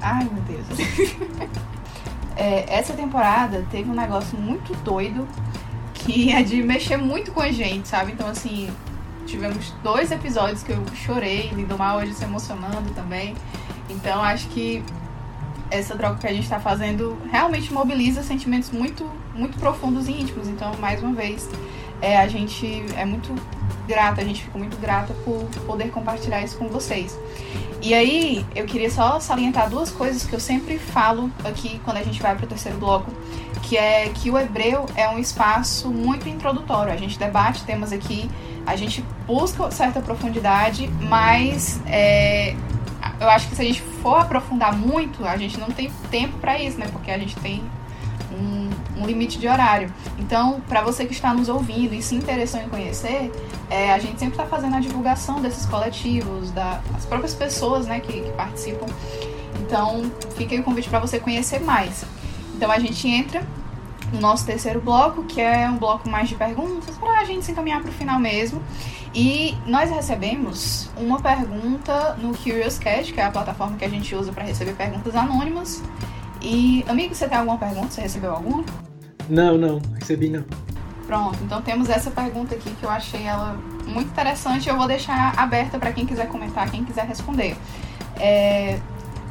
[0.00, 1.48] ai meu Deus.
[2.36, 5.26] é, essa temporada teve um negócio muito doido
[5.94, 8.12] que é de mexer muito com a gente, sabe?
[8.12, 8.68] Então, assim,
[9.26, 13.34] tivemos dois episódios que eu chorei, Lindomar hoje se emocionando também.
[13.88, 14.82] Então, acho que
[15.70, 20.48] essa droga que a gente está fazendo realmente mobiliza sentimentos muito, muito profundos e íntimos.
[20.48, 21.48] Então, mais uma vez,
[22.00, 23.34] é, a gente é muito
[23.86, 27.18] grata, a gente fica muito grata por poder compartilhar isso com vocês.
[27.82, 32.02] E aí, eu queria só salientar duas coisas que eu sempre falo aqui quando a
[32.02, 33.10] gente vai para o terceiro bloco,
[33.62, 36.92] que é que o hebreu é um espaço muito introdutório.
[36.92, 38.30] A gente debate temas aqui,
[38.66, 42.54] a gente busca certa profundidade, mas é,
[43.20, 46.60] eu acho que se a gente for aprofundar muito, a gente não tem tempo para
[46.60, 46.86] isso, né?
[46.90, 47.62] Porque a gente tem
[48.32, 48.70] um,
[49.00, 49.92] um limite de horário.
[50.18, 53.30] Então, para você que está nos ouvindo e se interessou em conhecer,
[53.70, 58.20] é, a gente sempre está fazendo a divulgação desses coletivos, das próprias pessoas né, que,
[58.20, 58.86] que participam.
[59.60, 62.04] Então, fica aí o convite para você conhecer mais.
[62.54, 63.42] Então, a gente entra
[64.12, 67.52] no nosso terceiro bloco, que é um bloco mais de perguntas, para a gente se
[67.52, 68.62] encaminhar para o final mesmo.
[69.14, 74.12] E nós recebemos uma pergunta no Curious Cat, que é a plataforma que a gente
[74.14, 75.82] usa para receber perguntas anônimas.
[76.42, 77.90] E, amigo, você tem alguma pergunta?
[77.90, 78.64] Você recebeu alguma?
[79.28, 80.44] Não, não, recebi não.
[81.06, 84.68] Pronto, então temos essa pergunta aqui que eu achei ela muito interessante.
[84.68, 87.56] Eu vou deixar aberta para quem quiser comentar, quem quiser responder.
[88.16, 88.80] É,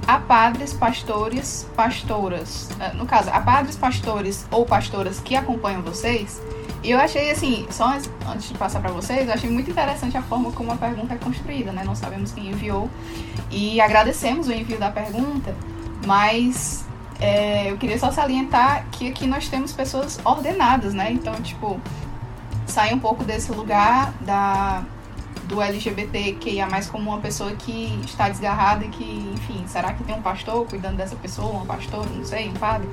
[0.08, 6.42] há padres, pastores, pastoras, é, no caso, há padres, pastores ou pastoras que acompanham vocês?
[6.84, 7.94] E eu achei assim, só
[8.28, 11.18] antes de passar para vocês, eu achei muito interessante a forma como a pergunta é
[11.18, 11.84] construída, né?
[11.86, 12.90] Não sabemos quem enviou
[13.50, 15.56] e agradecemos o envio da pergunta,
[16.06, 16.84] mas
[17.22, 21.10] é, eu queria só salientar que aqui nós temos pessoas ordenadas, né?
[21.10, 21.80] Então, tipo,
[22.66, 24.84] sai um pouco desse lugar da
[25.54, 30.22] do LGBTQIA como uma pessoa que está desgarrada e que, enfim, será que tem um
[30.22, 32.90] pastor cuidando dessa pessoa, uma pastora, não sei, um padre?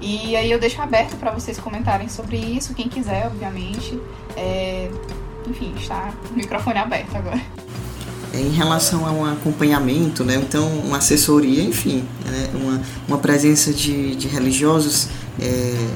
[0.00, 4.00] E aí eu deixo aberto para vocês comentarem sobre isso, quem quiser, obviamente.
[4.36, 4.90] É,
[5.46, 7.40] enfim, está o microfone aberto agora.
[8.34, 10.36] Em relação a um acompanhamento, né?
[10.36, 12.48] então uma assessoria, enfim, né?
[12.54, 15.08] uma, uma presença de, de religiosos
[15.38, 15.88] é,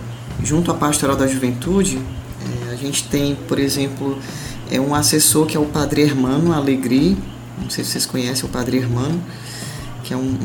[0.44, 4.18] junto à pastoral da juventude, é, a gente tem, por exemplo,
[4.71, 7.17] é um assessor que é o Padre Hermano Alegri,
[7.61, 9.23] não sei se vocês conhecem o Padre Hermano,
[10.03, 10.37] que é um,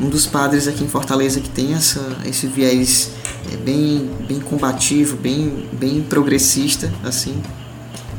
[0.00, 3.10] um dos padres aqui em Fortaleza que tem essa, esse viés
[3.52, 7.40] é, bem, bem combativo, bem, bem progressista, assim.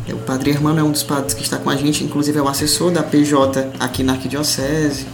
[0.08, 2.42] É, o padre Hermano é um dos padres que está com a gente, inclusive é
[2.42, 5.08] o assessor da PJ aqui na Arquidiocese.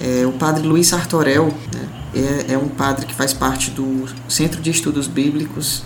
[0.00, 1.88] É, o padre Luiz Sartorel né,
[2.48, 5.82] é, é um padre que faz parte do Centro de Estudos Bíblicos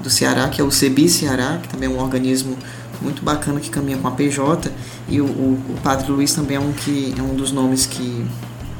[0.00, 2.56] do Ceará, que é o CEBI Ceará, que também é um organismo
[3.02, 4.70] muito bacana que caminha com a PJ.
[5.08, 8.26] E o, o, o padre Luiz também é um, que, é um dos nomes que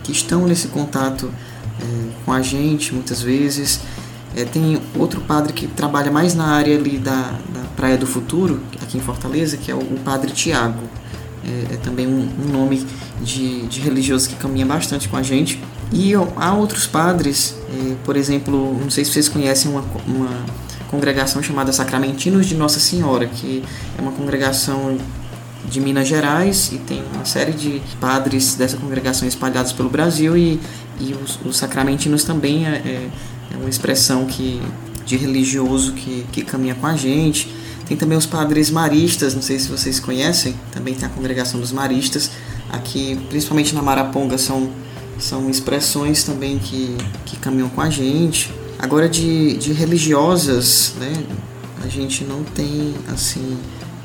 [0.08, 1.30] que estão nesse contato
[1.78, 3.80] é, com a gente muitas vezes.
[4.34, 8.58] É, tem outro padre que trabalha mais na área ali da, da Praia do Futuro,
[8.82, 10.80] aqui em Fortaleza, que é o, o Padre Tiago.
[11.44, 12.86] É, é, também um, um nome
[13.20, 15.62] de, de, religioso que caminha bastante com a gente.
[15.92, 20.30] E ó, há outros padres, é, por exemplo, não sei se vocês conhecem uma, uma
[20.88, 23.62] congregação chamada Sacramentinos de Nossa Senhora, que
[23.96, 24.98] é uma congregação
[25.68, 30.58] de Minas Gerais e tem uma série de padres dessa congregação espalhados pelo Brasil e,
[30.98, 33.08] e os, os sacramentinos também é, é,
[33.52, 34.60] é, uma expressão que,
[35.04, 37.52] de religioso que, que caminha com a gente.
[37.86, 41.72] Tem também os padres maristas, não sei se vocês conhecem, também tem a congregação dos
[41.72, 42.30] maristas.
[42.70, 44.70] Aqui, principalmente na Maraponga, são,
[45.18, 48.52] são expressões também que, que caminham com a gente.
[48.78, 51.12] Agora, de, de religiosas, né,
[51.82, 53.58] a gente não tem, assim,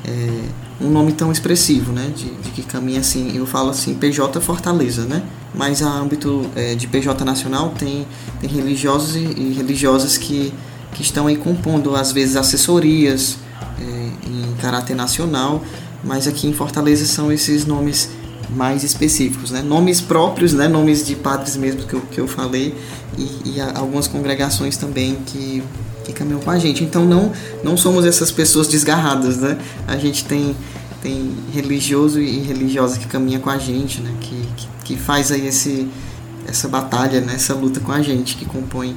[0.04, 2.12] é, um nome tão expressivo, né?
[2.14, 5.22] De, de, que caminha assim, eu falo assim, PJ Fortaleza, né?
[5.54, 8.06] Mas a âmbito é, de PJ Nacional tem,
[8.40, 10.52] tem religiosos e, religiosas que,
[10.92, 13.38] que estão aí compondo, às vezes, assessorias
[13.80, 15.62] é, em caráter nacional,
[16.02, 18.10] mas aqui em Fortaleza são esses nomes
[18.54, 19.62] mais específicos, né?
[19.62, 20.68] Nomes próprios, né?
[20.68, 22.74] Nomes de padres mesmo que eu, que eu falei
[23.18, 25.62] e, e algumas congregações também que
[26.04, 26.84] que caminham com a gente.
[26.84, 27.32] Então não
[27.62, 29.58] não somos essas pessoas desgarradas, né?
[29.86, 30.54] A gente tem
[31.02, 34.14] tem religioso e religiosa que caminha com a gente, né?
[34.20, 35.88] Que, que, que faz aí esse
[36.46, 37.34] essa batalha, né?
[37.34, 38.96] essa luta com a gente, que compõe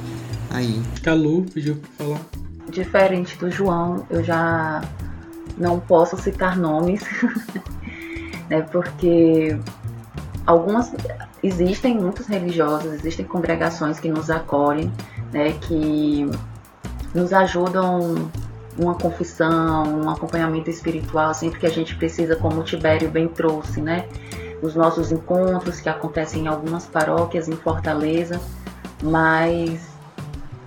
[0.50, 0.80] aí.
[1.02, 2.20] Calu pediu para falar.
[2.70, 4.82] Diferente do João, eu já
[5.56, 7.02] não posso citar nomes,
[8.48, 8.62] né?
[8.62, 9.58] Porque
[10.46, 10.92] algumas
[11.42, 14.92] existem muitos religiosos, existem congregações que nos acolhem,
[15.32, 15.52] né?
[15.60, 16.30] Que
[17.14, 18.30] nos ajudam
[18.78, 23.80] uma confissão, um acompanhamento espiritual, sempre que a gente precisa, como o Tibério bem trouxe,
[23.80, 24.08] né?
[24.62, 28.40] Os nossos encontros que acontecem em algumas paróquias em Fortaleza,
[29.02, 29.88] mas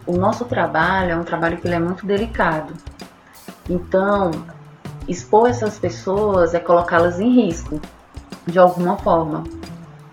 [0.06, 2.74] o nosso trabalho é um trabalho que é muito delicado.
[3.70, 4.32] Então,
[5.08, 7.80] expor essas pessoas é colocá-las em risco,
[8.46, 9.44] de alguma forma.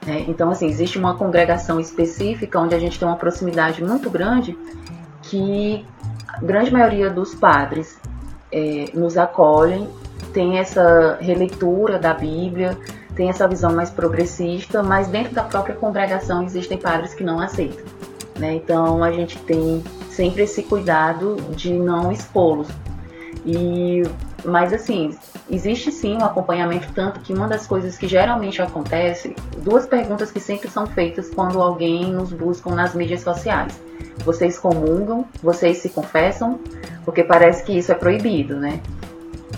[0.06, 0.24] Né?
[0.28, 4.56] Então, assim, existe uma congregação específica onde a gente tem uma proximidade muito grande
[5.22, 5.84] que
[6.42, 7.98] grande maioria dos padres
[8.50, 9.88] é, nos acolhem,
[10.32, 12.76] tem essa releitura da Bíblia,
[13.14, 17.84] tem essa visão mais progressista, mas dentro da própria congregação existem padres que não aceitam.
[18.38, 18.54] Né?
[18.54, 22.68] Então a gente tem sempre esse cuidado de não expô-los.
[23.44, 24.02] E
[24.48, 25.16] mas assim,
[25.50, 30.40] existe sim um acompanhamento, tanto que uma das coisas que geralmente acontece, duas perguntas que
[30.40, 33.80] sempre são feitas quando alguém nos busca nas mídias sociais.
[34.24, 35.26] Vocês comungam?
[35.42, 36.58] Vocês se confessam?
[37.04, 38.80] Porque parece que isso é proibido, né?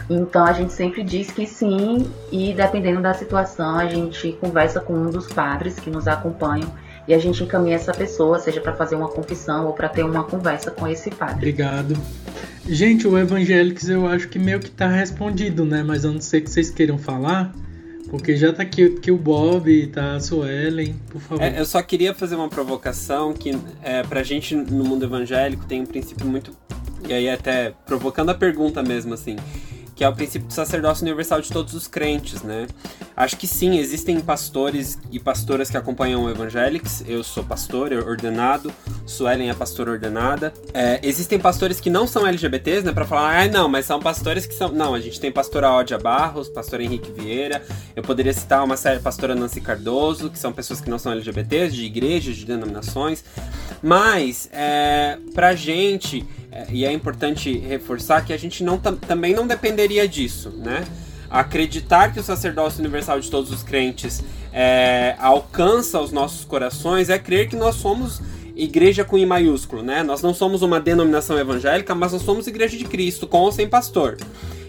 [0.09, 4.93] Então a gente sempre diz que sim, e dependendo da situação, a gente conversa com
[4.93, 6.71] um dos padres que nos acompanham
[7.11, 10.23] e a gente encaminha essa pessoa, seja para fazer uma confissão ou para ter uma
[10.23, 11.35] conversa com esse padre.
[11.39, 11.99] Obrigado.
[12.69, 15.83] Gente, o Evangélicos eu acho que meio que tá respondido, né?
[15.83, 17.53] Mas eu não sei que vocês queiram falar.
[18.09, 21.43] Porque já tá aqui, aqui o Bob, tá a Suelen, por favor.
[21.43, 25.81] É, eu só queria fazer uma provocação que é, pra gente no mundo evangélico tem
[25.81, 26.53] um princípio muito.
[27.09, 29.35] E aí até provocando a pergunta mesmo, assim
[30.01, 32.67] que é o princípio do sacerdócio universal de todos os crentes, né?
[33.15, 37.05] Acho que sim, existem pastores e pastoras que acompanham o Evangelics.
[37.07, 38.73] Eu sou pastor ordenado,
[39.05, 40.55] Suelen é pastora ordenada.
[40.73, 42.93] É, existem pastores que não são LGBTs, né?
[42.93, 44.73] Pra falar, ah, não, mas são pastores que são.
[44.73, 47.63] Não, a gente tem pastora Ódia Barros, pastor Henrique Vieira.
[47.95, 51.77] Eu poderia citar uma série, pastora Nancy Cardoso, que são pessoas que não são LGBTs,
[51.77, 53.23] de igrejas, de denominações.
[53.83, 56.27] Mas, é, pra gente
[56.71, 60.85] e é importante reforçar que a gente não, também não dependeria disso, né?
[61.29, 64.23] Acreditar que o sacerdócio universal de todos os crentes
[64.53, 68.21] é, alcança os nossos corações é crer que nós somos
[68.57, 70.03] igreja com I maiúsculo, né?
[70.03, 73.69] Nós não somos uma denominação evangélica, mas nós somos igreja de Cristo, com ou sem
[73.69, 74.19] pastor.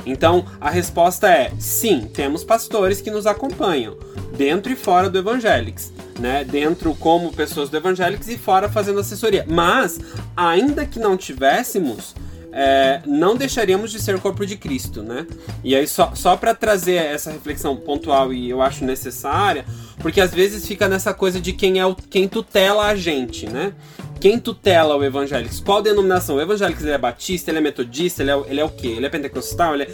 [0.06, 3.98] Então, a resposta é sim, temos pastores que nos acompanham,
[4.36, 5.92] dentro e fora do Evangelics
[6.22, 6.44] né?
[6.44, 9.44] Dentro como pessoas do Evangélicos e fora fazendo assessoria.
[9.50, 10.00] Mas,
[10.38, 12.16] ainda que não tivéssemos,
[12.54, 15.26] é, não deixaríamos de ser corpo de Cristo, né?
[15.64, 19.66] E aí, só, só para trazer essa reflexão pontual e eu acho necessária,
[19.98, 23.74] porque às vezes fica nessa coisa de quem é o, quem tutela a gente, né?
[24.22, 25.64] Quem tutela o evangélico?
[25.66, 26.36] Qual denominação?
[26.36, 28.90] O evangélico ele é batista, ele é metodista, ele é, ele é o quê?
[28.90, 29.74] Ele é pentecostal?
[29.74, 29.88] Ele é,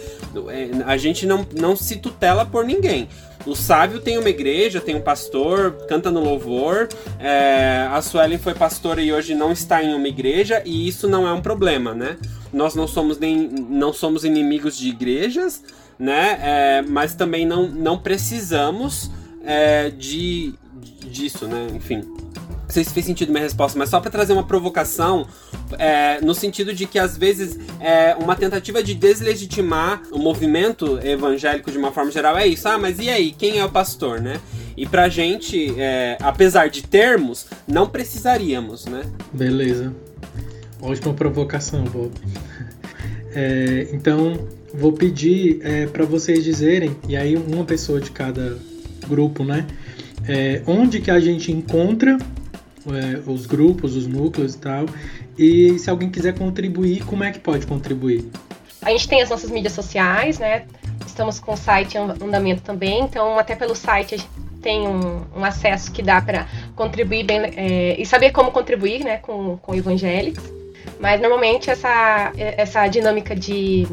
[0.50, 3.08] é, a gente não, não se tutela por ninguém.
[3.46, 6.88] O Sávio tem uma igreja, tem um pastor, canta no louvor.
[7.18, 11.26] É, a Suelen foi pastora e hoje não está em uma igreja, e isso não
[11.26, 12.18] é um problema, né?
[12.52, 15.64] Nós não somos nem não somos inimigos de igrejas,
[15.98, 16.38] né?
[16.42, 19.10] É, mas também não, não precisamos
[19.42, 20.52] é, de
[21.10, 21.68] disso, né?
[21.74, 22.04] Enfim.
[22.68, 25.26] Não sei se fez sentido minha resposta, mas só para trazer uma provocação,
[25.78, 31.70] é, no sentido de que às vezes é uma tentativa de deslegitimar o movimento evangélico
[31.70, 32.68] de uma forma geral é isso.
[32.68, 33.32] Ah, mas e aí?
[33.32, 34.38] Quem é o pastor, né?
[34.76, 39.02] E pra gente, é, apesar de termos, não precisaríamos, né?
[39.32, 39.94] Beleza.
[40.82, 42.12] Ótima provocação, Bob.
[43.34, 48.58] É, então, vou pedir é, para vocês dizerem, e aí uma pessoa de cada
[49.08, 49.66] grupo, né?
[50.28, 52.18] É, onde que a gente encontra
[52.94, 54.86] é, os grupos, os núcleos e tal.
[55.38, 58.28] E se alguém quiser contribuir, como é que pode contribuir?
[58.82, 60.64] A gente tem as nossas mídias sociais, né?
[61.06, 64.30] Estamos com o site em andamento também, então até pelo site a gente
[64.62, 69.18] tem um, um acesso que dá para contribuir bem é, e saber como contribuir, né,
[69.18, 70.44] com, com evangélicos.
[71.00, 73.86] Mas normalmente essa, essa dinâmica de,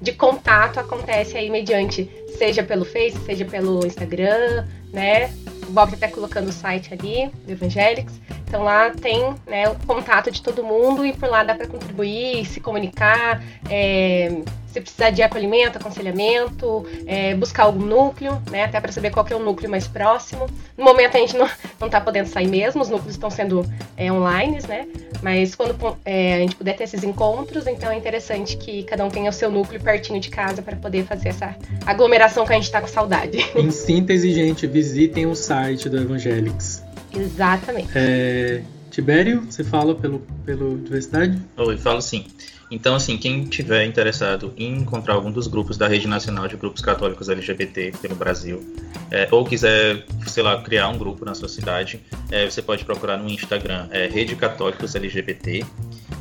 [0.00, 5.32] de contato acontece aí mediante, seja pelo Face, seja pelo Instagram, né?
[5.74, 8.14] Bob tá até colocando o site ali, do Evangelics.
[8.54, 12.46] Então lá tem né, o contato de todo mundo e por lá dá para contribuir,
[12.46, 18.92] se comunicar, é, se precisar de acolhimento, aconselhamento, é, buscar algum núcleo, né, até para
[18.92, 20.46] saber qual é o núcleo mais próximo.
[20.78, 21.50] No momento a gente não,
[21.80, 24.86] não tá podendo sair mesmo, os núcleos estão sendo é, online, né?
[25.20, 25.74] Mas quando
[26.04, 29.32] é, a gente puder ter esses encontros, então é interessante que cada um tenha o
[29.32, 32.86] seu núcleo pertinho de casa para poder fazer essa aglomeração que a gente está com
[32.86, 33.38] saudade.
[33.56, 36.83] Em síntese, gente, visitem o site do Evangelics.
[37.14, 37.90] Exatamente.
[37.94, 41.40] É, Tibério, você fala pelo, pelo Diversidade?
[41.56, 42.26] Oi, falo sim.
[42.70, 46.80] Então, assim, quem tiver interessado em encontrar algum dos grupos da Rede Nacional de Grupos
[46.80, 48.64] Católicos LGBT pelo Brasil,
[49.10, 52.00] é, ou quiser, sei lá, criar um grupo na sua cidade,
[52.30, 55.64] é, você pode procurar no Instagram, é, Rede Católicos LGBT,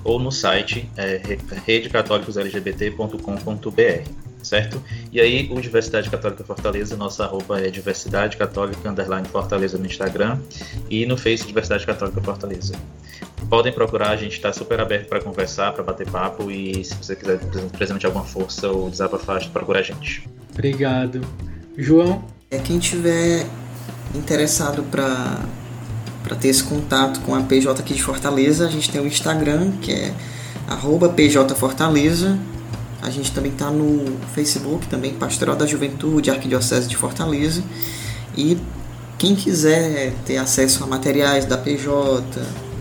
[0.04, 1.22] ou no site, é,
[1.66, 4.82] redecatolicoslgbt.com.br certo?
[5.12, 10.40] E aí, o Diversidade Católica Fortaleza, nossa arroba é Diversidade Católica Underline Fortaleza no Instagram
[10.90, 12.76] e no Face Diversidade Católica Fortaleza.
[13.50, 17.16] Podem procurar, a gente está super aberto para conversar, para bater papo e se você
[17.16, 17.40] quiser
[17.98, 20.28] de alguma força ou desabafar, procura a gente.
[20.52, 21.22] Obrigado.
[21.78, 22.24] João?
[22.50, 23.46] É quem tiver
[24.16, 25.42] interessado para
[26.24, 29.72] para ter esse contato com a PJ aqui de Fortaleza, a gente tem o Instagram,
[29.82, 30.14] que é
[30.68, 32.40] arroba PJ Fortaleza,
[33.04, 37.62] a gente também está no Facebook, também Pastoral da Juventude, Arquidiocese de Fortaleza.
[38.36, 38.58] E
[39.18, 42.24] quem quiser ter acesso a materiais da PJ,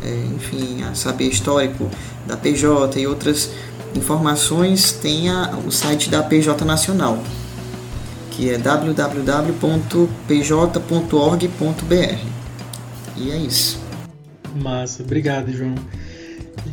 [0.02, 1.90] é, enfim, a saber histórico
[2.24, 3.50] da PJ e outras
[3.96, 5.24] informações, tem
[5.66, 7.18] o site da PJ Nacional,
[8.30, 9.56] que é www.pj.org.br.
[13.16, 13.80] E é isso.
[14.54, 15.74] Massa, obrigado, João.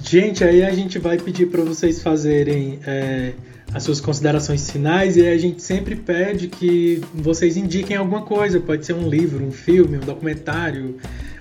[0.04, 3.34] Gente, aí a gente vai pedir para vocês fazerem é,
[3.74, 8.60] as suas considerações finais e a gente sempre pede que vocês indiquem alguma coisa.
[8.60, 10.98] Pode ser um livro, um filme, um documentário,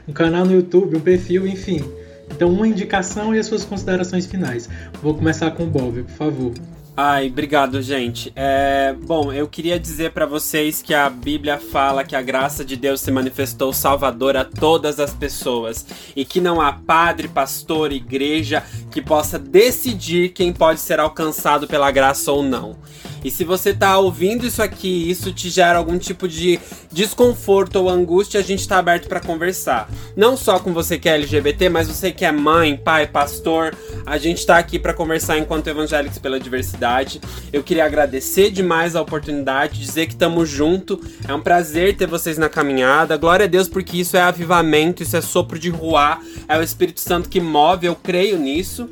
[0.06, 1.84] um canal no YouTube, um perfil, enfim.
[2.30, 4.68] Então, uma indicação e as suas considerações finais.
[5.02, 6.52] Vou começar com o Bob, por favor.
[7.00, 8.32] Ai, obrigado, gente.
[8.34, 12.74] É, bom, eu queria dizer para vocês que a Bíblia fala que a graça de
[12.74, 18.64] Deus se manifestou salvador a todas as pessoas e que não há padre, pastor, igreja
[18.90, 22.76] que possa decidir quem pode ser alcançado pela graça ou não.
[23.24, 26.58] E se você tá ouvindo isso aqui e isso te gera algum tipo de
[26.92, 29.90] desconforto ou angústia, a gente tá aberto para conversar.
[30.16, 33.74] Não só com você que é LGBT, mas você que é mãe, pai, pastor,
[34.06, 37.20] a gente tá aqui para conversar enquanto evangélicos pela diversidade.
[37.52, 41.00] Eu queria agradecer demais a oportunidade, dizer que estamos junto.
[41.26, 43.16] É um prazer ter vocês na caminhada.
[43.16, 47.00] Glória a Deus porque isso é avivamento, isso é sopro de ruá, é o Espírito
[47.00, 48.88] Santo que move, eu creio nisso.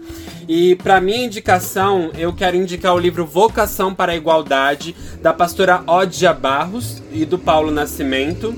[0.49, 6.33] E para minha indicação, eu quero indicar o livro Vocação para Igualdade, da pastora Odja
[6.33, 8.55] Barros e do Paulo Nascimento.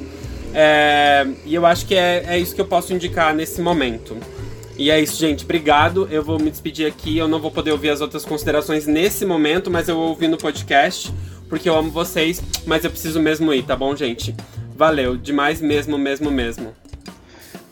[0.54, 4.16] É, e eu acho que é, é isso que eu posso indicar nesse momento.
[4.78, 5.44] E é isso, gente.
[5.44, 6.08] Obrigado.
[6.10, 7.18] Eu vou me despedir aqui.
[7.18, 10.38] Eu não vou poder ouvir as outras considerações nesse momento, mas eu vou ouvir no
[10.38, 11.12] podcast,
[11.48, 14.34] porque eu amo vocês, mas eu preciso mesmo ir, tá bom, gente?
[14.76, 16.72] Valeu, demais mesmo, mesmo, mesmo.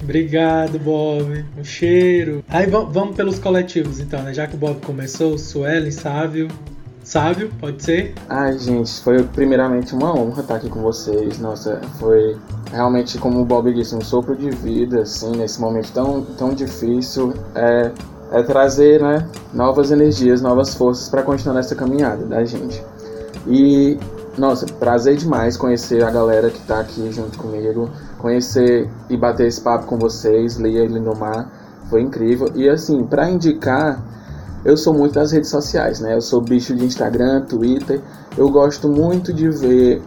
[0.02, 1.44] Obrigado, Bob.
[1.56, 2.44] Um cheiro.
[2.48, 4.34] Aí vamos pelos coletivos, então, né?
[4.34, 6.48] Já que o Bob começou, Suelen, Sávio.
[7.07, 8.15] Sávio, pode ser?
[8.28, 11.39] Ai, gente, foi primeiramente uma honra estar aqui com vocês.
[11.39, 12.37] Nossa, foi
[12.73, 17.33] realmente, como o Bob disse, um sopro de vida, assim, nesse momento tão, tão difícil.
[17.55, 17.93] É,
[18.33, 19.24] é trazer, né,
[19.55, 22.83] novas energias, novas forças para continuar nessa caminhada da gente.
[23.47, 23.97] E,
[24.37, 27.89] nossa, prazer demais conhecer a galera que está aqui junto comigo
[28.19, 31.49] conhecer e bater esse papo com vocês, Lia e Lindomar,
[31.89, 32.51] foi incrível.
[32.57, 34.03] E assim, para indicar,
[34.66, 36.14] eu sou muito das redes sociais, né?
[36.14, 38.01] Eu sou bicho de Instagram, Twitter.
[38.36, 40.02] Eu gosto muito de ver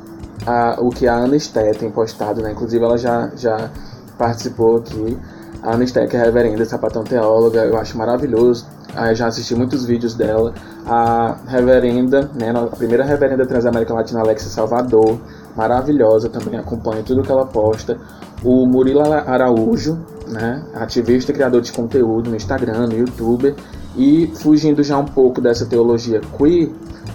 [0.46, 2.52] a, o que a Ana Esté tem postado, né?
[2.52, 3.72] Inclusive ela já, já
[4.18, 5.18] participou aqui.
[5.64, 8.68] A Ana Esté, que é reverenda, sapatão teóloga, eu acho maravilhoso.
[8.94, 10.54] Eu já assisti muitos vídeos dela.
[10.86, 12.52] A reverenda, né?
[12.52, 15.18] A primeira reverenda Transamérica Latina, Alexia Salvador
[15.56, 17.98] maravilhosa, também acompanho tudo que ela posta.
[18.44, 23.56] O Murilo Araújo, né, ativista e criador de conteúdo no Instagram, no YouTube.
[24.00, 26.70] E fugindo já um pouco dessa teologia queer,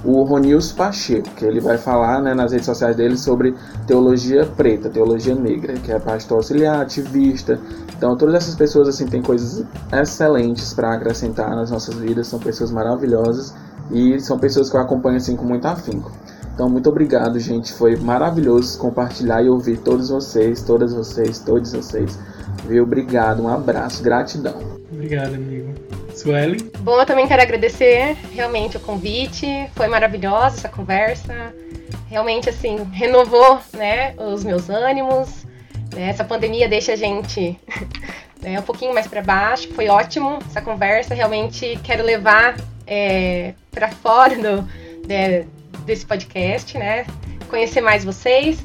[0.05, 3.55] o Ronils Pacheco, que ele vai falar né, nas redes sociais dele sobre
[3.87, 7.59] teologia preta, teologia negra, que é pastor auxiliar, ativista.
[7.97, 12.71] Então, todas essas pessoas assim têm coisas excelentes para acrescentar nas nossas vidas, são pessoas
[12.71, 13.55] maravilhosas
[13.91, 16.13] e são pessoas que eu acompanho assim com muito afinco.
[16.55, 17.73] Então, muito obrigado, gente.
[17.73, 22.19] Foi maravilhoso compartilhar e ouvir todos vocês, todas vocês, todos vocês.
[22.69, 22.85] Viu?
[22.85, 24.59] Obrigado, um abraço, gratidão.
[24.93, 25.84] Obrigado, amigo.
[26.25, 26.57] Sueli?
[26.81, 29.47] Bom, eu também quero agradecer realmente o convite.
[29.75, 31.55] Foi maravilhosa essa conversa.
[32.09, 35.45] Realmente, assim, renovou né, os meus ânimos.
[35.95, 36.09] Né?
[36.09, 37.61] Essa pandemia deixa a gente
[38.41, 39.69] né, um pouquinho mais para baixo.
[39.75, 41.15] Foi ótimo essa conversa.
[41.15, 42.57] Realmente quero levar
[42.87, 44.67] é, para fora do,
[45.07, 45.45] né,
[45.85, 47.05] desse podcast, né?
[47.51, 48.65] Conhecer mais vocês.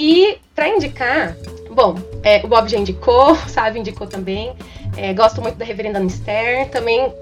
[0.00, 1.36] E para indicar,
[1.70, 4.56] bom, é, o Bob já indicou, sabe, indicou também.
[4.96, 7.12] É, gosto muito da Reverenda Mister, também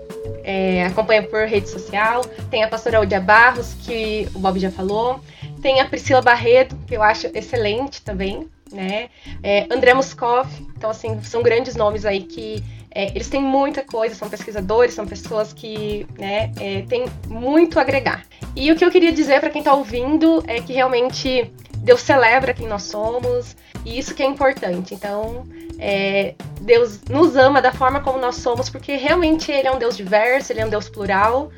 [0.45, 2.21] é, acompanha por rede social.
[2.49, 5.19] Tem a pastora Odia Barros, que o Bob já falou.
[5.61, 9.09] Tem a Priscila Barreto, que eu acho excelente também, né?
[9.43, 10.47] É, André Muskov,
[10.77, 15.05] então assim, são grandes nomes aí que é, eles têm muita coisa, são pesquisadores, são
[15.05, 18.25] pessoas que né, é, têm muito a agregar.
[18.55, 21.53] E o que eu queria dizer para quem está ouvindo é que realmente
[21.89, 24.95] Deus celebra quem nós somos, e isso que é importante.
[24.95, 25.45] Então,
[25.79, 29.97] é, Deus nos ama da forma como nós somos, porque realmente Ele é um Deus
[29.97, 31.51] diverso, Ele é um Deus plural,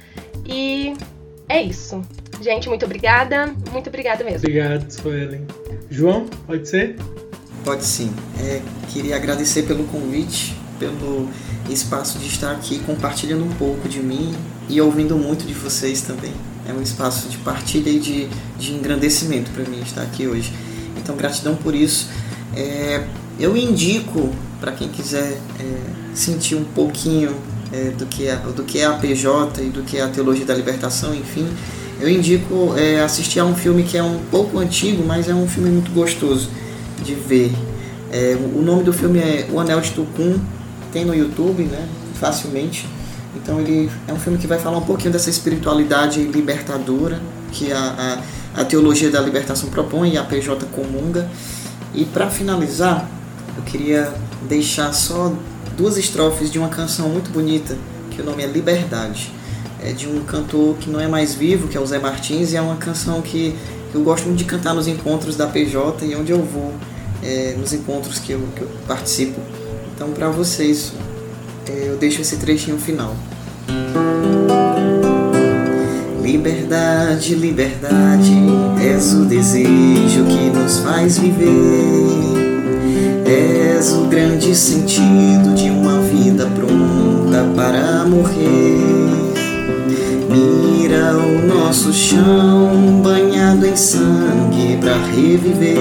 [0.47, 0.94] e
[1.48, 2.01] é isso.
[2.40, 4.39] Gente, muito obrigada, muito obrigada mesmo.
[4.39, 5.44] Obrigado, Suelen.
[5.90, 6.94] João, pode ser?
[7.65, 8.15] Pode sim.
[8.40, 8.62] É,
[8.93, 11.28] queria agradecer pelo convite pelo
[11.69, 14.32] espaço de estar aqui compartilhando um pouco de mim
[14.69, 16.32] e ouvindo muito de vocês também.
[16.70, 20.52] É um espaço de partilha e de, de engrandecimento para mim estar aqui hoje.
[20.97, 22.09] Então, gratidão por isso.
[22.55, 23.05] É,
[23.40, 24.30] eu indico
[24.60, 25.80] para quem quiser é,
[26.14, 27.34] sentir um pouquinho
[27.72, 30.47] é, do, que é, do que é a PJ e do que é a teologia
[30.47, 31.48] da libertação, enfim,
[32.01, 35.48] eu indico é, assistir a um filme que é um pouco antigo, mas é um
[35.48, 36.51] filme muito gostoso
[37.02, 37.52] de ver.
[38.12, 40.38] É, o nome do filme é O Anel de Tucum,
[40.92, 41.88] tem no YouTube, né?
[42.14, 42.86] Facilmente.
[43.36, 47.20] Então ele é um filme que vai falar um pouquinho dessa espiritualidade libertadora
[47.52, 48.23] que a,
[48.57, 51.28] a, a teologia da libertação propõe e a PJ comunga.
[51.94, 53.09] E para finalizar,
[53.57, 54.12] eu queria
[54.48, 55.32] deixar só
[55.77, 57.77] duas estrofes de uma canção muito bonita,
[58.11, 59.32] que o nome é Liberdade.
[59.82, 62.57] É de um cantor que não é mais vivo, que é o Zé Martins, e
[62.57, 63.57] é uma canção que
[63.94, 66.73] eu gosto muito de cantar nos encontros da PJ e onde eu vou,
[67.23, 69.40] é, nos encontros que eu, que eu participo.
[69.94, 70.93] Então, para vocês,
[71.86, 73.14] eu deixo esse trechinho final.
[76.22, 78.34] Liberdade, liberdade,
[78.80, 82.40] és o desejo que nos faz viver.
[83.26, 89.30] És o grande sentido de uma vida pronta para morrer.
[90.30, 95.80] Mira o nosso chão banhado em sangue para reviver.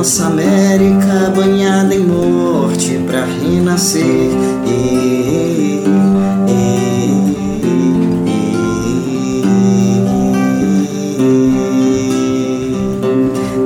[0.00, 4.30] Nossa América banhada em morte para renascer.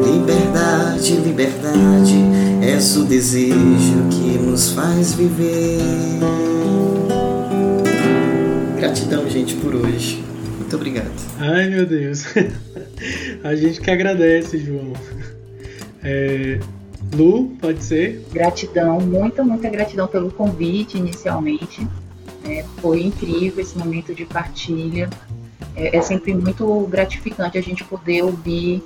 [0.05, 2.17] Liberdade, liberdade,
[2.61, 5.79] és o desejo que nos faz viver.
[8.77, 10.25] Gratidão, gente, por hoje.
[10.59, 11.13] Muito obrigado.
[11.39, 12.25] Ai, meu Deus.
[13.45, 14.93] A gente que agradece, João.
[16.05, 16.61] É...
[17.13, 18.27] Lu, pode ser?
[18.33, 21.87] Gratidão, muita, muita gratidão pelo convite inicialmente.
[22.45, 25.09] É, foi incrível esse momento de partilha.
[25.77, 28.83] É, é, sempre muito gratificante a gente poder ouvir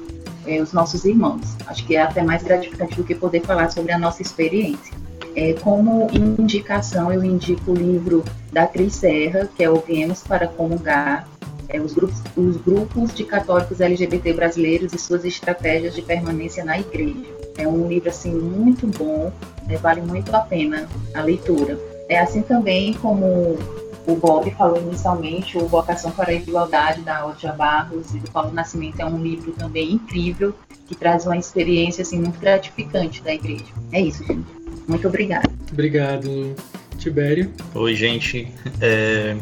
[0.46, 1.56] é, os nossos irmãos.
[1.66, 4.94] Acho que é até mais gratificante do que poder falar sobre a nossa experiência.
[5.34, 10.48] É, como indicação, eu indico o livro da Cris Serra, que é O Viemos para
[10.48, 11.28] Comungar,
[11.68, 16.78] é, os, grupos, os grupos de católicos LGBT brasileiros e suas estratégias de permanência na
[16.78, 17.26] igreja.
[17.56, 19.32] É um livro assim muito bom,
[19.66, 21.78] né, vale muito a pena a leitura.
[22.08, 23.58] É assim também como
[24.06, 28.50] o Bob falou inicialmente, o Vocação para a Igualdade, da Odja Barros e do Paulo
[28.52, 30.54] Nascimento, é um livro também incrível,
[30.86, 33.66] que traz uma experiência assim, muito gratificante da igreja.
[33.92, 34.46] É isso, gente.
[34.88, 35.50] Muito obrigada.
[35.70, 36.54] Obrigado,
[36.96, 37.52] Tibério.
[37.74, 38.50] Oi, gente.
[38.80, 39.36] É...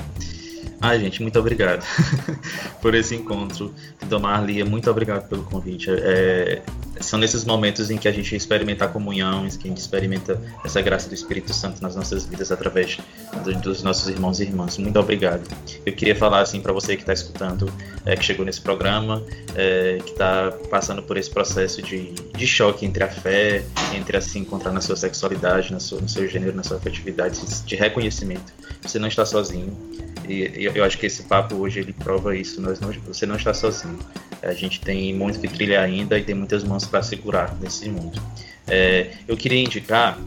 [0.87, 1.85] Ai, gente, muito obrigado
[2.81, 3.75] por esse encontro.
[4.07, 5.91] Domar Lia, muito obrigado pelo convite.
[5.91, 6.63] É,
[7.01, 10.41] são nesses momentos em que a gente experimenta a comunhão, em que a gente experimenta
[10.65, 12.99] essa graça do Espírito Santo nas nossas vidas através
[13.43, 14.79] do, dos nossos irmãos e irmãs.
[14.79, 15.43] Muito obrigado.
[15.85, 17.69] Eu queria falar assim para você que está escutando,
[18.05, 19.25] é, que chegou nesse programa,
[19.57, 24.21] é, que está passando por esse processo de, de choque entre a fé, entre a
[24.21, 28.53] se encontrar na sua sexualidade, na sua, no seu gênero, na sua afetividade, de reconhecimento.
[28.83, 29.77] Você não está sozinho.
[30.29, 32.61] E eu acho que esse papo hoje ele prova isso.
[32.61, 33.98] Nós não, você não está sozinho.
[34.43, 38.20] A gente tem muito que trilhar ainda e tem muitas mãos para segurar nesse mundo.
[38.66, 40.19] É, eu queria indicar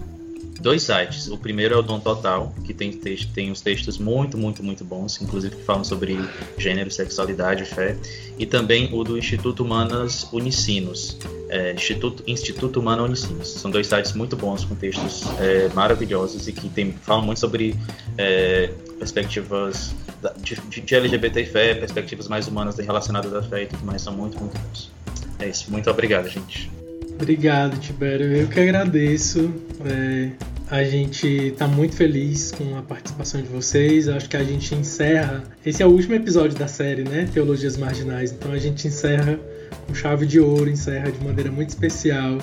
[0.60, 1.28] dois sites.
[1.30, 4.84] O primeiro é o Dom Total, que tem, texto, tem uns textos muito, muito, muito
[4.84, 6.18] bons, inclusive que falam sobre
[6.58, 7.96] gênero, sexualidade, fé.
[8.38, 11.18] E também o do Instituto Humanas Unicinos,
[11.50, 13.50] é, Instituto, Instituto Humana Unicinos.
[13.50, 17.76] São dois sites muito bons, com textos é, maravilhosos e que tem, falam muito sobre
[18.18, 18.70] é,
[19.00, 19.96] perspectivas
[20.38, 24.02] de, de, LGBT e fé, perspectivas mais humanas relacionadas à fé e tudo mais.
[24.02, 24.92] São muito, muito bons.
[25.40, 25.72] É isso.
[25.72, 26.70] Muito obrigado, gente.
[27.14, 28.28] Obrigado, Tibério.
[28.36, 29.52] Eu que agradeço.
[29.86, 30.30] É,
[30.70, 34.08] a gente está muito feliz com a participação de vocês.
[34.08, 35.44] Acho que a gente encerra.
[35.66, 37.28] Esse é o último episódio da série, né?
[37.34, 38.32] Teologias Marginais.
[38.32, 39.40] Então a gente encerra
[39.88, 42.38] com chave de ouro, encerra de maneira muito especial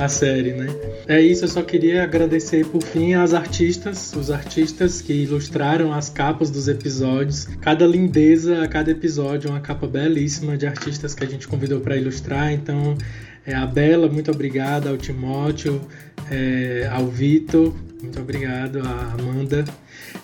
[0.00, 0.66] a série, né?
[1.06, 6.08] É isso, eu só queria agradecer por fim às artistas, os artistas que ilustraram as
[6.08, 7.44] capas dos episódios.
[7.60, 11.98] Cada lindeza a cada episódio, uma capa belíssima de artistas que a gente convidou para
[11.98, 12.50] ilustrar.
[12.50, 12.96] Então,
[13.44, 15.82] é, a Bela, muito obrigada, ao Timóteo,
[16.30, 19.66] é, ao Vitor, muito obrigado, a Amanda.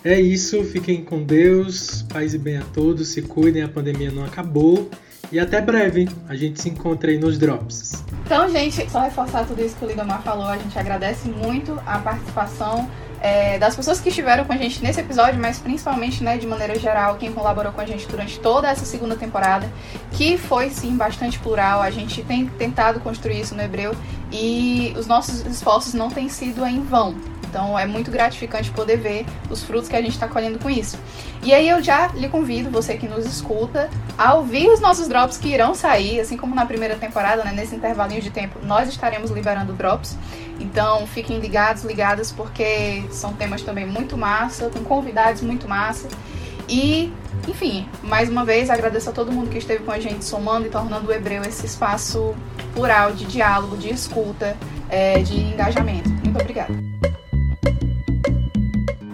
[0.03, 4.25] É isso, fiquem com Deus, paz e bem a todos, se cuidem, a pandemia não
[4.25, 4.89] acabou.
[5.31, 8.03] E até breve, a gente se encontra aí nos drops.
[8.25, 11.99] Então, gente, só reforçar tudo isso que o Lidomar falou, a gente agradece muito a
[11.99, 12.89] participação
[13.19, 16.77] é, das pessoas que estiveram com a gente nesse episódio, mas principalmente, né, de maneira
[16.77, 19.69] geral, quem colaborou com a gente durante toda essa segunda temporada,
[20.11, 21.81] que foi sim bastante plural.
[21.81, 23.95] A gente tem tentado construir isso no hebreu
[24.31, 27.15] e os nossos esforços não têm sido em vão.
[27.57, 30.95] Então é muito gratificante poder ver os frutos que a gente está colhendo com isso.
[31.41, 35.37] E aí eu já lhe convido, você que nos escuta, a ouvir os nossos drops
[35.39, 39.31] que irão sair, assim como na primeira temporada, né, nesse intervalinho de tempo, nós estaremos
[39.31, 40.15] liberando drops.
[40.59, 46.07] Então fiquem ligados, ligadas, porque são temas também muito massa, com convidados muito massa.
[46.69, 47.11] E
[47.47, 50.69] Enfim, mais uma vez agradeço a todo mundo que esteve com a gente somando e
[50.69, 52.35] tornando o Hebreu esse espaço
[52.73, 54.55] plural de diálogo, de escuta,
[54.89, 56.09] é, de engajamento.
[56.09, 56.73] Muito obrigada.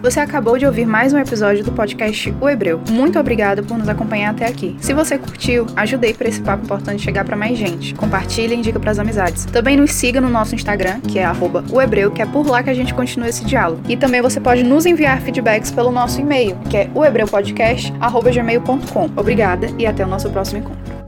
[0.03, 2.81] Você acabou de ouvir mais um episódio do podcast O Hebreu.
[2.89, 4.75] Muito obrigada por nos acompanhar até aqui.
[4.81, 7.95] Se você curtiu, ajudei para esse papo importante chegar para mais gente.
[7.95, 9.45] Compartilhe e indica para as amizades.
[9.45, 11.31] Também nos siga no nosso Instagram, que é
[11.71, 13.81] @ohebreu, que é por lá que a gente continua esse diálogo.
[13.87, 19.09] E também você pode nos enviar feedbacks pelo nosso e-mail, que é ohebreupodcast@gmail.com.
[19.15, 21.02] Obrigada e até o nosso próximo encontro.